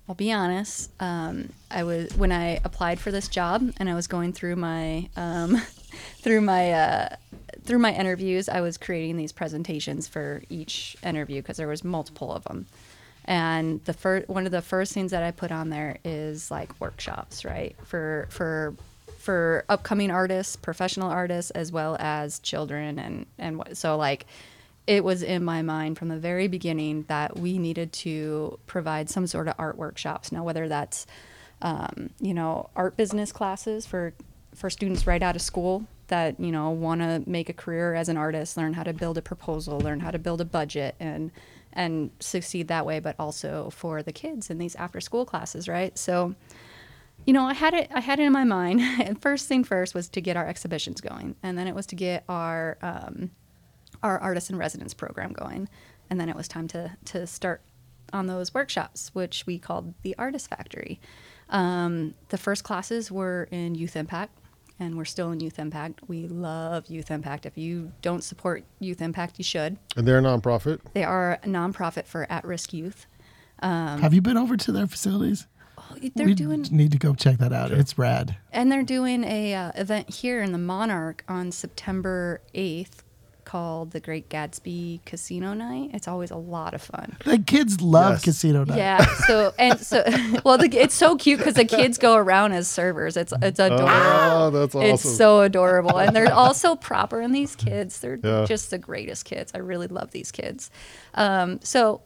I'll 0.09 0.15
be 0.15 0.33
honest, 0.33 0.91
um, 1.01 1.51
I 1.71 1.85
was 1.85 2.15
when 2.17 2.33
I 2.33 2.61
applied 2.65 3.01
for 3.01 3.11
this 3.11 3.29
job 3.29 3.73
and 3.79 3.89
I 3.89 3.95
was 3.95 4.07
going 4.07 4.33
through 4.33 4.57
my 4.57 5.09
um, 5.17 5.61
through 6.21 6.43
my 6.43 6.73
uh, 6.73 7.17
through 7.66 7.79
my 7.79 7.92
interviews, 7.92 8.48
I 8.48 8.61
was 8.61 8.79
creating 8.79 9.16
these 9.16 9.33
presentations 9.33 10.09
for 10.09 10.42
each 10.48 10.96
interview 11.02 11.42
because 11.42 11.57
there 11.57 11.68
was 11.68 11.85
multiple 11.85 12.33
of 12.33 12.44
them. 12.44 12.66
And 13.24 13.85
the 13.85 13.92
first 13.92 14.29
one 14.29 14.46
of 14.46 14.52
the 14.52 14.62
first 14.62 14.92
things 14.92 15.11
that 15.11 15.22
I 15.22 15.33
put 15.33 15.50
on 15.50 15.68
there 15.68 15.98
is 16.05 16.50
like 16.50 16.81
workshops, 16.81 17.44
right? 17.44 17.76
For 17.85 18.29
for 18.31 18.74
for 19.18 19.64
upcoming 19.68 20.12
artists, 20.12 20.55
professional 20.55 21.11
artists, 21.11 21.50
as 21.50 21.72
well 21.72 21.96
as 21.98 22.38
children, 22.38 23.00
and 23.00 23.26
and 23.38 23.59
what, 23.59 23.76
so 23.76 23.96
like 23.96 24.26
it 24.87 25.02
was 25.02 25.24
in 25.24 25.42
my 25.42 25.62
mind 25.62 25.98
from 25.98 26.09
the 26.09 26.18
very 26.18 26.46
beginning 26.46 27.02
that 27.09 27.37
we 27.37 27.59
needed 27.59 27.92
to 27.92 28.57
provide 28.68 29.11
some 29.11 29.26
sort 29.26 29.48
of 29.48 29.55
art 29.59 29.76
workshops. 29.76 30.31
Now, 30.31 30.44
whether 30.44 30.68
that's 30.68 31.07
um, 31.62 32.11
you 32.20 32.33
know 32.33 32.70
art 32.76 32.96
business 32.96 33.33
classes 33.33 33.87
for 33.87 34.12
for 34.55 34.70
students 34.70 35.05
right 35.05 35.22
out 35.22 35.35
of 35.35 35.42
school 35.42 35.85
that 36.09 36.38
you 36.40 36.53
know 36.53 36.71
want 36.71 37.01
to 37.01 37.23
make 37.27 37.49
a 37.49 37.53
career 37.53 37.95
as 37.95 38.09
an 38.09 38.16
artist, 38.16 38.57
learn 38.57 38.75
how 38.75 38.83
to 38.83 38.92
build 38.92 39.19
a 39.19 39.23
proposal, 39.23 39.81
learn 39.81 40.01
how 40.01 40.11
to 40.11 40.19
build 40.19 40.40
a 40.40 40.45
budget, 40.45 40.95
and 41.01 41.31
and 41.73 42.11
succeed 42.21 42.69
that 42.69 42.87
way. 42.87 43.01
But 43.01 43.16
also 43.19 43.71
for 43.71 44.03
the 44.03 44.12
kids 44.12 44.51
in 44.51 44.59
these 44.59 44.75
after 44.77 45.01
school 45.01 45.25
classes, 45.25 45.69
right? 45.69 45.97
So 45.99 46.35
you 47.27 47.33
know, 47.33 47.45
I 47.45 47.55
had 47.55 47.75
it. 47.75 47.90
I 47.92 48.01
had 48.01 48.21
it 48.21 48.25
in 48.25 48.33
my 48.33 48.45
mind. 48.45 48.81
And 49.07 49.21
first 49.21 49.49
thing 49.49 49.64
first 49.64 49.95
was 49.95 50.09
to 50.11 50.21
get 50.21 50.37
our 50.37 50.47
exhibitions 50.47 51.01
going, 51.01 51.37
and 51.42 51.59
then 51.59 51.66
it 51.66 51.75
was 51.75 51.87
to 51.87 51.97
get 51.97 52.25
our 52.29 52.79
um, 52.83 53.31
our 54.03 54.19
artist 54.19 54.51
in 54.51 54.57
residence 54.57 54.95
program 54.95 55.33
going, 55.33 55.69
and 56.09 56.21
then 56.21 56.29
it 56.29 56.37
was 56.37 56.49
time 56.49 56.69
to 56.69 56.97
to 57.07 57.27
start 57.27 57.62
on 58.12 58.27
those 58.27 58.55
workshops, 58.55 59.11
which 59.12 59.45
we 59.47 59.59
called 59.59 59.95
the 60.03 60.14
Artist 60.19 60.49
Factory. 60.49 61.01
Um, 61.49 62.14
the 62.29 62.38
first 62.38 62.64
classes 62.64 63.11
were 63.11 63.49
in 63.51 63.75
Youth 63.75 63.97
Impact, 63.97 64.37
and 64.79 64.97
we're 64.97 65.05
still 65.05 65.31
in 65.33 65.41
Youth 65.41 65.59
Impact. 65.59 66.01
We 66.09 66.27
love 66.29 66.87
Youth 66.89 67.11
Impact. 67.11 67.47
If 67.47 67.57
you 67.57 67.93
don't 68.03 68.23
support 68.23 68.65
Youth 68.79 69.01
Impact, 69.01 69.39
you 69.39 69.45
should. 69.45 69.79
and 69.97 70.07
they're 70.07 70.19
a 70.19 70.23
nonprofit. 70.23 70.81
They 70.93 71.05
are 71.05 71.35
a 71.43 71.47
nonprofit 71.47 72.07
for 72.07 72.27
at-risk 72.31 72.73
youth. 72.73 73.07
have 73.62 74.12
you 74.15 74.21
been 74.23 74.37
over 74.37 74.57
to 74.57 74.73
their 74.73 74.87
facilities? 74.87 75.47
Oh, 75.79 75.97
They're 76.15 76.27
we 76.27 76.35
doing 76.35 76.67
need 76.71 76.93
to 76.93 76.99
go 76.99 77.15
check 77.15 77.39
that 77.39 77.53
out. 77.53 77.71
It's 77.71 77.99
rad. 77.99 78.37
And 78.51 78.73
they're 78.73 78.83
doing 78.83 79.25
a 79.25 79.55
uh, 79.55 79.73
event 79.75 80.09
here 80.11 80.43
in 80.43 80.53
the 80.53 80.59
Monarch 80.59 81.23
on 81.29 81.53
September 81.53 82.41
8th 82.55 83.03
called 83.46 83.92
the 83.92 84.00
Great 84.00 84.28
Gatsby 84.28 85.02
Casino 85.06 85.54
Night. 85.54 85.92
It's 85.94 86.06
always 86.06 86.30
a 86.30 86.37
lot 86.37 86.74
of 86.74 86.82
fun. 86.82 87.16
The 87.24 87.38
kids 87.38 87.80
love 87.80 88.16
Yes. 88.16 88.24
casino 88.24 88.64
night. 88.64 88.76
Yeah. 88.76 89.06
So 89.26 89.54
and 89.59 89.80
so, 89.80 90.04
well, 90.44 90.59
the, 90.59 90.68
it's 90.76 90.94
so 90.94 91.16
cute 91.16 91.38
because 91.38 91.54
the 91.54 91.64
kids 91.64 91.96
go 91.96 92.16
around 92.16 92.52
as 92.52 92.68
servers. 92.68 93.16
It's 93.16 93.32
it's 93.40 93.59
adorable. 93.59 93.88
Oh, 93.88 94.50
that's 94.50 94.74
awesome. 94.74 94.90
It's 94.90 95.16
so 95.16 95.40
adorable, 95.40 95.96
and 95.98 96.14
they're 96.14 96.30
all 96.32 96.52
so 96.52 96.76
proper. 96.76 97.20
And 97.20 97.35
these 97.35 97.56
kids, 97.56 98.00
they're 98.00 98.18
Yeah. 98.22 98.44
just 98.44 98.70
the 98.70 98.78
greatest 98.78 99.24
kids. 99.24 99.52
I 99.54 99.59
really 99.59 99.87
love 99.87 100.11
these 100.11 100.30
kids. 100.32 100.68
Um, 101.14 101.61
so 101.62 102.02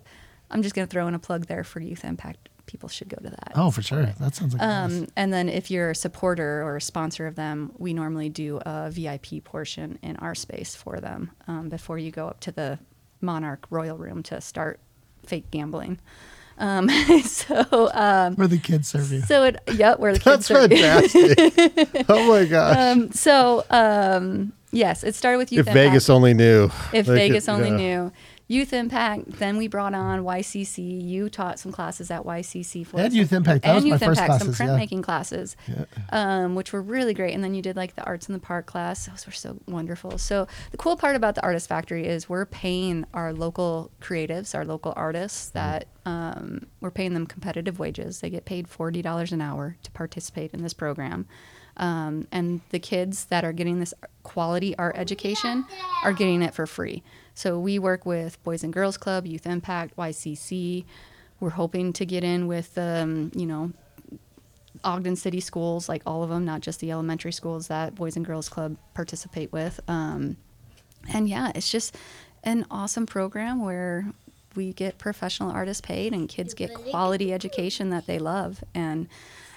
I'm 0.51 0.63
just 0.63 0.75
gonna 0.75 0.87
throw 0.87 1.09
in 1.09 1.15
a 1.15 1.19
plug 1.19 1.47
there 1.47 1.65
for 1.65 1.81
Youth 1.81 2.05
Impact. 2.05 2.50
People 2.71 2.89
should 2.89 3.09
go 3.09 3.17
to 3.17 3.31
that. 3.31 3.51
Oh, 3.57 3.73
for 3.73 3.83
sure. 3.83 4.07
That 4.21 4.37
sounds 4.37 4.55
like. 4.55 4.63
Um, 4.63 5.09
and 5.17 5.33
then 5.33 5.49
if 5.49 5.73
you're 5.73 5.91
a 5.91 5.95
supporter 5.97 6.63
or 6.63 6.77
a 6.77 6.81
sponsor 6.81 7.27
of 7.27 7.35
them, 7.35 7.73
we 7.79 7.93
normally 7.93 8.29
do 8.29 8.61
a 8.65 8.89
VIP 8.93 9.43
portion 9.43 9.99
in 10.03 10.15
our 10.19 10.37
space 10.37 10.77
for 10.77 11.01
them 11.01 11.33
um, 11.49 11.69
before 11.69 11.99
you 11.99 12.13
go 12.13 12.29
up 12.29 12.39
to 12.41 12.53
the 12.53 12.79
Monarch 13.21 13.67
Royal 13.71 13.97
Room 13.99 14.23
to 14.23 14.41
start 14.41 14.79
fake 15.27 15.51
gambling. 15.51 15.99
Um, 16.59 16.89
so, 17.25 17.91
um, 17.93 18.37
where 18.37 18.47
the 18.47 18.59
kids 18.59 18.87
serve 18.87 19.11
you. 19.11 19.23
so 19.23 19.43
it, 19.43 19.57
yep, 19.75 19.99
where 19.99 20.13
the 20.13 20.19
That's 20.25 20.47
kids 20.47 20.51
are. 20.51 20.69
fantastic. 20.69 22.05
oh 22.09 22.29
my 22.29 22.45
gosh! 22.45 22.77
Um, 22.77 23.11
so, 23.11 23.65
um, 23.71 24.53
yes, 24.71 25.03
it 25.03 25.17
started 25.17 25.39
with 25.39 25.51
you. 25.51 25.59
if 25.61 25.67
Impact. 25.67 25.89
Vegas 25.89 26.09
only 26.09 26.35
knew. 26.35 26.71
If 26.93 27.07
They 27.07 27.15
Vegas 27.29 27.47
could- 27.47 27.53
only 27.53 27.71
yeah. 27.71 27.77
knew. 27.77 28.13
Youth 28.51 28.73
Impact. 28.73 29.31
Then 29.39 29.59
we 29.59 29.69
brought 29.69 29.95
on 29.95 30.25
YCC. 30.25 31.07
You 31.07 31.29
taught 31.29 31.61
some 31.61 31.71
classes 31.71 32.11
at 32.11 32.25
YCC 32.25 32.85
for 32.85 32.97
And 32.97 33.07
us. 33.07 33.15
Youth 33.15 33.33
Impact. 33.33 33.63
That 33.63 33.69
and 33.69 33.75
was 33.77 33.85
my 33.85 33.91
Youth 33.91 34.05
first 34.05 34.21
Impact, 34.21 34.43
some 34.43 34.53
classes, 34.53 34.61
yeah. 34.61 34.67
printmaking 34.67 35.03
classes, 35.05 35.57
um, 36.11 36.57
which 36.57 36.73
were 36.73 36.83
really 36.83 37.15
great. 37.15 37.33
And 37.33 37.45
then 37.45 37.55
you 37.55 37.63
did 37.63 37.77
like 37.77 37.95
the 37.95 38.03
Arts 38.03 38.29
in 38.29 38.33
the 38.33 38.41
Park 38.41 38.67
class. 38.67 39.07
Those 39.07 39.25
were 39.25 39.33
so 39.33 39.57
wonderful. 39.69 40.19
So 40.19 40.49
the 40.73 40.77
cool 40.77 40.97
part 40.97 41.15
about 41.15 41.37
the 41.37 41.45
Artist 41.45 41.69
Factory 41.69 42.09
is 42.09 42.29
we're 42.29 42.45
paying 42.45 43.07
our 43.15 43.33
local 43.33 43.93
creatives, 44.01 44.53
our 44.53 44.65
local 44.65 44.95
artists, 44.97 45.51
that 45.51 45.87
um, 46.05 46.67
we're 46.81 46.91
paying 46.91 47.15
them 47.15 47.27
competitive 47.27 47.79
wages. 47.79 48.19
They 48.19 48.31
get 48.31 48.47
paid 48.47 48.67
forty 48.67 49.01
dollars 49.01 49.31
an 49.31 49.41
hour 49.41 49.77
to 49.85 49.93
participate 49.93 50.53
in 50.53 50.65
this 50.65 50.75
program. 50.75 51.29
Um, 51.81 52.29
and 52.31 52.61
the 52.71 52.79
kids 52.79 53.25
that 53.27 53.43
are 53.43 53.53
getting 53.53 53.81
this 53.81 53.95
quality 54.23 54.77
art 54.77 54.97
education 54.97 55.65
are 56.05 56.13
getting 56.13 56.43
it 56.43 56.55
for 56.55 56.67
free. 56.67 57.03
So 57.35 57.59
we 57.59 57.79
work 57.79 58.05
with 58.05 58.41
Boys 58.45 58.63
and 58.63 58.73
Girls 58.73 58.99
Club, 58.99 59.27
Youth 59.27 59.47
Impact, 59.47 59.97
YCC. 59.97 60.85
We're 61.41 61.51
hoping 61.51 61.95
to 61.95 62.05
get 62.05 62.23
in 62.23 62.47
with, 62.47 62.77
um, 62.77 63.33
you 63.35 63.47
know, 63.47 63.73
Ogden 64.85 65.17
City 65.17 65.41
schools, 65.41 65.89
like 65.89 66.03
all 66.05 66.23
of 66.23 66.29
them, 66.29 66.45
not 66.45 66.61
just 66.61 66.81
the 66.81 66.93
elementary 66.93 67.33
schools 67.33 67.69
that 67.69 67.95
Boys 67.95 68.15
and 68.15 68.27
Girls 68.27 68.51
Club 68.51 68.77
participate 68.93 69.51
with. 69.51 69.81
Um, 69.89 70.37
and 71.13 71.29
yeah, 71.31 71.51
it's 71.55 71.71
just 71.71 71.97
an 72.45 72.67
awesome 72.71 73.07
program 73.07 73.65
where 73.65 74.05
we 74.55 74.75
get 74.75 74.99
professional 74.99 75.51
artists 75.51 75.81
paid 75.81 76.13
and 76.13 76.29
kids 76.29 76.53
get 76.53 76.75
quality 76.75 77.33
education 77.33 77.89
that 77.91 78.07
they 78.07 78.19
love. 78.19 78.63
And 78.75 79.09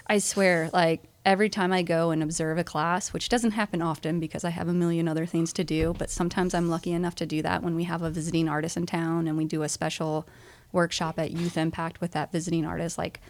I 0.07 0.19
swear, 0.19 0.69
like 0.71 1.03
every 1.25 1.49
time 1.49 1.71
I 1.71 1.81
go 1.83 2.11
and 2.11 2.21
observe 2.21 2.57
a 2.57 2.63
class, 2.63 3.13
which 3.13 3.29
doesn't 3.29 3.51
happen 3.51 3.81
often 3.81 4.19
because 4.19 4.43
I 4.43 4.49
have 4.49 4.67
a 4.67 4.73
million 4.73 5.07
other 5.07 5.25
things 5.25 5.53
to 5.53 5.63
do, 5.63 5.93
but 5.97 6.09
sometimes 6.09 6.53
I'm 6.53 6.69
lucky 6.69 6.91
enough 6.91 7.15
to 7.15 7.25
do 7.25 7.41
that 7.41 7.63
when 7.63 7.75
we 7.75 7.85
have 7.85 8.01
a 8.01 8.09
visiting 8.09 8.49
artist 8.49 8.75
in 8.75 8.85
town 8.85 9.27
and 9.27 9.37
we 9.37 9.45
do 9.45 9.63
a 9.63 9.69
special 9.69 10.27
workshop 10.71 11.17
at 11.19 11.31
Youth 11.31 11.57
Impact 11.57 12.01
with 12.01 12.11
that 12.11 12.31
visiting 12.31 12.65
artist, 12.65 12.97
like 12.97 13.21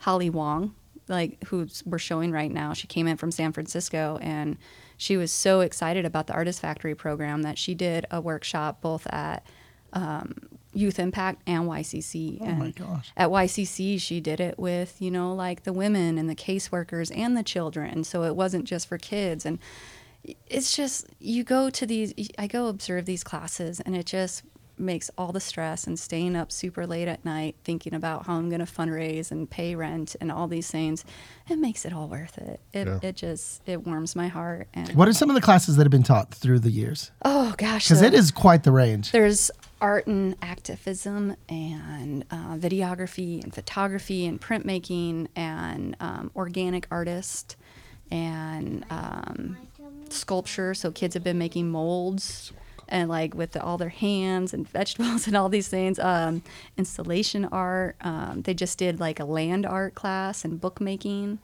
Holly 0.00 0.30
Wong, 0.30 0.74
like 1.08 1.42
who 1.44 1.66
we're 1.84 1.98
showing 1.98 2.30
right 2.30 2.52
now. 2.52 2.72
She 2.72 2.86
came 2.86 3.08
in 3.08 3.16
from 3.16 3.32
San 3.32 3.52
Francisco 3.52 4.18
and 4.22 4.56
she 4.96 5.16
was 5.16 5.32
so 5.32 5.60
excited 5.60 6.04
about 6.04 6.28
the 6.28 6.34
Artist 6.34 6.60
Factory 6.60 6.94
program 6.94 7.42
that 7.42 7.58
she 7.58 7.74
did 7.74 8.06
a 8.10 8.20
workshop 8.20 8.80
both 8.80 9.06
at 9.08 9.44
um, 9.92 10.34
Youth 10.72 10.98
Impact 10.98 11.42
and 11.46 11.64
YCC. 11.68 12.38
Oh 12.40 12.44
and 12.44 12.58
my 12.58 12.70
gosh. 12.70 13.10
At 13.16 13.30
YCC, 13.30 14.00
she 14.00 14.20
did 14.20 14.40
it 14.40 14.58
with, 14.58 14.96
you 15.00 15.10
know, 15.10 15.34
like 15.34 15.64
the 15.64 15.72
women 15.72 16.16
and 16.18 16.28
the 16.30 16.36
caseworkers 16.36 17.10
and 17.16 17.36
the 17.36 17.42
children. 17.42 18.04
So 18.04 18.22
it 18.24 18.36
wasn't 18.36 18.64
just 18.66 18.86
for 18.88 18.96
kids. 18.98 19.44
And 19.44 19.58
it's 20.46 20.76
just, 20.76 21.06
you 21.18 21.44
go 21.44 21.70
to 21.70 21.86
these, 21.86 22.12
I 22.38 22.46
go 22.46 22.68
observe 22.68 23.06
these 23.06 23.24
classes 23.24 23.80
and 23.80 23.96
it 23.96 24.06
just 24.06 24.42
makes 24.78 25.10
all 25.18 25.30
the 25.30 25.40
stress 25.40 25.86
and 25.86 25.98
staying 25.98 26.34
up 26.34 26.50
super 26.50 26.86
late 26.86 27.06
at 27.06 27.22
night 27.22 27.54
thinking 27.64 27.92
about 27.92 28.24
how 28.26 28.36
I'm 28.36 28.48
going 28.48 28.64
to 28.64 28.72
fundraise 28.72 29.30
and 29.30 29.50
pay 29.50 29.74
rent 29.74 30.16
and 30.22 30.32
all 30.32 30.48
these 30.48 30.70
things. 30.70 31.04
It 31.50 31.56
makes 31.58 31.84
it 31.84 31.92
all 31.92 32.08
worth 32.08 32.38
it. 32.38 32.60
It, 32.72 32.86
Yeah. 32.86 32.98
it 33.02 33.16
just, 33.16 33.60
it 33.66 33.86
warms 33.86 34.16
my 34.16 34.28
heart. 34.28 34.68
And 34.72 34.88
What 34.94 35.06
are 35.08 35.12
some 35.12 35.28
of 35.28 35.34
the 35.34 35.42
classes 35.42 35.76
that 35.76 35.82
have 35.84 35.90
been 35.90 36.02
taught 36.02 36.32
through 36.32 36.60
the 36.60 36.70
years? 36.70 37.10
oh 37.24 37.54
gosh. 37.58 37.84
Because 37.88 38.00
the- 38.00 38.06
it 38.06 38.14
is 38.14 38.30
quite 38.30 38.62
the 38.62 38.72
range. 38.72 39.10
there's 39.12 39.50
art 39.80 40.06
and 40.06 40.36
activism 40.42 41.36
and 41.48 42.24
uh, 42.30 42.54
videography 42.56 43.42
and 43.42 43.54
photography 43.54 44.26
and 44.26 44.40
printmaking 44.40 45.28
and 45.34 45.96
um, 46.00 46.30
organic 46.36 46.86
artist 46.90 47.56
and 48.10 48.84
um, 48.90 49.56
sculpture. 50.10 50.74
So 50.74 50.90
kids 50.90 51.14
have 51.14 51.24
been 51.24 51.38
making 51.38 51.70
molds 51.70 52.52
and 52.88 53.08
like 53.08 53.34
with 53.34 53.52
the, 53.52 53.62
all 53.62 53.78
their 53.78 53.88
hands 53.88 54.52
and 54.52 54.68
vegetables 54.68 55.26
and 55.26 55.36
all 55.36 55.48
these 55.48 55.68
things. 55.68 55.98
Um, 55.98 56.42
installation 56.76 57.46
art. 57.46 57.96
Um, 58.00 58.42
they 58.42 58.54
just 58.54 58.78
did 58.78 59.00
like 59.00 59.20
a 59.20 59.24
land 59.24 59.64
art 59.64 59.94
class 59.94 60.44
and 60.44 60.60
bookmaking. 60.60 61.38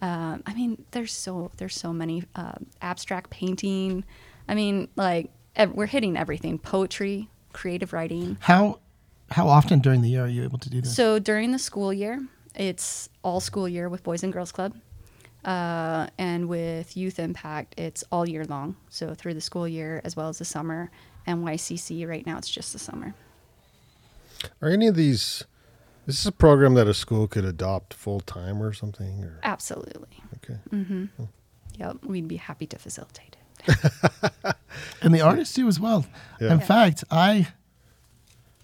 Um, 0.00 0.42
I 0.46 0.54
mean, 0.54 0.84
there's 0.90 1.12
so 1.12 1.50
there's 1.56 1.76
so 1.76 1.92
many 1.92 2.24
uh, 2.34 2.54
abstract 2.80 3.30
painting. 3.30 4.04
I 4.48 4.54
mean, 4.54 4.88
like 4.96 5.30
we're 5.72 5.86
hitting 5.86 6.16
everything: 6.16 6.58
poetry, 6.58 7.28
creative 7.52 7.92
writing. 7.92 8.36
How 8.40 8.78
how 9.30 9.48
often 9.48 9.80
during 9.80 10.02
the 10.02 10.08
year 10.10 10.24
are 10.24 10.28
you 10.28 10.44
able 10.44 10.58
to 10.58 10.70
do 10.70 10.80
this? 10.80 10.94
So 10.94 11.18
during 11.18 11.52
the 11.52 11.58
school 11.58 11.92
year, 11.92 12.22
it's 12.54 13.08
all 13.22 13.40
school 13.40 13.68
year 13.68 13.88
with 13.88 14.02
Boys 14.02 14.22
and 14.22 14.32
Girls 14.32 14.52
Club. 14.52 14.74
Uh, 15.44 16.06
and 16.18 16.48
with 16.48 16.96
Youth 16.96 17.18
Impact, 17.18 17.74
it's 17.76 18.04
all 18.12 18.28
year 18.28 18.44
long. 18.44 18.76
So 18.90 19.14
through 19.14 19.34
the 19.34 19.40
school 19.40 19.66
year 19.66 20.00
as 20.04 20.14
well 20.14 20.28
as 20.28 20.38
the 20.38 20.44
summer. 20.44 20.90
And 21.26 21.44
YCC, 21.44 22.06
right 22.08 22.26
now, 22.26 22.38
it's 22.38 22.50
just 22.50 22.72
the 22.72 22.78
summer. 22.78 23.14
Are 24.60 24.68
any 24.68 24.88
of 24.88 24.96
these? 24.96 25.44
this 26.04 26.16
Is 26.16 26.24
this 26.24 26.26
a 26.26 26.32
program 26.32 26.74
that 26.74 26.88
a 26.88 26.94
school 26.94 27.28
could 27.28 27.44
adopt 27.44 27.94
full 27.94 28.20
time 28.20 28.62
or 28.62 28.72
something? 28.72 29.24
Or 29.24 29.38
Absolutely. 29.42 30.22
okay, 30.36 30.58
mm-hmm 30.70 31.24
Yep. 31.78 32.04
We'd 32.04 32.28
be 32.28 32.36
happy 32.36 32.66
to 32.66 32.78
facilitate 32.78 33.36
it. 33.40 33.41
and 35.02 35.14
the 35.14 35.20
artists 35.20 35.54
do 35.54 35.68
as 35.68 35.78
well. 35.80 36.06
Yeah. 36.40 36.52
In 36.54 36.58
Yeah. 36.60 36.64
fact, 36.66 37.04
I 37.10 37.48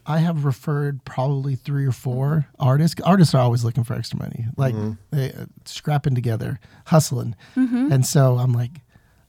I 0.07 0.19
have 0.19 0.45
referred 0.47 1.05
probably 1.05 1.55
three 1.55 1.85
or 1.87 1.93
four 1.93 2.47
artists. 2.59 2.99
Artists 3.05 3.35
are 3.35 3.43
always 3.43 3.63
looking 3.63 3.85
for 3.85 3.93
extra 3.95 4.19
money, 4.19 4.47
like 4.57 4.75
they 5.11 5.33
uh, 5.33 5.45
scrapping 5.67 6.15
together, 6.15 6.61
hustling, 6.87 7.35
and 7.55 8.05
so 8.07 8.39
I'm 8.39 8.53
like. 8.53 8.81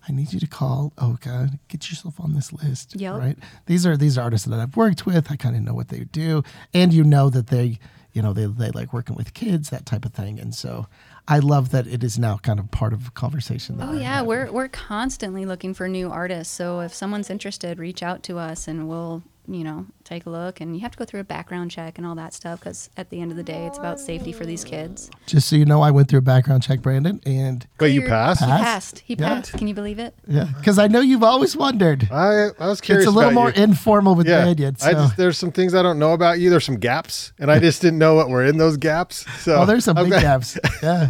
I 0.08 0.12
need 0.12 0.34
you 0.34 0.40
to 0.40 0.48
call 0.48 0.92
OCA, 0.98 1.52
get 1.68 1.88
yourself 1.92 2.20
on 2.20 2.34
this 2.34 2.52
list. 2.52 2.96
Yep. 3.00 3.16
Right. 3.16 3.38
These 3.68 3.86
are 3.86 3.96
these 3.96 4.18
are 4.18 4.22
artists 4.24 4.48
that 4.48 4.60
I've 4.60 4.76
worked 4.76 5.06
with. 5.06 5.30
I 5.32 5.36
kind 5.36 5.56
of 5.56 5.62
know 5.62 5.76
what 5.76 5.90
they 5.90 6.00
do, 6.06 6.42
and 6.74 6.92
you 6.92 7.04
know 7.04 7.30
that 7.30 7.48
they, 7.48 7.78
you 8.14 8.24
know, 8.24 8.34
they 8.34 8.48
they 8.48 8.72
like 8.72 8.92
working 8.92 9.16
with 9.16 9.36
kids, 9.36 9.70
that 9.70 9.86
type 9.86 10.06
of 10.06 10.14
thing. 10.14 10.40
And 10.40 10.56
so, 10.56 10.88
I 11.30 11.40
love 11.40 11.70
that 11.70 11.86
it 11.88 12.04
is 12.04 12.18
now 12.18 12.38
kind 12.38 12.60
of 12.60 12.72
part 12.72 12.92
of 12.92 13.08
a 13.08 13.12
conversation. 13.12 13.78
That 13.78 13.90
Oh 13.90 13.92
I 13.94 13.98
yeah, 14.02 14.16
have. 14.18 14.26
we're 14.26 14.52
we're 14.52 14.68
constantly 14.68 15.46
looking 15.46 15.74
for 15.74 15.88
new 15.88 16.10
artists. 16.10 16.54
So 16.54 16.80
if 16.82 16.94
someone's 16.94 17.30
interested, 17.30 17.78
reach 17.80 18.02
out 18.02 18.24
to 18.24 18.38
us 18.40 18.68
and 18.68 18.90
we'll, 18.90 19.22
you 19.48 19.64
know, 19.64 19.86
take 20.04 20.26
a 20.26 20.30
look. 20.30 20.62
And 20.62 20.76
you 20.76 20.82
have 20.82 20.92
to 20.92 20.98
go 20.98 21.06
through 21.06 21.22
a 21.22 21.24
background 21.24 21.72
check 21.72 21.98
and 21.98 22.06
all 22.06 22.16
that 22.16 22.34
stuff 22.34 22.60
because 22.60 22.90
at 22.98 23.10
the 23.10 23.20
end 23.22 23.32
of 23.32 23.38
the 23.38 23.44
day, 23.44 23.66
it's 23.66 23.78
about 23.78 24.00
safety 24.00 24.32
for 24.32 24.46
these 24.46 24.64
kids. 24.64 25.10
Just 25.26 25.48
so 25.50 25.56
you 25.56 25.66
know, 25.66 25.82
I 25.82 25.90
went 25.92 26.08
through 26.10 26.20
a 26.20 26.24
background 26.24 26.64
check, 26.64 26.82
Brandon, 26.82 27.20
and 27.26 27.66
wait, 27.80 27.90
you 27.94 28.02
Cleared- 28.02 28.10
passed? 28.12 28.42
He 28.42 28.46
Passed? 28.48 28.64
passed. 28.64 29.00
He 29.06 29.14
Yeah. 29.16 29.28
passed. 29.36 29.54
Can 29.54 29.68
you 29.68 29.74
believe 29.74 29.98
it? 30.00 30.14
yeah, 30.28 30.46
because 30.58 30.78
I 30.78 30.88
know 30.88 31.00
you've 31.02 31.24
always 31.24 31.56
wondered. 31.58 32.08
I 32.12 32.50
I 32.60 32.68
was 32.68 32.82
curious. 32.82 33.06
It's 33.08 33.14
a 33.14 33.16
little 33.18 33.32
more 33.32 33.50
you. 33.52 33.64
informal 33.64 34.16
with 34.16 34.28
yeah, 34.28 34.46
Banyan. 34.46 34.76
So. 34.78 34.92
Just 34.92 35.18
there's 35.18 35.38
some 35.38 35.52
things 35.52 35.74
I 35.74 35.82
don't 35.82 35.98
know 36.00 36.14
about 36.14 36.40
you. 36.40 36.50
There's 36.50 36.66
some 36.66 36.78
gaps, 36.78 37.34
and 37.40 37.52
I 37.52 37.60
just 37.60 37.82
didn't 37.82 38.00
know 38.00 38.16
what 38.16 38.30
were 38.30 38.46
in 38.46 38.58
those 38.58 38.78
gaps. 38.78 39.26
So 39.40 39.56
oh, 39.62 39.66
there's 39.66 39.86
some 39.86 39.98
I'm 39.98 40.06
big 40.06 40.12
glad- 40.12 40.22
gaps. 40.22 40.58
Yeah, 40.84 41.08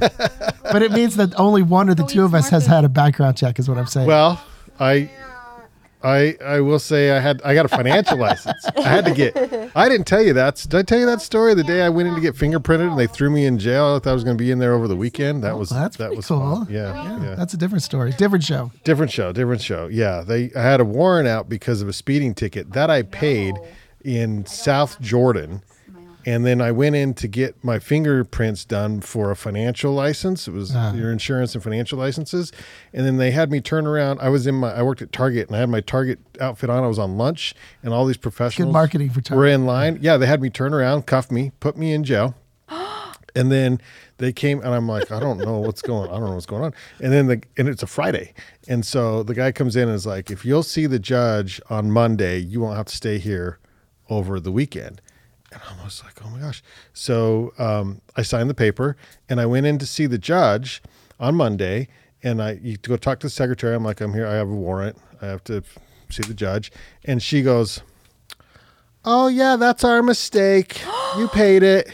but 0.71 0.81
it 0.81 0.91
means 0.91 1.15
that 1.17 1.37
only 1.39 1.61
one 1.61 1.89
of 1.89 1.97
the 1.97 2.03
Go 2.03 2.07
two 2.09 2.23
of 2.23 2.33
us 2.33 2.49
has 2.49 2.65
had 2.65 2.85
a 2.85 2.89
background 2.89 3.37
check, 3.37 3.59
is 3.59 3.69
what 3.69 3.77
I'm 3.77 3.85
saying. 3.85 4.07
Well, 4.07 4.41
I, 4.79 5.11
I, 6.01 6.37
I 6.43 6.61
will 6.61 6.79
say 6.79 7.11
I 7.11 7.19
had 7.19 7.41
I 7.43 7.53
got 7.53 7.65
a 7.65 7.69
financial 7.69 8.17
license. 8.27 8.63
I 8.77 8.81
had 8.81 9.05
to 9.05 9.13
get. 9.13 9.35
I 9.75 9.89
didn't 9.89 10.07
tell 10.07 10.21
you 10.21 10.31
that. 10.33 10.55
Did 10.55 10.75
I 10.75 10.81
tell 10.83 10.97
you 10.99 11.05
that 11.05 11.21
story? 11.21 11.53
The 11.53 11.63
day 11.63 11.81
I 11.81 11.89
went 11.89 12.07
in 12.07 12.15
to 12.15 12.21
get 12.21 12.35
fingerprinted 12.35 12.89
and 12.89 12.97
they 12.97 13.07
threw 13.07 13.29
me 13.29 13.45
in 13.45 13.59
jail. 13.59 13.95
I 13.95 13.99
thought 13.99 14.11
I 14.11 14.13
was 14.13 14.23
going 14.23 14.37
to 14.37 14.41
be 14.41 14.49
in 14.51 14.59
there 14.59 14.73
over 14.73 14.87
the 14.87 14.95
weekend. 14.95 15.43
That 15.43 15.57
was 15.57 15.71
Well, 15.71 15.81
that's 15.81 15.97
that 15.97 16.15
was 16.15 16.27
cool. 16.27 16.39
fun. 16.65 16.67
Yeah, 16.69 17.21
yeah. 17.21 17.35
that's 17.35 17.53
a 17.53 17.57
different 17.57 17.83
story, 17.83 18.11
different 18.13 18.43
show. 18.45 18.71
different 18.85 19.11
show. 19.11 19.33
Different 19.33 19.61
show. 19.61 19.87
Yeah, 19.87 20.21
they. 20.21 20.51
I 20.55 20.61
had 20.61 20.79
a 20.79 20.85
warrant 20.85 21.27
out 21.27 21.49
because 21.49 21.81
of 21.81 21.89
a 21.89 21.93
speeding 21.93 22.33
ticket 22.33 22.71
that 22.71 22.89
I 22.89 23.01
paid 23.03 23.55
in 24.05 24.45
South 24.45 25.01
Jordan. 25.01 25.61
And 26.29 26.45
then 26.45 26.61
I 26.61 26.71
went 26.71 26.95
in 26.95 27.15
to 27.15 27.27
get 27.27 27.63
my 27.63 27.79
fingerprints 27.79 28.63
done 28.63 29.01
for 29.01 29.31
a 29.31 29.35
financial 29.35 29.93
license. 29.93 30.47
It 30.47 30.51
was 30.53 30.75
Ah. 30.75 30.93
your 30.93 31.11
insurance 31.11 31.55
and 31.55 31.63
financial 31.63 31.97
licenses. 31.97 32.51
And 32.93 33.03
then 33.03 33.17
they 33.17 33.31
had 33.31 33.49
me 33.49 33.61
turn 33.61 33.87
around. 33.87 34.19
I 34.21 34.29
was 34.29 34.45
in 34.45 34.53
my 34.53 34.71
I 34.71 34.83
worked 34.83 35.01
at 35.01 35.11
Target 35.11 35.47
and 35.47 35.55
I 35.55 35.59
had 35.59 35.69
my 35.69 35.81
Target 35.81 36.19
outfit 36.39 36.69
on. 36.69 36.83
I 36.83 36.87
was 36.87 36.99
on 36.99 37.17
lunch 37.17 37.55
and 37.81 37.91
all 37.95 38.05
these 38.05 38.17
professionals 38.17 38.71
marketing 38.71 39.09
for 39.09 39.35
were 39.35 39.47
in 39.47 39.65
line. 39.65 39.97
Yeah, 40.01 40.17
they 40.17 40.27
had 40.27 40.39
me 40.39 40.51
turn 40.51 40.71
around, 40.71 41.07
cuff 41.07 41.31
me, 41.31 41.51
put 41.59 41.75
me 41.77 41.93
in 41.93 42.03
jail. 42.03 42.35
And 43.35 43.51
then 43.51 43.79
they 44.17 44.31
came 44.33 44.59
and 44.59 44.69
I'm 44.69 44.87
like, 44.87 45.11
I 45.11 45.19
don't 45.19 45.37
know 45.37 45.59
what's 45.59 45.81
going 45.83 46.09
on. 46.09 46.15
I 46.15 46.19
don't 46.19 46.29
know 46.29 46.33
what's 46.35 46.45
going 46.47 46.63
on. 46.63 46.73
And 47.01 47.11
then 47.13 47.25
the 47.27 47.41
and 47.57 47.67
it's 47.67 47.81
a 47.83 47.87
Friday. 47.87 48.33
And 48.67 48.85
so 48.85 49.23
the 49.23 49.33
guy 49.33 49.51
comes 49.51 49.75
in 49.75 49.87
and 49.87 49.95
is 49.95 50.05
like, 50.05 50.29
if 50.29 50.45
you'll 50.45 50.63
see 50.75 50.85
the 50.85 50.99
judge 50.99 51.59
on 51.71 51.89
Monday, 51.91 52.37
you 52.37 52.59
won't 52.59 52.77
have 52.77 52.87
to 52.87 52.95
stay 52.95 53.17
here 53.19 53.57
over 54.09 54.39
the 54.39 54.51
weekend. 54.51 55.01
And 55.51 55.61
I 55.67 55.83
was 55.83 56.03
like, 56.03 56.23
oh 56.23 56.29
my 56.29 56.39
gosh. 56.39 56.61
So 56.93 57.53
um, 57.57 58.01
I 58.15 58.21
signed 58.21 58.49
the 58.49 58.55
paper 58.55 58.95
and 59.27 59.41
I 59.41 59.45
went 59.45 59.65
in 59.65 59.79
to 59.79 59.85
see 59.85 60.05
the 60.05 60.17
judge 60.17 60.81
on 61.19 61.35
Monday. 61.35 61.87
And 62.21 62.41
I 62.41 62.59
you 62.61 62.77
go 62.77 62.97
talk 62.97 63.19
to 63.21 63.27
the 63.27 63.31
secretary. 63.31 63.75
I'm 63.75 63.83
like, 63.83 64.01
I'm 64.01 64.13
here. 64.13 64.27
I 64.27 64.33
have 64.33 64.49
a 64.49 64.53
warrant. 64.53 64.97
I 65.21 65.27
have 65.27 65.43
to 65.45 65.63
see 66.09 66.23
the 66.23 66.33
judge. 66.33 66.71
And 67.05 67.23
she 67.23 67.41
goes, 67.41 67.81
Oh, 69.05 69.27
yeah, 69.27 69.55
that's 69.55 69.83
our 69.83 70.03
mistake. 70.03 70.81
You 71.17 71.27
paid 71.33 71.63
it. 71.63 71.89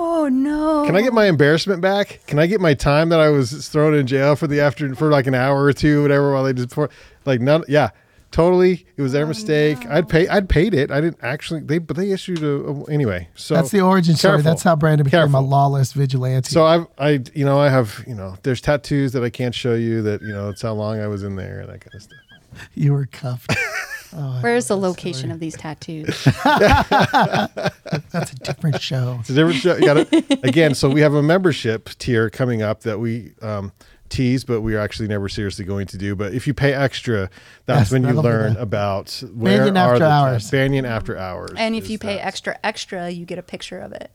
Oh 0.00 0.28
no! 0.28 0.84
Can 0.86 0.94
I 0.94 1.02
get 1.02 1.12
my 1.12 1.26
embarrassment 1.26 1.80
back? 1.80 2.20
Can 2.28 2.38
I 2.38 2.46
get 2.46 2.60
my 2.60 2.72
time 2.72 3.08
that 3.08 3.18
I 3.18 3.30
was 3.30 3.66
thrown 3.66 3.94
in 3.94 4.06
jail 4.06 4.36
for 4.36 4.46
the 4.46 4.60
after 4.60 4.94
for 4.94 5.10
like 5.10 5.26
an 5.26 5.34
hour 5.34 5.64
or 5.64 5.72
two, 5.72 6.02
whatever, 6.02 6.32
while 6.32 6.44
they 6.44 6.52
did 6.52 6.68
before? 6.68 6.88
Like 7.24 7.40
none. 7.40 7.64
Yeah, 7.66 7.90
totally. 8.30 8.86
It 8.96 9.02
was 9.02 9.12
their 9.12 9.26
mistake. 9.26 9.86
I'd 9.86 10.08
pay. 10.08 10.28
I'd 10.28 10.48
paid 10.48 10.74
it. 10.74 10.90
I 10.90 11.00
didn't 11.00 11.18
actually. 11.22 11.60
They 11.60 11.78
but 11.78 11.96
they 11.96 12.10
issued 12.12 12.42
a, 12.42 12.68
a- 12.68 12.84
anyway. 12.90 13.28
So 13.34 13.54
That's 13.54 13.70
the 13.70 13.80
origin 13.80 14.16
story. 14.16 14.42
That's 14.42 14.62
how 14.62 14.76
Brandon 14.76 15.04
became 15.04 15.34
a 15.34 15.40
lawless 15.40 15.92
vigilante. 15.92 16.50
So 16.50 16.64
I've 16.66 16.86
I 16.98 17.20
you 17.34 17.44
know 17.44 17.58
I 17.58 17.68
have 17.68 18.04
you 18.06 18.14
know 18.14 18.36
there's 18.42 18.60
tattoos 18.60 19.12
that 19.12 19.24
I 19.24 19.30
can't 19.30 19.54
show 19.54 19.74
you 19.74 20.02
that 20.02 20.22
you 20.22 20.32
know 20.32 20.48
it's 20.48 20.62
how 20.62 20.72
long 20.74 21.00
I 21.00 21.06
was 21.06 21.22
in 21.22 21.36
there 21.36 21.60
and 21.60 21.68
that 21.68 21.80
kind 21.80 21.94
of 21.94 22.02
stuff. 22.02 22.18
you 22.74 22.92
were 22.92 23.06
cuffed. 23.06 23.54
Where's 24.40 24.68
the 24.68 24.76
location 24.76 25.30
of 25.30 25.38
these 25.38 25.54
tattoos? 25.54 26.24
That's 26.44 28.32
a 28.32 28.36
different 28.42 28.80
show. 28.80 29.18
It's 29.20 29.28
a 29.30 29.34
different 29.34 29.56
show. 29.60 29.76
You 29.76 29.84
gotta, 29.84 30.38
again, 30.42 30.74
so 30.74 30.88
we 30.88 31.02
have 31.02 31.12
a 31.12 31.22
membership 31.22 31.90
tier 31.98 32.30
coming 32.30 32.62
up 32.62 32.82
that 32.82 33.00
we 33.00 33.32
um, 33.42 33.70
tease, 34.08 34.44
but 34.44 34.60
we 34.62 34.74
are 34.74 34.80
actually 34.80 35.08
never 35.08 35.28
seriously 35.28 35.64
going 35.64 35.86
to 35.88 35.98
do. 35.98 36.14
But 36.16 36.34
if 36.34 36.46
you 36.46 36.54
pay 36.54 36.72
extra, 36.72 37.30
that's 37.66 37.90
Yes, 37.90 37.92
when 37.92 38.02
you 38.04 38.12
learn 38.12 38.54
the- 38.54 38.60
about 38.62 39.22
where 39.34 39.58
Banyan 39.58 39.76
are 39.76 39.92
After 39.92 39.98
the 40.04 40.10
Hours. 40.10 40.50
Banyan 40.50 40.84
after 40.86 41.16
hours. 41.18 41.50
and 41.56 41.74
if 41.74 41.88
you 41.90 41.98
pay 41.98 42.16
that. 42.16 42.26
extra 42.26 42.58
extra, 42.64 43.10
you 43.10 43.24
get 43.26 43.38
a 43.38 43.42
picture 43.42 43.78
of 43.80 43.92
it. 43.92 44.10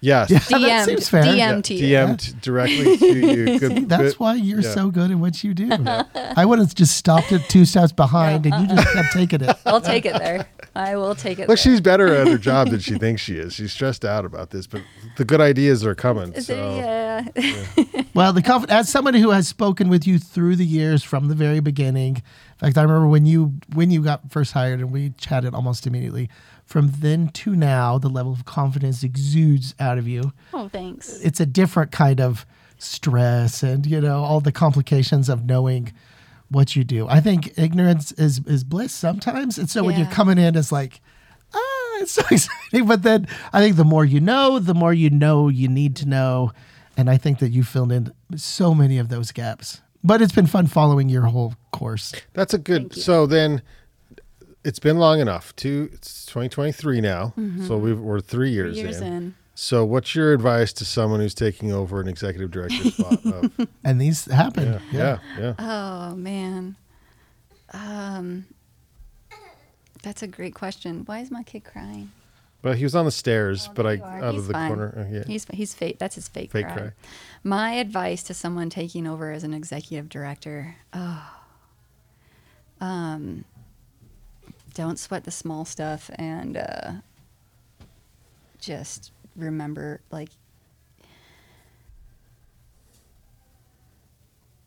yes, 0.00 0.30
Yeah, 0.30 0.38
DM, 0.40 0.60
that 0.68 0.84
seems 0.86 1.08
fair. 1.08 1.22
DM 1.24 1.62
to 1.64 1.74
you. 1.74 1.96
DM'd 1.96 2.40
directly 2.42 2.96
to 2.98 3.06
you. 3.06 3.58
Good, 3.58 3.72
See, 3.72 3.80
that's 3.84 4.02
good- 4.02 4.14
why 4.20 4.34
you're 4.34 4.60
yeah. 4.60 4.70
so 4.70 4.90
good 4.90 5.10
at 5.10 5.16
what 5.18 5.42
you 5.42 5.54
do. 5.54 5.70
I 6.14 6.44
would 6.44 6.58
have 6.58 6.74
just 6.74 6.96
stopped 6.96 7.32
it 7.32 7.42
two 7.48 7.64
steps 7.64 7.92
behind, 7.92 8.46
and 8.46 8.68
you 8.68 8.76
just 8.76 8.92
kept 8.92 9.12
taking 9.12 9.40
it. 9.42 9.56
I'll 9.64 9.80
take 9.80 10.04
it 10.06 10.18
there. 10.18 10.46
I 10.76 10.96
will 10.96 11.14
take 11.14 11.38
it. 11.38 11.42
Look, 11.48 11.48
there. 11.48 11.56
she's 11.56 11.80
better 11.80 12.14
at 12.14 12.26
her 12.26 12.38
job 12.38 12.68
than 12.70 12.80
she 12.80 12.96
thinks 12.98 13.22
she 13.22 13.34
is. 13.36 13.54
She's 13.54 13.72
stressed 13.72 14.04
out 14.04 14.24
about 14.24 14.50
this, 14.50 14.66
but 14.66 14.82
the 15.16 15.24
good 15.24 15.40
ideas 15.40 15.84
are 15.84 15.94
coming. 15.94 16.32
Is 16.34 16.46
So 16.46 16.54
it- 16.54 16.76
yeah. 17.36 18.02
Well, 18.14 18.32
the 18.32 18.42
conf- 18.42 18.70
as 18.70 18.88
somebody 18.88 19.20
who 19.20 19.30
has 19.30 19.48
spoken 19.48 19.88
with 19.88 20.06
you 20.06 20.18
through 20.18 20.56
the 20.56 20.64
years 20.66 21.02
from 21.02 21.28
the 21.28 21.34
very 21.34 21.60
beginning. 21.60 22.16
In 22.16 22.22
fact, 22.58 22.78
I 22.78 22.82
remember 22.82 23.06
when 23.08 23.26
you 23.26 23.54
when 23.74 23.90
you 23.90 24.02
got 24.02 24.30
first 24.30 24.52
hired 24.52 24.80
and 24.80 24.90
we 24.92 25.10
chatted 25.18 25.54
almost 25.54 25.86
immediately. 25.86 26.28
From 26.64 26.90
then 26.98 27.28
to 27.28 27.54
now, 27.54 27.96
the 27.98 28.08
level 28.08 28.32
of 28.32 28.44
confidence 28.44 29.02
exudes 29.02 29.74
out 29.78 29.98
of 29.98 30.08
you. 30.08 30.32
Oh, 30.52 30.68
thanks. 30.68 31.20
It's 31.20 31.40
a 31.40 31.46
different 31.46 31.92
kind 31.92 32.20
of 32.20 32.44
stress 32.78 33.62
and 33.62 33.86
you 33.86 34.00
know 34.00 34.22
all 34.22 34.40
the 34.40 34.52
complications 34.52 35.28
of 35.30 35.44
knowing 35.46 35.92
what 36.48 36.76
you 36.76 36.84
do. 36.84 37.08
I 37.08 37.20
think 37.20 37.58
ignorance 37.58 38.12
is 38.12 38.40
is 38.46 38.64
bliss 38.64 38.92
sometimes, 38.92 39.58
and 39.58 39.68
so 39.68 39.82
when 39.84 39.98
you're 39.98 40.10
coming 40.10 40.38
in, 40.38 40.56
it's 40.56 40.72
like. 40.72 41.00
Ah, 41.54 42.00
it's 42.00 42.12
so 42.12 42.22
exciting. 42.30 42.86
But 42.86 43.04
then 43.04 43.28
I 43.52 43.60
think 43.60 43.76
the 43.76 43.84
more 43.84 44.04
you 44.04 44.20
know, 44.20 44.58
the 44.58 44.74
more 44.74 44.92
you 44.92 45.10
know 45.10 45.48
you 45.48 45.68
need 45.68 45.94
to 45.96 46.06
know. 46.08 46.50
And 46.96 47.08
I 47.08 47.18
think 47.18 47.38
that 47.38 47.50
you 47.50 47.62
filled 47.62 47.92
in 47.92 48.12
so 48.34 48.74
many 48.74 48.98
of 48.98 49.08
those 49.10 49.30
gaps. 49.30 49.80
But 50.02 50.20
it's 50.20 50.32
been 50.32 50.46
fun 50.46 50.66
following 50.66 51.08
your 51.08 51.22
whole 51.22 51.54
course. 51.72 52.12
That's 52.32 52.52
a 52.52 52.58
good. 52.58 52.94
So 52.94 53.26
then, 53.26 53.62
it's 54.64 54.78
been 54.80 54.98
long 54.98 55.20
enough. 55.20 55.54
Two. 55.56 55.88
It's 55.92 56.26
2023 56.26 57.00
now. 57.00 57.32
Mm-hmm. 57.38 57.66
So 57.66 57.76
we've, 57.76 57.98
we're 57.98 58.20
three 58.20 58.50
years, 58.50 58.76
Years 58.76 59.00
in. 59.00 59.12
in. 59.12 59.34
So 59.58 59.86
what's 59.86 60.14
your 60.14 60.34
advice 60.34 60.70
to 60.74 60.84
someone 60.84 61.20
who's 61.20 61.32
taking 61.34 61.72
over 61.72 61.98
an 62.00 62.08
executive 62.08 62.50
director 62.50 62.90
spot? 62.90 63.24
Of, 63.24 63.68
And 63.84 63.98
these 63.98 64.26
happen. 64.26 64.80
yeah, 64.92 65.18
yeah, 65.38 65.54
yeah. 65.58 66.10
Oh 66.10 66.14
man. 66.14 66.76
Um 67.72 68.44
That's 70.02 70.22
a 70.22 70.26
great 70.26 70.54
question. 70.54 71.02
Why 71.06 71.20
is 71.20 71.30
my 71.30 71.42
kid 71.42 71.64
crying? 71.64 72.12
Well, 72.62 72.74
he 72.74 72.84
was 72.84 72.94
on 72.94 73.06
the 73.06 73.10
stairs, 73.10 73.68
but 73.74 73.86
I 73.86 73.92
you 73.94 74.04
out 74.04 74.34
He's 74.34 74.42
of 74.42 74.46
the 74.48 74.52
fine. 74.52 74.68
corner. 74.68 74.94
uh, 75.08 75.14
yeah. 75.14 75.24
He's 75.26 75.46
he's 75.52 75.72
fake. 75.72 75.98
That's 75.98 76.16
his 76.16 76.28
fake, 76.28 76.50
Fake 76.50 76.66
cry. 76.66 76.74
cry. 76.76 76.90
My 77.42 77.72
advice 77.72 78.22
to 78.24 78.34
someone 78.34 78.68
taking 78.70 79.06
over 79.06 79.30
as 79.32 79.42
an 79.42 79.54
executive 79.54 80.08
director: 80.10 80.74
oh, 80.92 81.32
um, 82.80 83.44
don't 84.74 84.98
sweat 84.98 85.24
the 85.24 85.30
small 85.30 85.64
stuff, 85.64 86.10
and 86.16 86.56
uh, 86.56 86.92
just 88.58 89.12
remember, 89.36 90.00
like, 90.10 90.30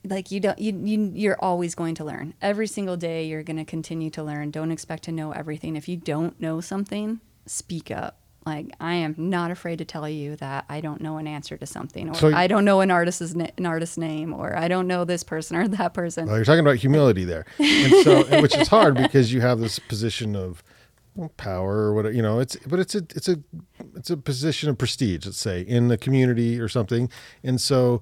like 0.05 0.31
you 0.31 0.39
don't 0.39 0.57
you, 0.59 0.73
you 0.83 1.11
you're 1.13 1.37
always 1.39 1.75
going 1.75 1.95
to 1.95 2.03
learn. 2.03 2.33
Every 2.41 2.67
single 2.67 2.97
day 2.97 3.25
you're 3.25 3.43
going 3.43 3.57
to 3.57 3.65
continue 3.65 4.09
to 4.11 4.23
learn. 4.23 4.51
Don't 4.51 4.71
expect 4.71 5.03
to 5.03 5.11
know 5.11 5.31
everything. 5.31 5.75
If 5.75 5.87
you 5.87 5.97
don't 5.97 6.39
know 6.39 6.61
something 6.61 7.19
speak 7.45 7.91
up. 7.91 8.15
Like 8.45 8.71
i 8.79 8.93
am 8.93 9.13
not 9.17 9.51
afraid 9.51 9.79
to 9.79 9.85
tell 9.85 10.07
you 10.07 10.35
that 10.37 10.63
i 10.69 10.79
don't 10.79 11.01
know 11.01 11.17
an 11.17 11.27
answer 11.27 11.57
to 11.57 11.65
something 11.65 12.09
or 12.09 12.15
So- 12.15 12.33
i 12.33 12.47
don't 12.47 12.63
know 12.63 12.79
an 12.79 12.89
artist's 12.89 13.35
na- 13.35 13.47
an 13.57 13.65
artist's 13.65 13.97
name 13.97 14.33
or 14.33 14.55
i 14.57 14.67
don't 14.69 14.87
know 14.87 15.03
this 15.03 15.23
person 15.23 15.57
or 15.57 15.67
that 15.67 15.93
person. 15.93 16.25
Well, 16.25 16.37
you're 16.37 16.45
talking 16.45 16.61
about 16.61 16.77
humility 16.77 17.25
there, 17.25 17.45
and 17.59 17.93
so 18.03 18.41
which 18.41 18.55
is 18.55 18.69
hard 18.69 18.95
because 19.03 19.33
you 19.33 19.41
have 19.41 19.59
this 19.59 19.77
position 19.77 20.35
of 20.37 20.63
power 21.37 21.77
or 21.77 21.93
whatever. 21.93 22.15
You 22.15 22.21
know, 22.21 22.39
it's 22.39 22.55
but 22.65 22.79
it's 22.79 22.95
a 22.95 22.99
it's 23.15 23.27
a 23.27 23.39
it's 23.95 24.09
a 24.09 24.17
position 24.17 24.69
of 24.69 24.77
prestige. 24.77 25.25
Let's 25.25 25.37
say 25.37 25.61
in 25.61 25.89
the 25.89 25.97
community 25.97 26.59
or 26.59 26.67
something, 26.69 27.09
and 27.43 27.59
so 27.59 28.01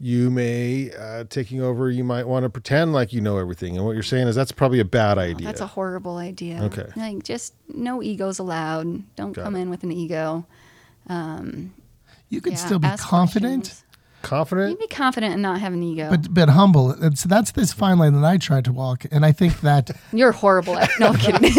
you 0.00 0.30
may 0.30 0.92
uh, 0.96 1.24
taking 1.28 1.60
over. 1.62 1.90
You 1.90 2.04
might 2.04 2.28
want 2.28 2.44
to 2.44 2.50
pretend 2.50 2.92
like 2.92 3.12
you 3.12 3.20
know 3.20 3.38
everything, 3.38 3.76
and 3.76 3.84
what 3.84 3.92
you're 3.94 4.02
saying 4.02 4.28
is 4.28 4.36
that's 4.36 4.52
probably 4.52 4.78
a 4.80 4.84
bad 4.84 5.18
idea. 5.18 5.46
that's 5.46 5.60
a 5.60 5.66
horrible 5.66 6.18
idea 6.18 6.62
Okay. 6.64 6.86
like 6.94 7.24
just 7.24 7.54
no 7.74 8.02
egos 8.02 8.38
allowed 8.38 9.02
don't 9.16 9.32
Got 9.32 9.44
come 9.44 9.56
it. 9.56 9.62
in 9.62 9.70
with 9.70 9.82
an 9.82 9.90
ego 9.90 10.46
um, 11.08 11.72
You 12.28 12.40
could 12.40 12.52
Yeah, 12.52 12.58
still 12.58 12.78
be 12.78 12.88
confident, 12.98 13.64
questions. 13.64 13.84
You 14.22 14.28
Confident. 14.28 14.78
be 14.80 14.86
confident 14.88 15.32
and 15.32 15.42
not 15.42 15.60
have 15.60 15.72
an 15.72 15.82
ego 15.82 16.10
but 16.10 16.34
but 16.34 16.48
humble. 16.50 16.90
And 16.90 17.16
so 17.18 17.28
that's 17.28 17.52
this 17.52 17.72
fine 17.72 17.98
line 17.98 18.14
that 18.14 18.24
I 18.24 18.36
try 18.36 18.60
to 18.60 18.72
walk. 18.72 19.04
And 19.12 19.24
I 19.24 19.32
think 19.32 19.60
that 19.60 19.90
you're 20.12 20.32
horrible 20.32 20.76
at 20.76 20.90
no 20.98 21.08
I'm 21.08 21.16
kidding 21.18 21.52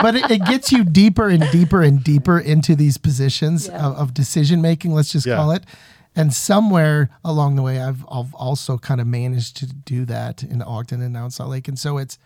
but 0.00 0.14
it, 0.14 0.30
it 0.30 0.44
gets 0.44 0.70
you 0.72 0.84
deeper 0.84 1.28
and 1.28 1.44
deeper 1.50 1.82
and 1.82 2.02
deeper 2.02 2.38
into 2.38 2.74
these 2.76 2.98
positions 2.98 3.66
Yeah. 3.68 3.86
of, 3.86 3.96
of 3.96 4.14
decision 4.14 4.60
making, 4.62 4.92
let's 4.94 5.10
just 5.12 5.26
Yeah. 5.26 5.36
call 5.36 5.50
it. 5.52 5.64
And 6.14 6.32
somewhere 6.32 7.10
along 7.24 7.56
the 7.56 7.62
way, 7.62 7.80
I've, 7.80 8.04
I've 8.10 8.32
also 8.34 8.78
kind 8.78 9.00
of 9.00 9.06
managed 9.06 9.56
to 9.58 9.66
do 9.66 10.04
that 10.06 10.42
in 10.42 10.62
Ogden 10.62 11.02
and 11.02 11.12
now 11.12 11.24
in 11.26 11.30
Salt 11.30 11.50
Lake. 11.50 11.68
And 11.68 11.78
so 11.78 11.98
it's, 11.98 12.18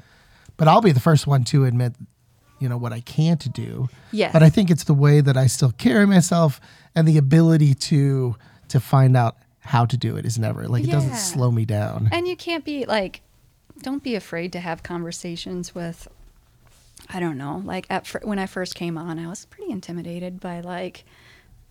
but 0.56 0.68
I'll 0.68 0.80
be 0.80 0.92
the 0.92 1.00
first 1.00 1.26
one 1.26 1.42
to 1.44 1.64
admit, 1.64 1.94
you 2.60 2.68
know, 2.68 2.76
what 2.76 2.92
I 2.92 3.00
can't 3.00 3.52
do. 3.52 3.88
Yes. 4.12 4.32
But 4.32 4.42
I 4.44 4.50
think 4.50 4.70
it's 4.70 4.84
the 4.84 4.94
way 4.94 5.20
that 5.20 5.36
I 5.36 5.46
still 5.48 5.72
carry 5.72 6.06
myself 6.06 6.60
and 6.94 7.08
the 7.08 7.18
ability 7.18 7.74
to 7.74 8.36
to 8.70 8.80
find 8.80 9.16
out 9.16 9.36
how 9.60 9.84
to 9.84 9.96
do 9.96 10.16
it 10.16 10.24
is 10.24 10.38
never 10.38 10.66
like 10.66 10.84
it 10.84 10.90
doesn't 10.90 11.16
slow 11.16 11.50
me 11.50 11.64
down. 11.64 12.08
And 12.12 12.26
you 12.26 12.36
can't 12.36 12.64
be 12.64 12.86
like, 12.86 13.20
don't 13.82 14.02
be 14.02 14.14
afraid 14.14 14.52
to 14.54 14.60
have 14.60 14.82
conversations 14.82 15.74
with, 15.74 16.08
I 17.08 17.20
don't 17.20 17.36
know, 17.36 17.62
like 17.64 17.86
at 17.90 18.06
fir- 18.06 18.22
when 18.22 18.38
I 18.38 18.46
first 18.46 18.74
came 18.74 18.96
on, 18.96 19.18
I 19.18 19.28
was 19.28 19.44
pretty 19.46 19.70
intimidated 19.70 20.40
by 20.40 20.60
like 20.60 21.04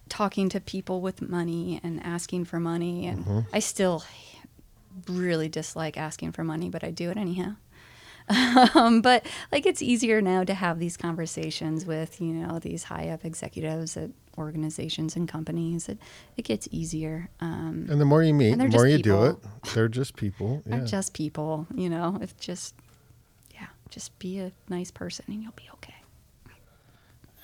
talking 0.07 0.49
to 0.49 0.59
people 0.59 1.01
with 1.01 1.21
money 1.21 1.79
and 1.83 2.03
asking 2.03 2.45
for 2.45 2.59
money. 2.59 3.07
And 3.07 3.25
mm-hmm. 3.25 3.39
I 3.55 3.59
still 3.59 4.03
really 5.07 5.49
dislike 5.49 5.97
asking 5.97 6.33
for 6.33 6.43
money, 6.43 6.69
but 6.69 6.83
I 6.83 6.91
do 6.91 7.09
it 7.09 7.17
anyhow. 7.17 7.55
um, 8.75 9.01
but 9.01 9.25
like 9.51 9.65
it's 9.65 9.81
easier 9.81 10.21
now 10.21 10.43
to 10.43 10.53
have 10.53 10.79
these 10.79 10.97
conversations 10.97 11.85
with 11.85 12.21
you 12.21 12.33
know 12.33 12.59
these 12.59 12.83
high 12.83 13.09
up 13.09 13.25
executives 13.25 13.97
at 13.97 14.11
organizations 14.37 15.15
and 15.15 15.27
companies. 15.27 15.89
It 15.89 15.97
it 16.37 16.43
gets 16.43 16.67
easier. 16.71 17.29
Um, 17.41 17.87
And 17.89 17.99
the 17.99 18.05
more 18.05 18.23
you 18.23 18.33
meet, 18.33 18.51
the 18.51 18.67
more 18.67 18.85
just 18.85 18.97
you 18.97 18.97
do 18.99 19.23
it. 19.25 19.37
They're 19.73 19.87
just 19.87 20.15
people. 20.15 20.61
Yeah. 20.67 20.77
are 20.77 20.85
just 20.85 21.13
people, 21.13 21.67
you 21.73 21.89
know. 21.89 22.19
If 22.21 22.37
just, 22.37 22.75
yeah, 23.53 23.67
just 23.89 24.17
be 24.19 24.39
a 24.39 24.51
nice 24.69 24.91
person 24.91 25.25
and 25.27 25.41
you'll 25.41 25.53
be 25.53 25.67
okay. 25.75 25.95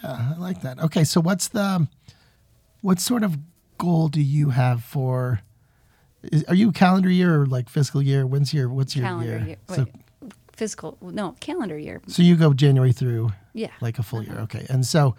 Yeah, 0.03 0.33
I 0.35 0.39
like 0.39 0.61
that. 0.61 0.79
Okay, 0.79 1.03
so 1.03 1.19
what's 1.21 1.47
the 1.47 1.87
what 2.81 2.99
sort 2.99 3.23
of 3.23 3.37
goal 3.77 4.07
do 4.09 4.21
you 4.21 4.49
have 4.51 4.83
for? 4.83 5.41
Is, 6.23 6.43
are 6.45 6.55
you 6.55 6.71
calendar 6.71 7.09
year 7.09 7.41
or 7.41 7.45
like 7.45 7.69
fiscal 7.69 8.01
year? 8.01 8.25
When's 8.27 8.53
your 8.53 8.69
what's 8.69 8.95
your 8.95 9.05
calendar 9.05 9.37
year? 9.37 9.47
year, 9.47 9.57
So, 9.69 9.83
wait, 9.83 9.93
physical, 10.55 10.97
no, 11.01 11.35
calendar 11.39 11.77
year. 11.77 12.01
so 12.07 12.21
you 12.23 12.35
go 12.35 12.53
January 12.53 12.91
through 12.91 13.31
Yeah. 13.53 13.71
like 13.81 13.99
a 13.99 14.03
full 14.03 14.23
year. 14.23 14.39
Okay, 14.41 14.65
and 14.69 14.85
so 14.85 15.15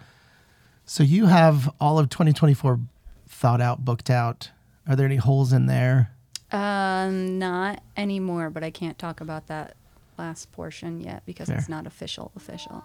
so 0.85 1.03
you 1.03 1.25
have 1.25 1.69
all 1.81 1.99
of 1.99 2.09
2024 2.09 2.79
thought 3.27 3.61
out, 3.61 3.83
booked 3.83 4.09
out. 4.09 4.51
Are 4.87 4.95
there 4.95 5.05
any 5.05 5.17
holes 5.17 5.51
in 5.53 5.65
there? 5.65 6.11
Um, 6.51 7.37
not 7.39 7.83
anymore, 7.97 8.49
but 8.49 8.63
I 8.63 8.71
can't 8.71 8.97
talk 8.97 9.19
about 9.19 9.47
that 9.47 9.75
last 10.17 10.51
portion 10.53 11.01
yet 11.01 11.23
because 11.25 11.49
it's 11.49 11.67
not 11.69 11.85
official. 11.85 12.31
Official. 12.35 12.83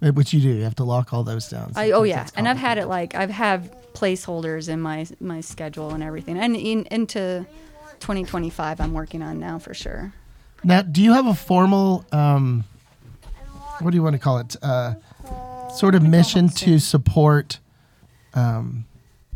Which 0.00 0.32
you 0.32 0.40
do. 0.40 0.48
You 0.50 0.62
have 0.64 0.76
to 0.76 0.84
lock 0.84 1.12
all 1.12 1.24
those 1.24 1.48
down. 1.48 1.72
I, 1.74 1.90
oh 1.92 2.02
yeah, 2.04 2.28
and 2.36 2.46
I've 2.46 2.58
had 2.58 2.78
it 2.78 2.86
like 2.86 3.14
I've 3.16 3.30
had 3.30 3.72
placeholders 3.94 4.68
in 4.68 4.80
my 4.80 5.06
my 5.20 5.40
schedule 5.40 5.90
and 5.90 6.02
everything, 6.04 6.38
and 6.38 6.54
in, 6.54 6.84
into 6.90 7.44
2025, 7.98 8.80
I'm 8.80 8.92
working 8.92 9.22
on 9.22 9.40
now 9.40 9.58
for 9.58 9.74
sure. 9.74 10.12
Now, 10.64 10.82
do 10.82 11.02
you 11.02 11.12
have 11.12 11.26
a 11.26 11.34
formal, 11.34 12.04
um, 12.12 12.64
what 13.80 13.90
do 13.90 13.96
you 13.96 14.02
want 14.02 14.14
to 14.14 14.18
call 14.18 14.38
it? 14.38 14.56
Uh, 14.62 14.94
sort 15.70 15.94
of 15.94 16.02
mission 16.02 16.48
to 16.48 16.78
support 16.78 17.60
um, 18.34 18.84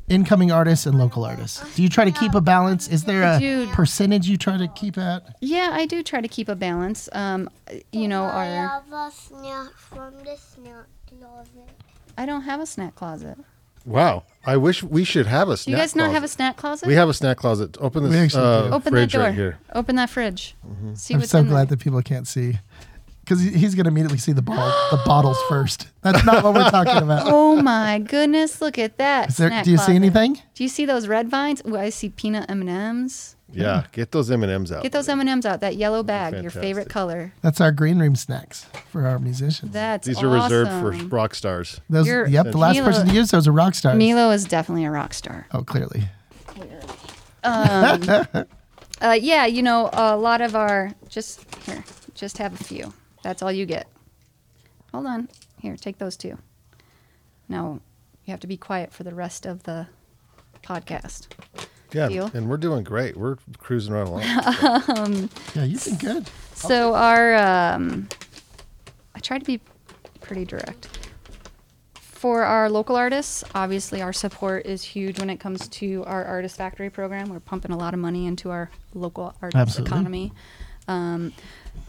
incoming 0.09 0.51
artists 0.51 0.87
and 0.87 0.99
local 0.99 1.25
artists. 1.25 1.75
Do 1.77 1.83
you 1.83 1.89
try 1.89 2.05
to 2.05 2.11
keep 2.11 2.35
a 2.35 2.41
balance? 2.41 2.89
Is 2.89 3.05
there 3.05 3.23
a 3.23 3.39
Dude. 3.39 3.69
percentage 3.71 4.29
you 4.29 4.37
try 4.37 4.57
to 4.57 4.69
keep 4.69 4.99
at? 4.99 5.37
Yeah, 5.41 5.71
I 5.73 5.87
do 5.87 6.03
try 6.03 6.21
to 6.21 6.29
keep 6.29 6.49
a 6.49 6.57
balance. 6.57 7.09
Um, 7.13 7.49
you 7.93 8.09
know, 8.09 8.25
I 8.25 8.49
our 8.49 8.69
have 8.69 8.93
a 8.93 9.11
snack 9.11 9.73
from 9.77 10.15
the 10.25 10.37
snack 10.37 10.87
closet. 11.09 11.69
I 12.19 12.27
don't 12.27 12.43
have 12.43 12.61
a 12.61 12.67
snack 12.67 12.95
closet. 12.95 13.39
Wow. 13.85 14.25
I 14.45 14.57
wish 14.57 14.83
we 14.83 15.05
should 15.05 15.27
have 15.27 15.49
a 15.49 15.57
snack. 15.57 15.65
Do 15.67 15.71
you 15.73 15.77
guys 15.79 15.95
not 15.97 16.11
have 16.11 16.17
a 16.17 16.27
closet. 16.27 16.31
snack 16.35 16.57
closet? 16.57 16.87
We 16.89 16.95
have 16.95 17.09
a 17.09 17.15
snack 17.15 17.37
closet. 17.37 17.77
Open 17.81 18.03
We 18.05 18.11
this 18.11 18.25
actually 18.35 18.43
uh, 18.45 18.63
do. 18.63 18.75
Open 18.75 18.93
that 18.95 18.99
fridge 19.01 19.13
door. 19.13 19.23
right 19.23 19.35
here. 19.35 19.59
Open 19.75 19.97
that 19.97 20.11
fridge. 20.11 20.57
See 20.95 21.15
I'm 21.15 21.21
what's 21.21 21.31
so 21.33 21.39
in 21.39 21.47
glad 21.47 21.69
there. 21.69 21.77
that 21.77 21.81
people 21.81 22.03
can't 22.03 22.27
see. 22.27 22.59
Because 23.21 23.41
he's 23.41 23.77
going 23.77 23.85
to 23.85 23.91
immediately 23.91 24.19
see 24.19 24.33
the 24.33 24.43
bottle, 24.43 24.73
the 24.97 25.01
bottles 25.05 25.39
first. 25.49 25.87
That's 26.03 26.25
not 26.25 26.43
what 26.43 26.55
we're 26.55 26.71
talking 26.71 26.97
about. 26.97 27.27
Oh 27.33 27.55
my 27.63 28.01
goodness! 28.01 28.61
Look 28.61 28.79
at 28.79 28.99
that. 28.99 29.29
Is 29.29 29.37
there, 29.37 29.49
snack 29.49 29.65
do 29.65 29.71
you 29.71 29.77
see 29.77 29.85
closet. 29.85 29.95
anything? 29.95 30.35
Do 30.55 30.65
you 30.65 30.69
see 30.69 30.87
those 30.87 31.07
red 31.07 31.29
vines? 31.29 31.63
Ooh, 31.69 31.77
I 31.77 31.91
see 31.91 32.09
peanut 32.09 32.51
M 32.51 32.63
and 32.63 32.71
M's. 32.71 33.37
Yeah, 33.53 33.87
get 33.93 34.11
those 34.13 34.31
M 34.31 34.43
and 34.43 34.51
M's 34.53 34.73
out. 34.73 34.83
Get 34.83 34.93
those 34.93 35.09
M 35.09 35.21
and 35.21 35.29
M's 35.29 35.45
out. 35.47 35.61
That 35.61 35.77
yellow 35.77 36.03
bag, 36.03 36.33
your 36.35 36.43
fantastic. 36.45 36.63
favorite 36.63 36.89
color. 36.89 37.33
That's 37.43 37.61
our 37.61 37.73
green 37.73 37.99
room 37.99 38.17
snacks 38.17 38.67
for 38.91 39.07
our 39.07 39.19
musicians. 39.19 39.73
That's 39.73 40.07
These 40.07 40.23
are 40.23 40.29
reserved 40.29 40.71
awesome. 40.71 41.09
for 41.09 41.17
rock 41.17 41.35
stars. 41.35 41.81
Those, 41.91 42.07
You're- 42.07 42.31
yep, 42.31 42.51
the 42.51 42.59
last 42.59 42.77
Milo- 42.77 42.87
person 42.87 43.09
to 43.09 43.15
use 43.15 43.31
those 43.31 43.47
are 43.49 43.53
rock 43.53 43.75
stars. 43.75 43.99
Milo 43.99 44.31
is 44.31 44.45
definitely 44.45 44.85
a 44.85 44.91
rock 44.91 45.15
star. 45.15 45.47
Oh, 45.53 45.63
clearly. 45.63 46.05
Uh, 47.45 49.19
yeah, 49.21 49.47
you 49.47 49.63
know, 49.63 49.91
a 49.93 50.17
lot 50.17 50.41
of 50.41 50.55
our 50.55 50.93
just 51.09 51.53
here, 51.67 51.83
just 52.15 52.39
have 52.39 52.55
a 52.61 52.63
few. 52.63 52.93
That's 53.25 53.43
all 53.43 53.51
you 53.51 53.67
get. 53.67 53.89
Hold 54.93 55.07
on. 55.07 55.29
Here, 55.61 55.77
take 55.77 55.99
those 55.99 56.17
two. 56.17 56.39
Now, 57.49 57.81
you 58.25 58.31
have 58.31 58.39
to 58.41 58.47
be 58.47 58.57
quiet 58.57 58.93
for 58.93 59.03
the 59.03 59.13
rest 59.15 59.45
of 59.45 59.65
the 59.65 59.89
podcast. 60.63 61.27
Yeah, 61.93 62.09
Deal. 62.09 62.31
and 62.35 62.49
we're 62.49 62.57
doing 62.57 62.85
great. 62.85 63.17
We're 63.17 63.37
cruising 63.59 63.93
right 63.93 64.07
along. 64.07 64.23
Yeah, 65.55 65.65
you've 65.65 65.85
been 65.85 65.97
good. 65.99 66.31
So 66.55 66.95
our 66.95 67.35
um, 67.35 68.09
I 69.15 69.19
try 69.21 69.39
to 69.39 69.45
be 69.45 69.61
pretty 70.21 70.45
direct. 70.45 70.89
for 71.95 72.45
our 72.45 72.71
local 72.71 72.97
artists, 72.97 73.43
obviously 73.55 74.01
our 74.01 74.13
support 74.13 74.65
is 74.65 74.83
huge 74.83 75.19
when 75.19 75.29
it 75.29 75.39
comes 75.41 75.69
to 75.69 76.05
our 76.07 76.25
artist 76.25 76.57
factory 76.57 76.89
program. 76.89 77.29
We're 77.29 77.41
pumping 77.41 77.73
a 77.73 77.77
lot 77.77 77.95
of 77.95 78.01
money 78.01 78.27
into 78.27 78.51
our 78.51 78.71
local 78.95 79.35
artist 79.43 79.57
Absolutely. 79.61 79.91
economy. 79.93 80.33
Um, 80.89 81.33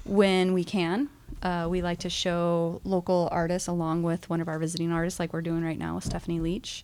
when 0.06 0.54
we 0.54 0.64
can, 0.64 1.10
uh, 1.44 1.68
we 1.70 1.82
like 1.82 2.00
to 2.00 2.10
show 2.10 2.82
local 2.84 3.30
artists 3.32 3.68
along 3.68 4.04
with 4.04 4.30
one 4.30 4.42
of 4.42 4.48
our 4.48 4.58
visiting 4.60 4.92
artists, 4.92 5.20
like 5.20 5.34
we're 5.34 5.42
doing 5.42 5.64
right 5.64 5.78
now 5.78 5.96
with 5.96 6.04
Stephanie 6.04 6.40
Leach. 6.40 6.84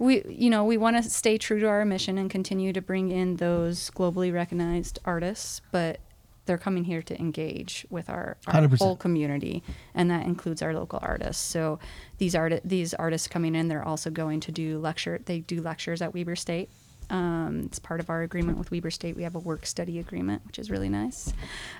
We, 0.00 0.24
you 0.26 0.48
know, 0.48 0.64
we 0.64 0.78
want 0.78 0.96
to 0.96 1.02
stay 1.10 1.36
true 1.36 1.60
to 1.60 1.66
our 1.66 1.84
mission 1.84 2.16
and 2.16 2.30
continue 2.30 2.72
to 2.72 2.80
bring 2.80 3.10
in 3.10 3.36
those 3.36 3.90
globally 3.90 4.32
recognized 4.32 4.98
artists, 5.04 5.60
but 5.72 6.00
they're 6.46 6.56
coming 6.56 6.84
here 6.84 7.02
to 7.02 7.20
engage 7.20 7.86
with 7.90 8.08
our, 8.08 8.38
our 8.46 8.66
whole 8.78 8.96
community, 8.96 9.62
and 9.94 10.10
that 10.10 10.24
includes 10.24 10.62
our 10.62 10.72
local 10.72 10.98
artists. 11.02 11.44
So 11.44 11.78
these 12.16 12.34
art 12.34 12.62
these 12.64 12.94
artists 12.94 13.28
coming 13.28 13.54
in, 13.54 13.68
they're 13.68 13.86
also 13.86 14.08
going 14.08 14.40
to 14.40 14.50
do 14.50 14.78
lecture. 14.78 15.20
They 15.22 15.40
do 15.40 15.60
lectures 15.60 16.00
at 16.00 16.14
Weber 16.14 16.34
State. 16.34 16.70
Um, 17.10 17.64
it's 17.66 17.78
part 17.78 18.00
of 18.00 18.08
our 18.08 18.22
agreement 18.22 18.56
with 18.56 18.70
Weber 18.70 18.90
State. 18.90 19.16
We 19.16 19.24
have 19.24 19.34
a 19.34 19.38
work 19.40 19.66
study 19.66 19.98
agreement, 19.98 20.46
which 20.46 20.58
is 20.58 20.70
really 20.70 20.88
nice. 20.88 21.32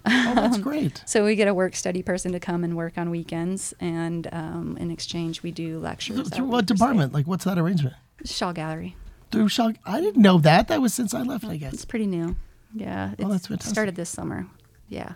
Oh, 0.05 0.35
that's 0.35 0.59
great. 0.59 1.03
So 1.07 1.25
we 1.25 1.37
get 1.37 1.49
a 1.49 1.55
work 1.55 1.75
study 1.75 2.03
person 2.03 2.33
to 2.33 2.41
come 2.41 2.64
and 2.64 2.77
work 2.77 2.99
on 2.99 3.09
weekends, 3.09 3.73
and 3.81 4.29
um, 4.31 4.77
in 4.79 4.91
exchange, 4.91 5.43
we 5.43 5.53
do 5.53 5.79
lectures. 5.79 6.16
Through, 6.16 6.27
at 6.27 6.33
through 6.35 6.45
Weber 6.45 6.53
what 6.53 6.64
State. 6.66 6.75
department? 6.77 7.14
Like, 7.14 7.27
what's 7.27 7.45
that 7.45 7.59
arrangement? 7.59 7.97
Shaw 8.25 8.53
Gallery. 8.53 8.97
Through 9.31 9.49
Shaw. 9.49 9.73
I 9.85 10.01
didn't 10.01 10.23
know 10.23 10.39
that. 10.39 10.68
That 10.68 10.81
was 10.83 10.93
since 10.95 11.14
I 11.14 11.23
left, 11.23 11.45
I 11.45 11.57
guess. 11.57 11.73
It's 11.73 11.85
pretty 11.85 12.07
new. 12.07 12.37
Yeah, 12.75 13.14
Oh, 13.18 13.29
that's 13.29 13.47
fantastic. 13.49 13.73
started 13.73 13.97
this 13.97 14.09
summer. 14.11 14.47
Yeah. 14.89 15.14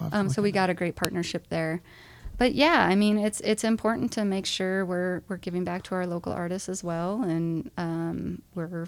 We'll 0.00 0.10
Um, 0.12 0.28
so 0.28 0.42
we 0.42 0.50
got 0.52 0.70
a 0.70 0.74
great 0.74 0.96
partnership 0.96 1.48
there. 1.48 1.82
But 2.38 2.54
yeah, 2.54 2.86
I 2.88 2.94
mean, 2.96 3.18
it's 3.18 3.40
it's 3.40 3.64
important 3.64 4.12
to 4.12 4.24
make 4.24 4.44
sure 4.44 4.84
we're 4.84 5.22
we're 5.28 5.36
giving 5.38 5.64
back 5.64 5.82
to 5.84 5.94
our 5.94 6.06
local 6.06 6.32
artists 6.32 6.68
as 6.68 6.84
well, 6.84 7.22
and 7.22 7.70
um, 7.78 8.42
we're, 8.54 8.86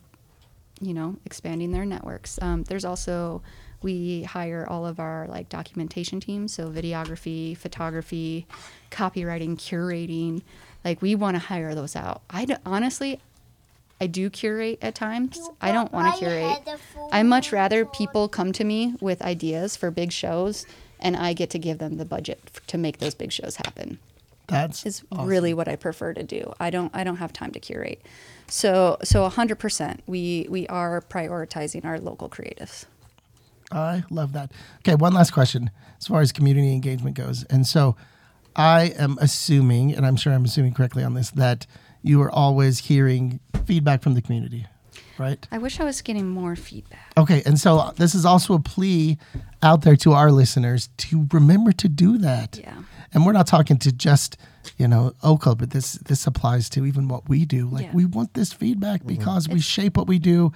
you 0.81 0.93
know, 0.93 1.17
expanding 1.25 1.73
their 1.73 1.87
networks. 1.87 2.39
Um, 2.43 2.65
there's 2.65 2.85
also 2.85 3.43
we 3.81 4.25
hire 4.25 4.67
all 4.69 4.85
of 4.87 5.01
our 5.01 5.27
like 5.29 5.49
documentation 5.49 6.21
teams, 6.21 6.53
so 6.53 6.69
videography, 6.69 7.57
photography, 7.57 8.47
copywriting, 8.91 9.57
curating. 9.57 10.43
Like 10.85 11.01
we 11.01 11.15
want 11.15 11.35
to 11.37 11.39
hire 11.41 11.75
those 11.75 11.97
out. 11.97 12.23
I 12.29 12.47
honestly, 12.67 13.19
I 14.01 14.07
do 14.07 14.31
curate 14.31 14.79
at 14.81 14.95
times. 14.95 15.41
I 15.61 15.73
don't 15.73 15.93
want 15.93 16.15
to 16.15 16.19
curate. 16.19 16.59
I 17.11 17.23
much 17.23 17.53
rather 17.53 17.85
people 17.85 18.29
come 18.29 18.53
to 18.53 18.65
me 18.65 18.95
with 19.01 19.21
ideas 19.23 19.77
for 19.77 19.91
big 19.91 20.13
shows, 20.13 20.67
and 21.01 21.17
I 21.17 21.33
get 21.33 21.51
to 21.51 21.59
give 21.59 21.79
them 21.79 21.97
the 21.97 22.05
budget 22.05 22.41
f- 22.47 22.65
to 22.69 22.79
make 22.79 22.99
those 22.99 23.15
big 23.15 23.33
shows 23.33 23.57
happen. 23.57 23.99
That's 24.47 24.87
Is 24.87 25.03
awesome. 25.13 25.27
really 25.27 25.53
what 25.53 25.69
I 25.69 25.77
prefer 25.77 26.15
to 26.15 26.23
do. 26.23 26.55
I 26.59 26.71
don't. 26.71 26.95
I 26.95 27.05
don't 27.05 27.17
have 27.17 27.33
time 27.33 27.51
to 27.53 27.61
curate. 27.61 28.01
So 28.47 28.97
so 29.03 29.29
hundred 29.29 29.59
percent. 29.59 30.03
We 30.07 30.47
we 30.49 30.67
are 30.69 31.03
prioritizing 31.03 31.85
our 31.85 31.99
local 32.01 32.29
creatives. 32.29 32.87
I 33.71 34.05
love 34.11 34.33
that. 34.33 34.51
Okay, 34.79 34.95
one 34.95 35.13
last 35.13 35.33
question 35.33 35.71
as 35.99 36.07
far 36.07 36.23
as 36.23 36.33
community 36.33 36.73
engagement 36.73 37.17
goes. 37.17 37.45
And 37.45 37.67
so 37.67 37.97
I 38.57 38.95
am 38.97 39.19
assuming, 39.21 39.95
and 39.95 40.07
I'm 40.07 40.17
sure 40.17 40.33
I'm 40.33 40.45
assuming 40.47 40.73
correctly 40.73 41.05
on 41.05 41.13
this, 41.13 41.31
that 41.33 41.67
you 42.03 42.23
are 42.23 42.31
always 42.31 42.79
hearing 42.79 43.41
feedback 43.69 44.03
from 44.03 44.15
the 44.15 44.23
community, 44.23 44.67
right? 45.19 45.47
I 45.53 45.59
wish 45.59 45.79
I 45.79 45.85
was 45.85 46.01
getting 46.03 46.27
more 46.29 46.57
feedback. 46.57 47.13
Okay, 47.17 47.43
and 47.45 47.61
so 47.61 47.93
this 47.97 48.15
is 48.15 48.25
also 48.25 48.55
a 48.55 48.61
plea 48.61 49.19
out 49.63 49.83
there 49.83 49.97
to 49.97 50.13
our 50.13 50.31
listeners 50.33 50.89
to 51.05 51.29
remember 51.33 51.73
to 51.73 51.89
do 51.89 52.19
that. 52.19 52.59
Yeah. 52.59 52.83
And 53.13 53.27
we're 53.27 53.33
not 53.41 53.47
talking 53.47 53.79
to 53.79 53.93
just, 53.93 54.39
you 54.79 54.89
know, 54.89 55.13
OCA, 55.23 55.55
but 55.55 55.71
this 55.71 55.93
this 56.11 56.27
applies 56.27 56.69
to 56.71 56.87
even 56.87 57.09
what 57.09 57.29
we 57.29 57.45
do. 57.45 57.69
Like 57.69 57.87
Yeah. 57.87 57.97
we 58.01 58.05
want 58.07 58.33
this 58.33 58.53
feedback 58.53 59.01
mm-hmm. 59.01 59.17
because 59.19 59.49
we 59.49 59.61
shape 59.61 59.97
what 59.99 60.07
we 60.09 60.19
do, 60.19 60.53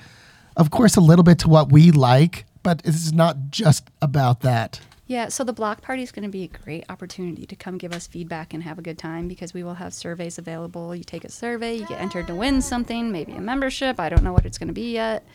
of 0.56 0.70
course, 0.70 0.96
a 0.96 1.00
little 1.00 1.24
bit 1.24 1.38
to 1.40 1.48
what 1.48 1.70
we 1.70 1.90
like, 1.90 2.44
but 2.62 2.80
it's 2.84 3.12
not 3.12 3.36
just 3.50 3.90
about 4.00 4.40
that. 4.40 4.80
Yeah, 5.07 5.28
so 5.28 5.42
the 5.44 5.53
block 5.53 5.82
party 5.82 6.03
is 6.03 6.12
going 6.12 6.22
to 6.22 6.28
be 6.28 6.44
a 6.44 6.48
great 6.48 6.84
opportunity 6.88 7.44
to 7.46 7.57
come 7.57 7.76
give 7.76 7.92
us 7.92 8.07
feedback 8.07 8.55
and 8.55 8.62
have 8.62 8.78
a 8.78 8.82
good 8.82 8.98
time 8.98 9.28
because 9.28 9.53
we 9.53 9.64
will 9.64 9.74
have 9.74 9.92
surveys 9.92 10.38
available. 10.38 10.94
You 10.94 11.05
take 11.05 11.24
a 11.24 11.30
survey, 11.30 11.74
you 11.74 11.86
get 11.86 12.00
entered 12.00 12.28
to 12.28 12.34
win 12.34 12.62
something, 12.62 13.11
maybe 13.11 13.32
a 13.32 13.40
membership. 13.40 13.98
I 13.98 14.09
don't 14.09 14.22
know 14.22 14.32
what 14.32 14.46
it's 14.46 14.59
going 14.59 14.68
to 14.68 14.74
be 14.74 14.92
yet. 14.92 15.26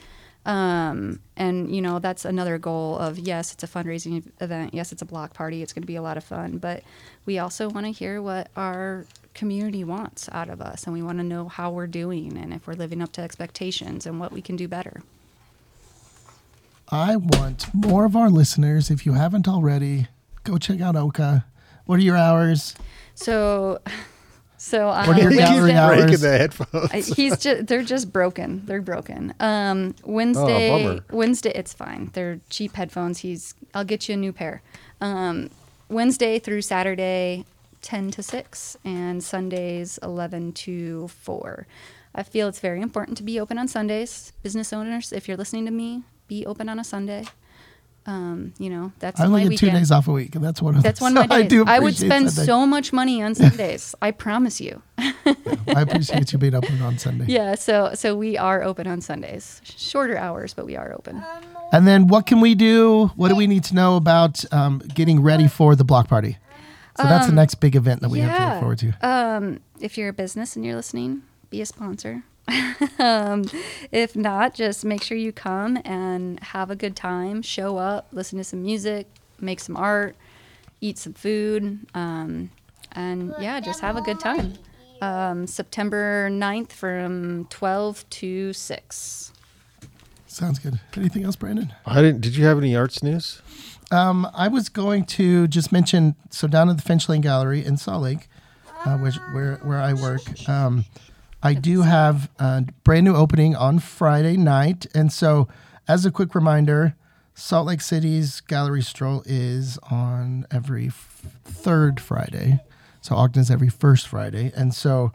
Um, 0.46 1.20
and, 1.36 1.76
you 1.76 1.82
know, 1.82 2.00
that's 2.00 2.24
another 2.24 2.58
goal 2.58 2.98
of 2.98 3.20
yes, 3.20 3.52
it's 3.52 3.64
a 3.64 3.68
fundraising 3.68 4.32
event. 4.40 4.74
Yes, 4.74 4.94
it's 4.94 5.02
a 5.02 5.06
block 5.06 5.34
party. 5.34 5.62
It's 5.62 5.74
going 5.74 5.84
to 5.84 5.88
be 5.88 5.98
a 5.98 6.02
lot 6.02 6.16
of 6.16 6.24
fun. 6.24 6.58
But 6.58 6.84
we 7.26 7.38
also 7.38 7.70
want 7.70 7.86
to 7.86 7.92
hear 7.92 8.22
what 8.22 8.50
our 8.56 9.06
community 9.34 9.84
wants 9.84 10.30
out 10.32 10.50
of 10.50 10.62
us 10.62 10.86
and 10.86 10.94
we 10.94 11.02
want 11.04 11.20
to 11.20 11.24
know 11.24 11.48
how 11.48 11.70
we're 11.70 11.86
doing 11.86 12.36
and 12.38 12.52
if 12.54 12.66
we're 12.66 12.74
living 12.74 13.04
up 13.04 13.12
to 13.12 13.22
expectations 13.22 14.08
and 14.08 14.20
what 14.20 14.32
we 14.32 14.42
can 14.42 14.56
do 14.56 14.68
better. 14.68 15.04
I 16.90 17.16
want 17.18 17.74
more 17.74 18.06
of 18.06 18.16
our 18.16 18.30
listeners, 18.30 18.90
if 18.90 19.06
you 19.06 19.14
haven't 19.14 19.48
already, 19.48 20.08
go 20.44 20.58
check 20.58 20.80
out 20.82 20.96
OCA. 20.96 21.46
What 21.86 22.00
are 22.00 22.04
your 22.04 22.18
hours? 22.18 22.76
So, 23.16 23.80
so 24.58 24.90
on 24.90 25.08
What 25.08 25.18
are 25.18 25.22
your 25.22 25.30
Wednesday- 25.36 25.74
gallery 25.74 25.98
breaking 26.04 26.20
the 26.22 26.38
headphones. 26.38 27.08
He's 27.16 27.38
just 27.38 27.68
they're 27.68 27.84
just 27.84 28.12
broken. 28.14 28.66
They're 28.66 28.82
broken. 28.82 29.34
Um 29.40 29.96
Wednesday 30.04 30.70
bummer. 30.84 31.04
Wednesday 31.12 31.52
it's 31.56 31.74
fine. 31.74 32.10
They're 32.14 32.40
cheap 32.50 32.76
headphones. 32.76 33.20
He's 33.20 33.54
I'll 33.74 33.86
get 33.86 34.08
you 34.08 34.14
a 34.14 34.18
new 34.18 34.34
pair. 34.34 34.62
Um 35.02 35.50
Wednesday 35.90 36.40
through 36.40 36.62
Saturday 36.64 37.46
10 37.82 38.12
to 38.12 38.24
6 38.24 38.78
and 38.84 39.24
Sundays 39.24 40.00
11 40.04 40.52
to 40.54 41.08
4. 41.10 41.68
I 42.16 42.24
feel 42.24 42.48
it's 42.48 42.60
very 42.60 42.82
important 42.82 43.18
to 43.18 43.24
be 43.24 43.40
open 43.40 43.58
on 43.58 43.68
Sundays. 43.68 44.34
Business 44.44 44.74
owners, 44.74 45.14
if 45.14 45.28
you're 45.28 45.38
listening 45.38 45.66
to 45.66 45.72
me, 45.72 46.04
be 46.28 46.46
open 46.46 46.70
on 46.70 46.80
a 46.80 46.84
Sunday. 46.84 47.26
Um, 48.06 48.54
you 48.58 48.70
know, 48.70 48.94
that's 49.00 49.20
I 49.20 49.26
only 49.26 49.50
get 49.50 49.60
two 49.60 49.70
days 49.70 49.92
off 49.92 50.08
a 50.08 50.14
week, 50.14 50.34
and 50.34 50.44
that's 50.44 50.62
one 50.62 50.78
of 50.78 50.84
That's 50.84 51.02
one 51.02 51.18
of 51.18 51.28
my 51.28 51.42
days. 51.42 51.46
I 51.46 51.48
do 51.48 51.66
I 51.66 51.80
would 51.80 51.96
spend 51.96 52.32
Sunday. 52.32 52.46
so 52.46 52.66
much 52.66 52.94
money 52.94 53.22
on 53.22 53.36
Sundays. 53.44 53.94
I 54.02 54.12
promise 54.12 54.62
you. 54.62 54.82
I 54.98 55.82
appreciate 55.82 56.32
you 56.32 56.40
being 56.40 56.56
open 56.56 56.82
on 56.82 56.98
Sunday. 56.98 57.26
Yeah, 57.28 57.56
so 57.56 57.92
so 57.96 58.16
we 58.16 58.38
are 58.38 58.64
open 58.64 58.88
on 58.88 59.02
Sundays. 59.02 59.62
Shorter 59.66 60.18
hours, 60.18 60.54
but 60.54 60.66
we 60.66 60.78
are 60.78 60.94
open. 60.94 61.22
And 61.74 61.86
then 61.86 62.08
what 62.08 62.26
can 62.26 62.40
we 62.40 62.56
do? 62.56 63.08
What 63.18 63.28
do 63.28 63.36
we 63.36 63.46
need 63.46 63.66
to 63.66 63.76
know 63.76 63.98
about 63.98 64.42
um, 64.54 64.80
getting 64.94 65.22
ready 65.22 65.50
for 65.50 65.76
the 65.76 65.84
block 65.84 66.08
party? 66.08 66.38
So 66.96 67.04
that's 67.04 67.28
the 67.28 67.34
next 67.34 67.56
big 67.56 67.76
event 67.76 68.02
that 68.02 68.10
we 68.10 68.20
have 68.20 68.38
to 68.38 68.46
look 68.46 68.60
forward 68.62 68.80
to. 68.80 69.08
Um, 69.08 69.60
if 69.82 69.98
you're 69.98 70.10
a 70.10 70.14
business 70.14 70.56
and 70.56 70.66
you're 70.66 70.76
listening, 70.76 71.24
be 71.50 71.62
a 71.62 71.66
sponsor. 71.66 72.24
um, 73.00 73.46
if 73.92 74.16
not, 74.16 74.54
just 74.54 74.86
make 74.86 75.04
sure 75.04 75.18
you 75.18 75.32
come 75.32 75.80
and 75.84 76.40
have 76.42 76.72
a 76.72 76.76
good 76.76 76.96
time. 76.96 77.42
Show 77.42 77.78
up, 77.78 78.08
listen 78.12 78.38
to 78.38 78.44
some 78.44 78.62
music, 78.62 79.08
make 79.40 79.60
some 79.60 79.76
art, 79.76 80.16
eat 80.82 80.98
some 80.98 81.14
food, 81.14 81.80
um, 81.94 82.50
and 82.94 83.34
yeah, 83.40 83.60
just 83.60 83.82
have 83.82 83.98
a 83.98 84.02
good 84.02 84.20
time. 84.20 84.54
Um, 85.02 85.46
September 85.46 86.30
9th 86.32 86.72
from 86.72 87.46
12 87.50 88.10
to 88.10 88.54
6. 88.54 89.34
Sounds 90.26 90.60
good. 90.60 90.80
Anything 90.96 91.24
else, 91.24 91.36
Brandon? 91.36 91.74
I 91.86 92.02
didn't. 92.02 92.22
Did 92.22 92.36
you 92.36 92.46
have 92.46 92.58
any 92.58 92.76
arts 92.76 93.02
news? 93.02 93.42
Um, 93.92 94.28
I 94.34 94.48
was 94.48 94.70
going 94.70 95.06
to 95.06 95.48
just 95.48 95.72
mention 95.72 96.16
so 96.30 96.48
down 96.48 96.70
at 96.70 96.76
the 96.76 96.84
Finch 96.84 97.08
Lane 97.08 97.22
Gallery 97.22 97.64
in 97.64 97.78
Salt 97.78 98.04
Lake, 98.04 98.28
uh, 98.86 98.98
which 98.98 99.16
where 99.32 99.56
where 99.64 99.80
I 99.80 99.94
work, 99.94 100.22
um, 100.50 100.86
I 101.44 101.54
do 101.54 101.82
have 101.84 102.30
a 102.40 102.66
brand 102.84 103.06
new 103.06 103.16
opening 103.16 103.56
on 103.56 103.80
Friday 103.80 104.38
night, 104.38 104.88
and 104.96 105.12
so 105.14 105.48
as 105.88 106.06
a 106.06 106.12
quick 106.12 106.34
reminder, 106.36 106.96
Salt 107.36 107.68
Lake 107.68 107.82
City's 107.82 108.42
gallery 108.42 108.82
stroll 108.82 109.22
is 109.26 109.78
on 109.92 110.46
every 110.52 110.88
f- 110.88 111.22
third 111.46 112.00
Friday, 112.00 112.60
so 113.02 113.16
Ogden 113.16 113.42
is 113.42 113.52
every 113.52 113.70
first 113.70 114.08
Friday, 114.08 114.52
and 114.56 114.74
so. 114.74 115.12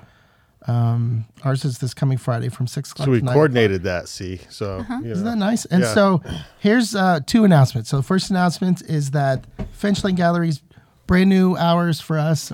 Um, 0.68 1.24
ours 1.42 1.64
is 1.64 1.78
this 1.78 1.92
coming 1.92 2.18
Friday 2.18 2.48
from 2.48 2.68
six 2.68 2.92
o'clock. 2.92 3.06
So 3.06 3.10
we 3.10 3.18
to 3.18 3.24
9 3.24 3.34
coordinated 3.34 3.82
that. 3.82 4.06
See, 4.08 4.38
so 4.48 4.78
Uh-huh. 4.78 5.00
you 5.02 5.10
isn't 5.10 5.24
that 5.24 5.34
nice? 5.34 5.64
And 5.64 5.82
Yeah. 5.82 5.92
so 5.92 6.22
here's 6.60 6.94
uh, 6.94 7.18
two 7.26 7.42
announcements. 7.42 7.90
So 7.90 7.96
the 7.96 8.04
first 8.04 8.30
announcement 8.30 8.80
is 8.82 9.10
that 9.10 9.44
Finch 9.72 10.04
Lane 10.04 10.14
Gallery's 10.14 10.62
brand 11.08 11.30
new 11.30 11.56
hours 11.56 12.00
for 12.00 12.16
us. 12.16 12.52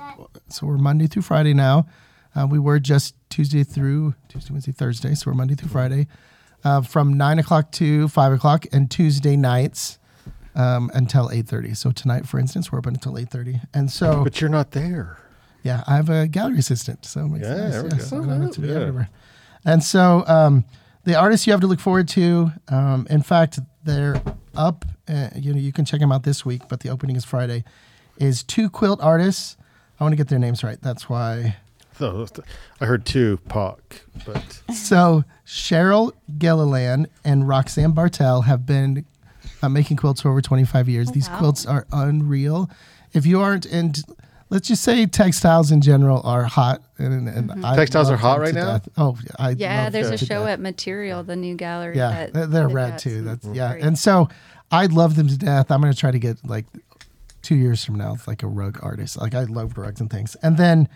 So 0.48 0.66
we're 0.66 0.78
Monday 0.78 1.06
through 1.06 1.20
Friday 1.20 1.52
now. 1.52 1.86
Uh, 2.34 2.46
we 2.50 2.58
were 2.58 2.78
just 2.80 3.14
Tuesday 3.28 3.62
through 3.64 4.14
Tuesday, 4.28 4.52
Wednesday, 4.52 4.72
Thursday. 4.72 5.14
So 5.14 5.30
we're 5.30 5.34
Monday 5.36 5.54
through 5.54 5.68
Friday 5.70 6.06
uh, 6.64 6.80
from 6.82 7.14
nine 7.16 7.38
o'clock 7.38 7.70
to 7.72 8.08
five 8.08 8.32
o'clock, 8.32 8.66
and 8.72 8.90
Tuesday 8.90 9.36
nights 9.36 9.98
um, 10.54 10.90
until 10.94 11.30
eight 11.30 11.46
thirty. 11.46 11.74
So 11.74 11.90
tonight, 11.90 12.26
for 12.26 12.38
instance, 12.38 12.72
we're 12.72 12.78
open 12.78 12.94
until 12.94 13.18
eight 13.18 13.30
thirty. 13.30 13.60
And 13.74 13.90
so 13.90 14.24
But 14.24 14.40
you're 14.40 14.50
not 14.50 14.72
there. 14.72 15.18
yeah, 15.62 15.84
I 15.86 15.96
have 15.96 16.08
a 16.08 16.26
gallery 16.26 16.58
assistant, 16.58 17.04
so 17.04 17.20
it 17.20 17.28
makes 17.28 17.46
Yeah, 17.46 17.54
sense. 17.54 17.72
there 17.74 17.82
we 17.84 17.88
Yeah, 17.90 17.96
go. 17.96 18.02
so 18.04 18.16
I 18.22 18.26
don't 18.26 18.42
have 18.42 18.50
to 18.52 18.60
be 18.60 18.68
Yeah. 18.68 18.74
everywhere. 18.74 19.08
And 19.64 19.82
so 19.84 20.24
um, 20.26 20.64
the 21.04 21.14
artists 21.14 21.46
you 21.46 21.52
have 21.52 21.60
to 21.60 21.66
look 21.66 21.80
forward 21.80 22.08
to. 22.08 22.52
Um, 22.68 23.06
in 23.10 23.22
fact, 23.22 23.58
they're 23.84 24.20
up. 24.54 24.84
Uh, 25.08 25.28
you 25.36 25.52
know, 25.52 25.58
you 25.58 25.72
can 25.72 25.84
check 25.84 26.00
them 26.00 26.12
out 26.12 26.22
this 26.22 26.44
week, 26.44 26.62
but 26.68 26.80
the 26.80 26.88
opening 26.90 27.16
is 27.16 27.24
Friday. 27.24 27.64
Is 28.18 28.42
two 28.42 28.68
quilt 28.68 29.00
artists. 29.00 29.56
I 30.00 30.04
want 30.04 30.12
to 30.12 30.16
get 30.16 30.28
their 30.28 30.38
names 30.38 30.62
right. 30.64 30.78
That's 30.82 31.08
why 31.08 31.56
though. 31.98 32.26
I 32.80 32.86
heard 32.86 33.04
two 33.04 33.38
Pac, 33.48 34.02
but 34.26 34.62
So 34.74 35.24
Cheryl 35.46 36.12
Gilliland 36.38 37.08
and 37.24 37.46
Roxanne 37.48 37.92
Bartel 37.92 38.42
have 38.42 38.64
been 38.66 39.04
uh, 39.62 39.68
making 39.68 39.96
quilts 39.96 40.20
for 40.22 40.30
over 40.30 40.40
25 40.40 40.88
years. 40.88 41.10
These 41.10 41.28
wow. 41.28 41.38
quilts 41.38 41.66
are 41.66 41.86
unreal. 41.92 42.70
If 43.12 43.26
you 43.26 43.40
aren't 43.40 43.66
in, 43.66 43.92
let's 44.50 44.68
just 44.68 44.82
say 44.82 45.06
textiles 45.06 45.70
in 45.72 45.80
general 45.80 46.20
are 46.24 46.44
hot. 46.44 46.82
And, 46.98 47.28
and 47.28 47.64
I 47.64 47.74
Textiles 47.76 48.10
are 48.10 48.16
hot 48.16 48.34
them 48.34 48.42
right 48.42 48.54
to 48.54 48.60
now? 48.60 48.72
death. 48.78 48.88
Oh, 48.96 49.18
I 49.38 49.50
Yeah, 49.50 49.84
love 49.84 49.92
there's 49.92 50.06
them 50.06 50.14
a 50.14 50.18
to 50.18 50.26
show 50.26 50.40
death. 50.44 50.48
at 50.54 50.60
Material, 50.60 51.22
the 51.24 51.36
new 51.36 51.54
gallery. 51.56 51.96
Yeah, 51.96 52.10
that 52.10 52.32
they're, 52.32 52.46
they're 52.46 52.66
they've 52.66 52.74
rad 52.74 52.90
got 52.90 52.98
too. 53.00 53.16
some 53.16 53.24
That's 53.24 53.46
yeah, 53.46 53.72
great- 53.72 53.84
and 53.84 53.98
so 53.98 54.28
I 54.70 54.86
love 54.86 55.16
them 55.16 55.28
to 55.28 55.38
death. 55.38 55.70
I'm 55.70 55.80
gonna 55.80 55.94
try 55.94 56.10
to 56.10 56.18
get 56.18 56.44
like 56.46 56.66
two 57.40 57.54
years 57.54 57.84
from 57.84 57.94
now, 57.96 58.16
like 58.26 58.42
a 58.42 58.46
rug 58.46 58.78
artist. 58.82 59.18
Like 59.18 59.34
I 59.34 59.44
love 59.44 59.78
rugs 59.78 60.00
and 60.00 60.10
things. 60.10 60.34
And 60.42 60.56
then, 60.58 60.88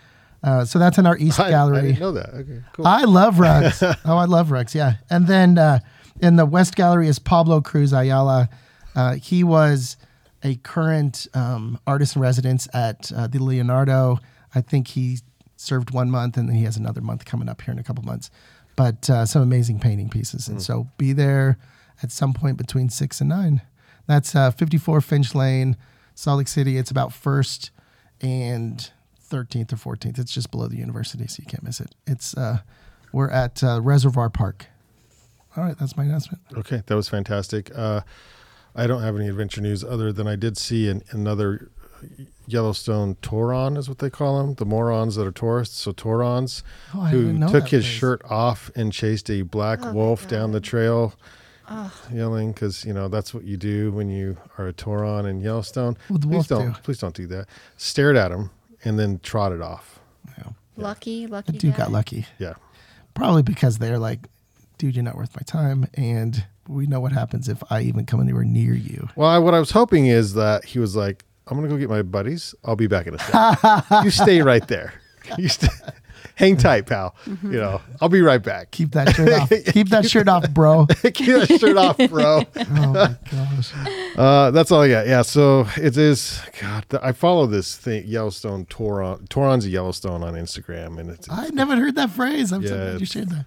uh, 0.43 0.65
so 0.65 0.77
that's 0.79 0.97
in 0.97 1.05
our 1.05 1.17
East 1.17 1.39
I, 1.39 1.47
I 1.47 1.49
Gallery. 1.51 1.81
didn't 1.81 1.99
know 1.99 2.11
that. 2.11 2.29
Okay, 2.33 2.61
cool. 2.73 2.85
I 2.87 3.03
love 3.03 3.39
rugs. 3.47 3.81
oh, 3.81 3.95
I 4.05 4.25
love 4.25 4.51
rugs. 4.51 4.75
Yeah. 4.75 4.95
And 5.09 5.27
then 5.27 5.57
uh, 5.57 5.79
in 6.21 6.35
the 6.35 6.45
West 6.45 6.75
Gallery 6.75 7.07
is 7.07 7.19
Pablo 7.19 7.61
Cruz 7.61 7.93
Ayala. 7.93 8.49
Uh, 8.95 9.15
he 9.15 9.43
was 9.43 9.97
a 10.43 10.55
current 10.57 11.27
um, 11.33 11.79
artist 11.87 12.15
in 12.15 12.21
residence 12.21 12.67
at 12.73 13.11
uh, 13.13 13.27
the 13.27 13.41
Leonardo. 13.41 14.19
I 14.53 14.61
think 14.61 14.89
he 14.89 15.19
served 15.55 15.91
one 15.91 16.11
month 16.11 16.35
and 16.37 16.49
then 16.49 16.55
he 16.55 16.65
has 16.65 16.75
another 16.77 16.99
month 17.01 17.23
coming 17.25 17.47
up 17.47 17.61
here 17.61 17.71
in 17.71 17.79
a 17.79 17.83
couple 17.83 18.03
months. 18.03 18.29
But 18.75 19.09
uh, 19.09 19.25
some 19.25 19.41
amazing 19.41 19.79
painting 19.79 20.09
pieces. 20.09 20.47
And 20.47 20.61
so 20.61 20.87
be 20.97 21.13
there 21.13 21.57
at 22.01 22.11
some 22.11 22.33
point 22.33 22.57
between 22.57 22.89
six 22.89 23.21
and 23.21 23.29
nine. 23.29 23.61
That's 24.07 24.35
uh, 24.35 24.51
54 24.51 24.99
Finch 25.01 25.33
Lane, 25.33 25.77
Salt 26.15 26.39
Lake 26.39 26.47
City. 26.47 26.77
It's 26.77 26.91
about 26.91 27.13
first 27.13 27.71
and 28.19 28.91
13th 29.33 29.73
or 29.73 29.95
14th. 29.95 30.19
It's 30.19 30.31
just 30.33 30.51
below 30.51 30.67
the 30.67 30.77
university, 30.77 31.25
so 31.27 31.41
you 31.41 31.47
can't 31.47 31.63
miss 31.63 31.79
it. 31.79 31.95
It's 32.05 32.35
uh, 32.37 32.59
we're 33.11 33.29
at 33.29 33.63
uh, 33.63 33.81
Reservoir 33.81 34.29
Park. 34.29 34.67
All 35.57 35.63
right, 35.63 35.77
that's 35.77 35.97
my 35.97 36.03
announcement. 36.03 36.41
Okay, 36.55 36.83
that 36.85 36.95
was 36.95 37.09
fantastic. 37.09 37.71
Uh, 37.75 38.01
I 38.75 38.87
don't 38.87 39.01
have 39.01 39.15
any 39.15 39.27
adventure 39.29 39.61
news 39.61 39.83
other 39.83 40.11
than 40.11 40.27
I 40.27 40.35
did 40.35 40.57
see 40.57 40.89
an, 40.89 41.03
another 41.11 41.69
Yellowstone 42.47 43.15
Touron 43.21 43.77
is 43.77 43.87
what 43.87 43.99
they 43.99 44.09
call 44.09 44.39
them, 44.43 44.55
the 44.55 44.65
morons 44.65 45.15
that 45.15 45.25
are 45.27 45.31
tourists. 45.31 45.77
So 45.79 45.91
Tourons, 45.93 46.63
Oh, 46.93 47.01
who 47.05 47.39
took 47.47 47.67
his 47.69 47.85
phrase. 47.85 47.85
shirt 47.85 48.21
off 48.29 48.69
and 48.75 48.91
chased 48.91 49.29
a 49.29 49.43
black 49.43 49.79
Oh 49.83 49.93
wolf 49.93 50.27
down 50.27 50.51
the 50.51 50.59
God. 50.59 50.63
trail, 50.65 51.13
yelling 52.11 52.51
because 52.51 52.83
you 52.83 52.93
know 52.93 53.07
that's 53.07 53.33
what 53.33 53.43
you 53.45 53.55
do 53.57 53.91
when 53.91 54.09
you 54.09 54.37
are 54.57 54.67
a 54.67 54.73
Touron 54.73 55.25
in 55.29 55.39
Yellowstone. 55.39 55.97
What'd 56.07 56.23
the 56.23 56.35
please 56.35 56.47
don't, 56.47 56.73
do? 56.73 56.79
please 56.83 56.97
don't 56.97 57.15
do 57.15 57.27
that. 57.27 57.47
Stared 57.77 58.17
at 58.17 58.31
him 58.31 58.49
and 58.83 58.99
then 58.99 59.19
trotted 59.23 59.61
off. 59.61 59.99
Lucky, 60.75 61.27
lucky. 61.27 61.51
That 61.51 61.61
dude 61.61 61.75
got 61.75 61.91
lucky. 61.91 62.25
Yeah. 62.39 62.53
Probably 63.13 63.43
because 63.43 63.77
they're 63.77 63.99
like, 63.99 64.27
dude, 64.77 64.95
you're 64.95 65.03
not 65.03 65.15
worth 65.15 65.35
my 65.35 65.43
time, 65.45 65.87
and 65.93 66.45
we 66.67 66.87
know 66.87 66.99
what 66.99 67.11
happens 67.11 67.47
if 67.47 67.61
I 67.69 67.81
even 67.81 68.05
come 68.05 68.19
anywhere 68.19 68.43
near 68.43 68.73
you. 68.73 69.07
Well, 69.15 69.29
I, 69.29 69.37
what 69.37 69.53
I 69.53 69.59
was 69.59 69.71
hoping 69.71 70.07
is 70.07 70.33
that 70.33 70.65
he 70.65 70.79
was 70.79 70.95
like, 70.95 71.25
"I'm 71.47 71.57
gonna 71.57 71.67
go 71.67 71.77
get 71.77 71.89
my 71.89 72.01
buddies. 72.01 72.55
I'll 72.65 72.75
be 72.75 72.87
back 72.87 73.05
in 73.05 73.13
a 73.13 73.19
second. 73.19 73.85
you 74.03 74.09
stay 74.09 74.41
right 74.41 74.67
there. 74.67 74.93
You 75.37 75.47
stay, 75.47 75.67
hang 76.35 76.57
tight, 76.57 76.85
pal. 76.85 77.15
You 77.25 77.35
know, 77.43 77.81
I'll 78.01 78.09
be 78.09 78.21
right 78.21 78.41
back. 78.41 78.71
Keep 78.71 78.91
that 78.91 79.15
shirt 79.15 79.29
off. 79.33 79.49
Keep 79.49 79.89
that 79.89 80.09
shirt 80.09 80.27
off, 80.27 80.49
bro. 80.51 80.85
Keep 81.03 81.27
that 81.47 81.57
shirt 81.59 81.77
off, 81.77 81.97
bro. 82.09 82.43
Oh 82.55 82.93
my 82.93 83.15
gosh. 83.31 83.71
Uh, 84.17 84.51
that's 84.51 84.71
all 84.71 84.81
I 84.81 84.89
got. 84.89 85.07
Yeah. 85.07 85.21
So 85.23 85.65
it 85.77 85.97
is. 85.97 86.41
God, 86.61 86.85
th- 86.89 87.01
I 87.03 87.11
follow 87.11 87.45
this 87.47 87.75
thing, 87.75 88.03
Yellowstone 88.05 88.65
Touron. 88.65 89.27
Touron's 89.29 89.65
a 89.65 89.69
Yellowstone 89.69 90.23
on 90.23 90.33
Instagram, 90.35 90.99
and 90.99 91.09
it's 91.09 91.29
I 91.29 91.49
never 91.49 91.75
heard 91.75 91.95
that 91.95 92.09
phrase. 92.11 92.51
I'm 92.51 92.65
so 92.65 92.73
Yeah, 92.73 92.81
glad 92.81 92.89
you 92.91 92.95
it's- 92.95 93.09
shared 93.09 93.29
that. 93.29 93.45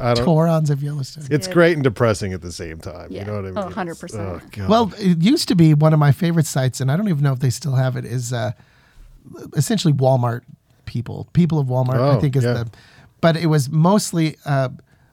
I 0.00 0.14
don't. 0.14 0.24
Tourons 0.24 0.70
of 0.70 0.82
Yellowstone. 0.82 1.24
It's 1.30 1.46
Yeah. 1.48 1.52
great 1.52 1.74
and 1.74 1.82
depressing 1.82 2.32
at 2.32 2.40
the 2.42 2.52
same 2.52 2.78
time. 2.78 3.08
Yeah. 3.10 3.20
You 3.20 3.26
know 3.26 3.32
what 3.34 3.44
I 3.44 3.48
mean? 3.48 3.58
Oh, 3.58 3.68
100%. 3.68 4.40
oh, 4.60 4.66
Well, 4.68 4.92
it 4.98 5.20
used 5.20 5.48
to 5.48 5.56
be 5.56 5.74
one 5.74 5.92
of 5.92 5.98
my 5.98 6.12
favorite 6.12 6.46
sites, 6.46 6.80
and 6.80 6.90
I 6.92 6.96
don't 6.96 7.08
even 7.08 7.22
know 7.22 7.32
if 7.32 7.40
they 7.40 7.50
still 7.50 7.74
have 7.74 7.96
it. 7.96 8.04
Is 8.04 8.32
uh, 8.32 8.52
essentially 9.56 9.92
Walmart 9.92 10.42
people, 10.88 11.28
people 11.32 11.58
of 11.60 11.68
Walmart. 11.68 11.94
I 12.00 12.16
Oh, 12.16 12.20
think 12.20 12.34
is 12.34 12.42
yeah. 12.44 12.54
the, 12.64 12.70
but 13.20 13.36
it 13.36 13.46
was 13.46 13.68
mostly 13.70 14.36
uh, 14.44 14.70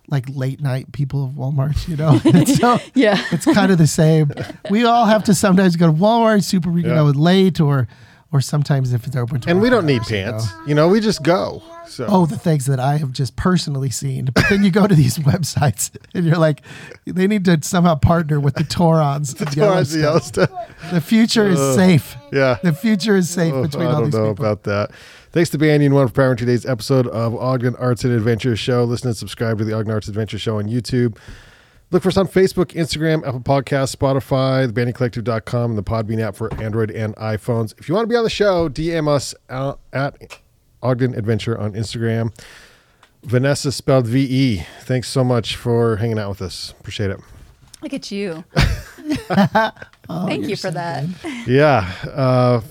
like 0.07 0.25
late 0.29 0.61
night 0.61 0.91
people 0.93 1.25
of 1.25 1.31
Walmart. 1.31 1.87
You 1.87 1.97
know, 1.97 2.17
so 2.55 2.79
Yeah. 2.95 3.21
it's 3.31 3.45
kind 3.45 3.71
of 3.71 3.77
the 3.77 3.87
same. 3.87 4.31
We 4.71 4.85
all 4.85 5.05
have 5.05 5.23
to 5.25 5.33
sometimes 5.35 5.75
go 5.75 5.87
to 5.87 5.93
Walmart, 5.93 6.43
super, 6.43 6.71
you 6.71 6.87
Yeah. 6.87 6.95
know, 6.95 7.05
late 7.05 7.59
or 7.59 7.87
or 8.31 8.41
sometimes 8.41 8.91
if 8.91 9.07
it's 9.07 9.15
open. 9.15 9.41
and 9.47 9.61
we 9.61 9.69
don't 9.69 9.85
need 9.85 10.01
24 10.03 10.03
hours, 10.03 10.11
you 10.11 10.31
pants. 10.31 10.45
know. 10.53 10.67
You 10.67 10.75
know, 10.75 10.87
we 10.89 10.99
just 10.99 11.23
go. 11.23 11.61
So 11.87 12.05
Oh, 12.09 12.25
the 12.25 12.37
things 12.37 12.65
that 12.65 12.79
I 12.81 12.97
have 12.97 13.11
just 13.13 13.35
personally 13.37 13.89
seen. 13.91 14.25
But 14.33 14.45
then 14.49 14.61
you 14.63 14.71
go 14.71 14.87
to 14.87 14.95
these 14.95 15.17
websites 15.31 15.91
and 16.13 16.25
you're 16.25 16.37
like, 16.39 16.61
they 17.05 17.27
need 17.27 17.45
to 17.45 17.59
somehow 17.61 17.95
partner 17.95 18.39
with 18.41 18.55
the 18.55 18.63
Tourons. 18.65 19.39
of 19.39 19.51
Touron's 19.51 19.91
the 19.93 19.99
Yellowstone. 19.99 20.47
Yellowstone. 20.49 20.91
The 20.91 20.99
future 21.01 21.47
is 21.47 21.75
safe. 21.75 22.17
Yeah. 22.33 22.57
The 22.61 22.73
future 22.73 23.15
is 23.15 23.29
safe 23.29 23.53
Oh, 23.53 23.61
between 23.61 23.87
I 23.87 23.91
all 23.93 24.01
don't 24.01 24.13
know 24.13 24.29
about 24.31 24.63
that. 24.63 24.89
Thanks 25.35 25.49
to 25.49 25.57
Banyan 25.57 25.93
One 25.93 26.07
for 26.07 26.13
powering 26.13 26.37
today's 26.37 26.65
episode 26.65 27.07
of 27.07 27.35
Ogden 27.35 27.75
Arts 27.75 28.05
and 28.05 28.13
Adventure 28.13 28.55
Show. 28.55 28.85
Listen 28.85 29.09
and 29.09 29.17
subscribe 29.17 29.57
to 29.57 29.65
the 29.65 29.73
Ogden 29.73 29.91
Arts 29.91 30.07
Adventure 30.07 30.39
Show 30.39 30.59
on 30.59 30.69
YouTube. 30.69 31.17
Look 31.91 32.03
for 32.03 32.07
us 32.07 32.15
on 32.15 32.29
Facebook, 32.29 32.67
Instagram, 32.67 33.27
Apple 33.27 33.41
Podcasts, 33.41 33.93
Spotify, 33.93 34.65
thebanyancollective.com, 34.71 35.71
and 35.71 35.77
the 35.77 35.83
Podbean 35.83 36.21
app 36.21 36.37
for 36.37 36.53
Android 36.53 36.89
and 36.89 37.13
iPhones. 37.17 37.77
If 37.77 37.89
you 37.89 37.95
want 37.95 38.05
to 38.05 38.09
be 38.09 38.15
on 38.15 38.23
the 38.23 38.29
show, 38.29 38.69
DM 38.69 39.09
us 39.09 39.35
at 39.49 40.39
Ogden 40.81 41.13
Adventure 41.15 41.59
on 41.59 41.73
Instagram. 41.73 42.33
Venessa 43.27 43.73
spelled 43.73 44.07
V 44.07 44.19
E. 44.23 44.65
Thanks 44.83 45.09
so 45.09 45.21
much 45.25 45.57
for 45.57 45.97
hanging 45.97 46.17
out 46.17 46.29
with 46.29 46.41
us. 46.41 46.73
Appreciate 46.79 47.11
it. 47.11 47.19
Look 47.81 47.93
at 47.93 48.09
you. 48.09 48.45
Oh, 48.55 49.71
Thank 50.27 50.47
you 50.47 50.55
for 50.55 50.69
so 50.69 50.71
that. 50.71 51.05
good. 51.21 51.47
yeah 51.47 51.91
uh, 52.05 52.61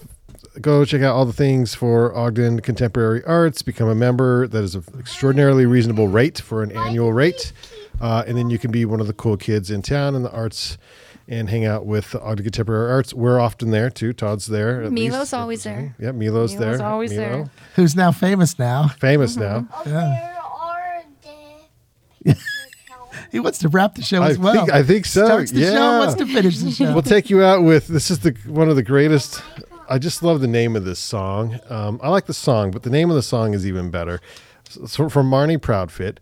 go 0.60 0.84
check 0.84 1.02
out 1.02 1.14
all 1.14 1.24
the 1.24 1.32
things 1.32 1.74
for 1.74 2.14
ogden 2.14 2.60
contemporary 2.60 3.22
arts 3.24 3.60
become 3.62 3.88
a 3.88 3.94
member 3.94 4.46
that 4.46 4.62
is 4.62 4.74
an 4.74 4.84
extraordinarily 4.98 5.66
reasonable 5.66 6.08
rate 6.08 6.40
for 6.40 6.62
an 6.62 6.70
annual 6.72 7.12
rate 7.12 7.52
uh, 8.00 8.22
and 8.26 8.36
then 8.38 8.50
you 8.50 8.58
can 8.58 8.70
be 8.70 8.84
one 8.84 9.00
of 9.00 9.06
the 9.06 9.12
cool 9.12 9.36
kids 9.36 9.70
in 9.70 9.82
town 9.82 10.14
in 10.14 10.22
the 10.22 10.30
arts 10.30 10.78
and 11.26 11.50
hang 11.50 11.64
out 11.64 11.86
with 11.86 12.14
ogden 12.16 12.44
contemporary 12.44 12.90
arts 12.90 13.12
we're 13.12 13.40
often 13.40 13.70
there 13.72 13.90
too 13.90 14.12
todd's 14.12 14.46
there 14.46 14.82
at 14.84 14.92
Milo's 14.92 15.18
least. 15.20 15.34
always 15.34 15.62
there. 15.64 15.94
yeah 15.98 16.12
milo's, 16.12 16.54
Milo's 16.54 16.78
there 16.78 16.86
always 16.86 17.10
Milo. 17.12 17.22
there. 17.22 17.50
Who's 17.76 17.96
now 17.96 18.12
famous 18.12 18.58
now? 18.58 18.88
famous 19.00 19.36
now 19.36 19.60
Where 19.84 19.96
are 19.98 21.02
the 22.24 22.36
He 23.32 23.40
wants 23.40 23.58
to 23.58 23.68
wrap 23.68 23.96
the 23.96 24.02
show 24.02 24.22
I 24.22 24.30
as 24.30 24.38
well. 24.38 24.54
think- 24.54 24.70
I 24.72 24.82
think 24.84 25.06
so, 25.06 25.24
Starts 25.24 25.50
the 25.50 25.62
show, 25.62 25.72
yeah. 25.72 25.98
wants 25.98 26.14
to 26.14 26.26
finish 26.26 26.58
the 26.58 26.70
show. 26.78 26.92
we'll 26.92 27.02
take 27.02 27.28
you 27.30 27.42
out 27.42 27.64
with 27.64 27.88
this 27.88 28.10
is 28.10 28.20
the 28.20 28.30
one 28.46 28.68
of 28.68 28.76
the 28.76 28.82
greatest 28.82 29.42
i 29.88 29.98
just 29.98 30.22
love 30.22 30.40
the 30.40 30.46
name 30.46 30.76
of 30.76 30.84
this 30.84 30.98
song. 30.98 31.58
Um, 31.68 32.00
i 32.02 32.08
like 32.08 32.26
the 32.26 32.34
song 32.34 32.70
but 32.70 32.82
the 32.82 32.90
name 32.90 33.10
of 33.10 33.16
the 33.16 33.22
song 33.22 33.54
is 33.54 33.66
even 33.66 33.90
better. 33.90 34.20
So 34.86 35.08
from 35.08 35.28
marny 35.30 35.58
proudfit. 35.58 36.18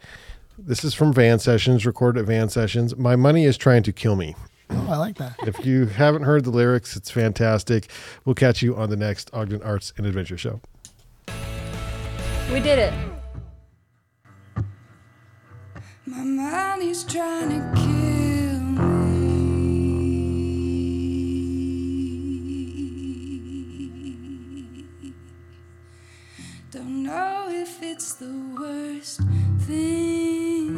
This 0.58 0.84
is 0.84 0.94
from 0.94 1.12
van 1.12 1.38
sessions 1.38 1.86
recorded 1.86 2.20
at 2.20 2.26
van 2.26 2.48
sessions. 2.48 2.96
My 2.96 3.16
money 3.16 3.44
is 3.44 3.56
trying 3.56 3.82
to 3.84 3.92
kill 3.92 4.16
me. 4.16 4.36
Oh, 4.70 4.88
I 4.90 4.96
like 4.96 5.16
that. 5.16 5.34
if 5.46 5.64
you 5.66 5.86
haven't 5.86 6.22
heard 6.22 6.44
the 6.44 6.50
lyrics 6.50 6.96
it's 6.96 7.10
fantastic. 7.10 7.90
We'll 8.24 8.34
catch 8.34 8.62
you 8.62 8.76
on 8.76 8.90
the 8.90 8.96
next 8.96 9.30
ogden 9.32 9.62
arts 9.62 9.92
and 9.96 10.06
adventure 10.06 10.38
show. 10.38 10.60
We 12.52 12.60
did 12.60 12.78
it. 12.78 12.94
My 16.04 16.24
money's 16.24 17.04
trying 17.04 17.48
to 17.50 17.80
kill 17.80 18.11
it's 27.92 28.14
the 28.14 28.32
worst 28.58 29.20
thing. 29.66 30.72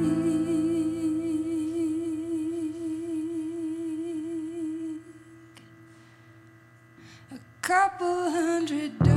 A 7.30 7.38
couple 7.62 8.30
hundred 8.32 8.98
dollars. 8.98 9.14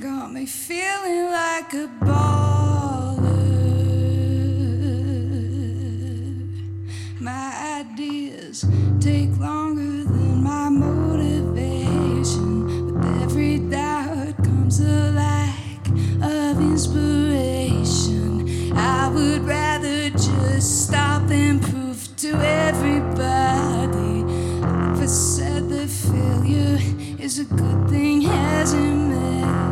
Got 0.00 0.32
me 0.32 0.46
feeling 0.46 1.26
like 1.30 1.74
a 1.74 1.90
baller. 2.00 2.41
take 8.52 9.34
longer 9.38 10.04
than 10.04 10.42
my 10.42 10.68
motivation. 10.68 12.66
With 12.92 13.22
every 13.22 13.58
doubt 13.58 14.36
comes 14.44 14.78
a 14.80 15.10
lack 15.12 15.88
of 15.88 16.60
inspiration. 16.60 17.96
I 18.76 19.08
would 19.08 19.42
rather 19.44 20.10
just 20.10 20.88
stop 20.88 21.30
and 21.30 21.62
prove 21.62 22.14
to 22.18 22.34
everybody. 22.34 24.24
I've 24.62 25.08
said 25.08 25.70
that 25.70 25.88
failure 25.88 26.78
is 27.18 27.38
a 27.38 27.44
good 27.44 27.88
thing, 27.88 28.20
hasn't 28.20 29.14
it? 29.14 29.71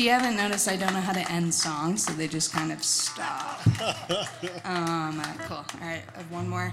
you 0.00 0.10
haven't 0.10 0.36
noticed, 0.36 0.66
I 0.66 0.76
don't 0.76 0.94
know 0.94 1.00
how 1.00 1.12
to 1.12 1.30
end 1.30 1.52
songs, 1.52 2.04
so 2.04 2.12
they 2.12 2.26
just 2.26 2.52
kind 2.52 2.72
of 2.72 2.82
stop. 2.82 3.60
um, 4.64 5.22
cool. 5.40 5.58
All 5.58 5.66
right, 5.82 6.02
one 6.30 6.48
more. 6.48 6.72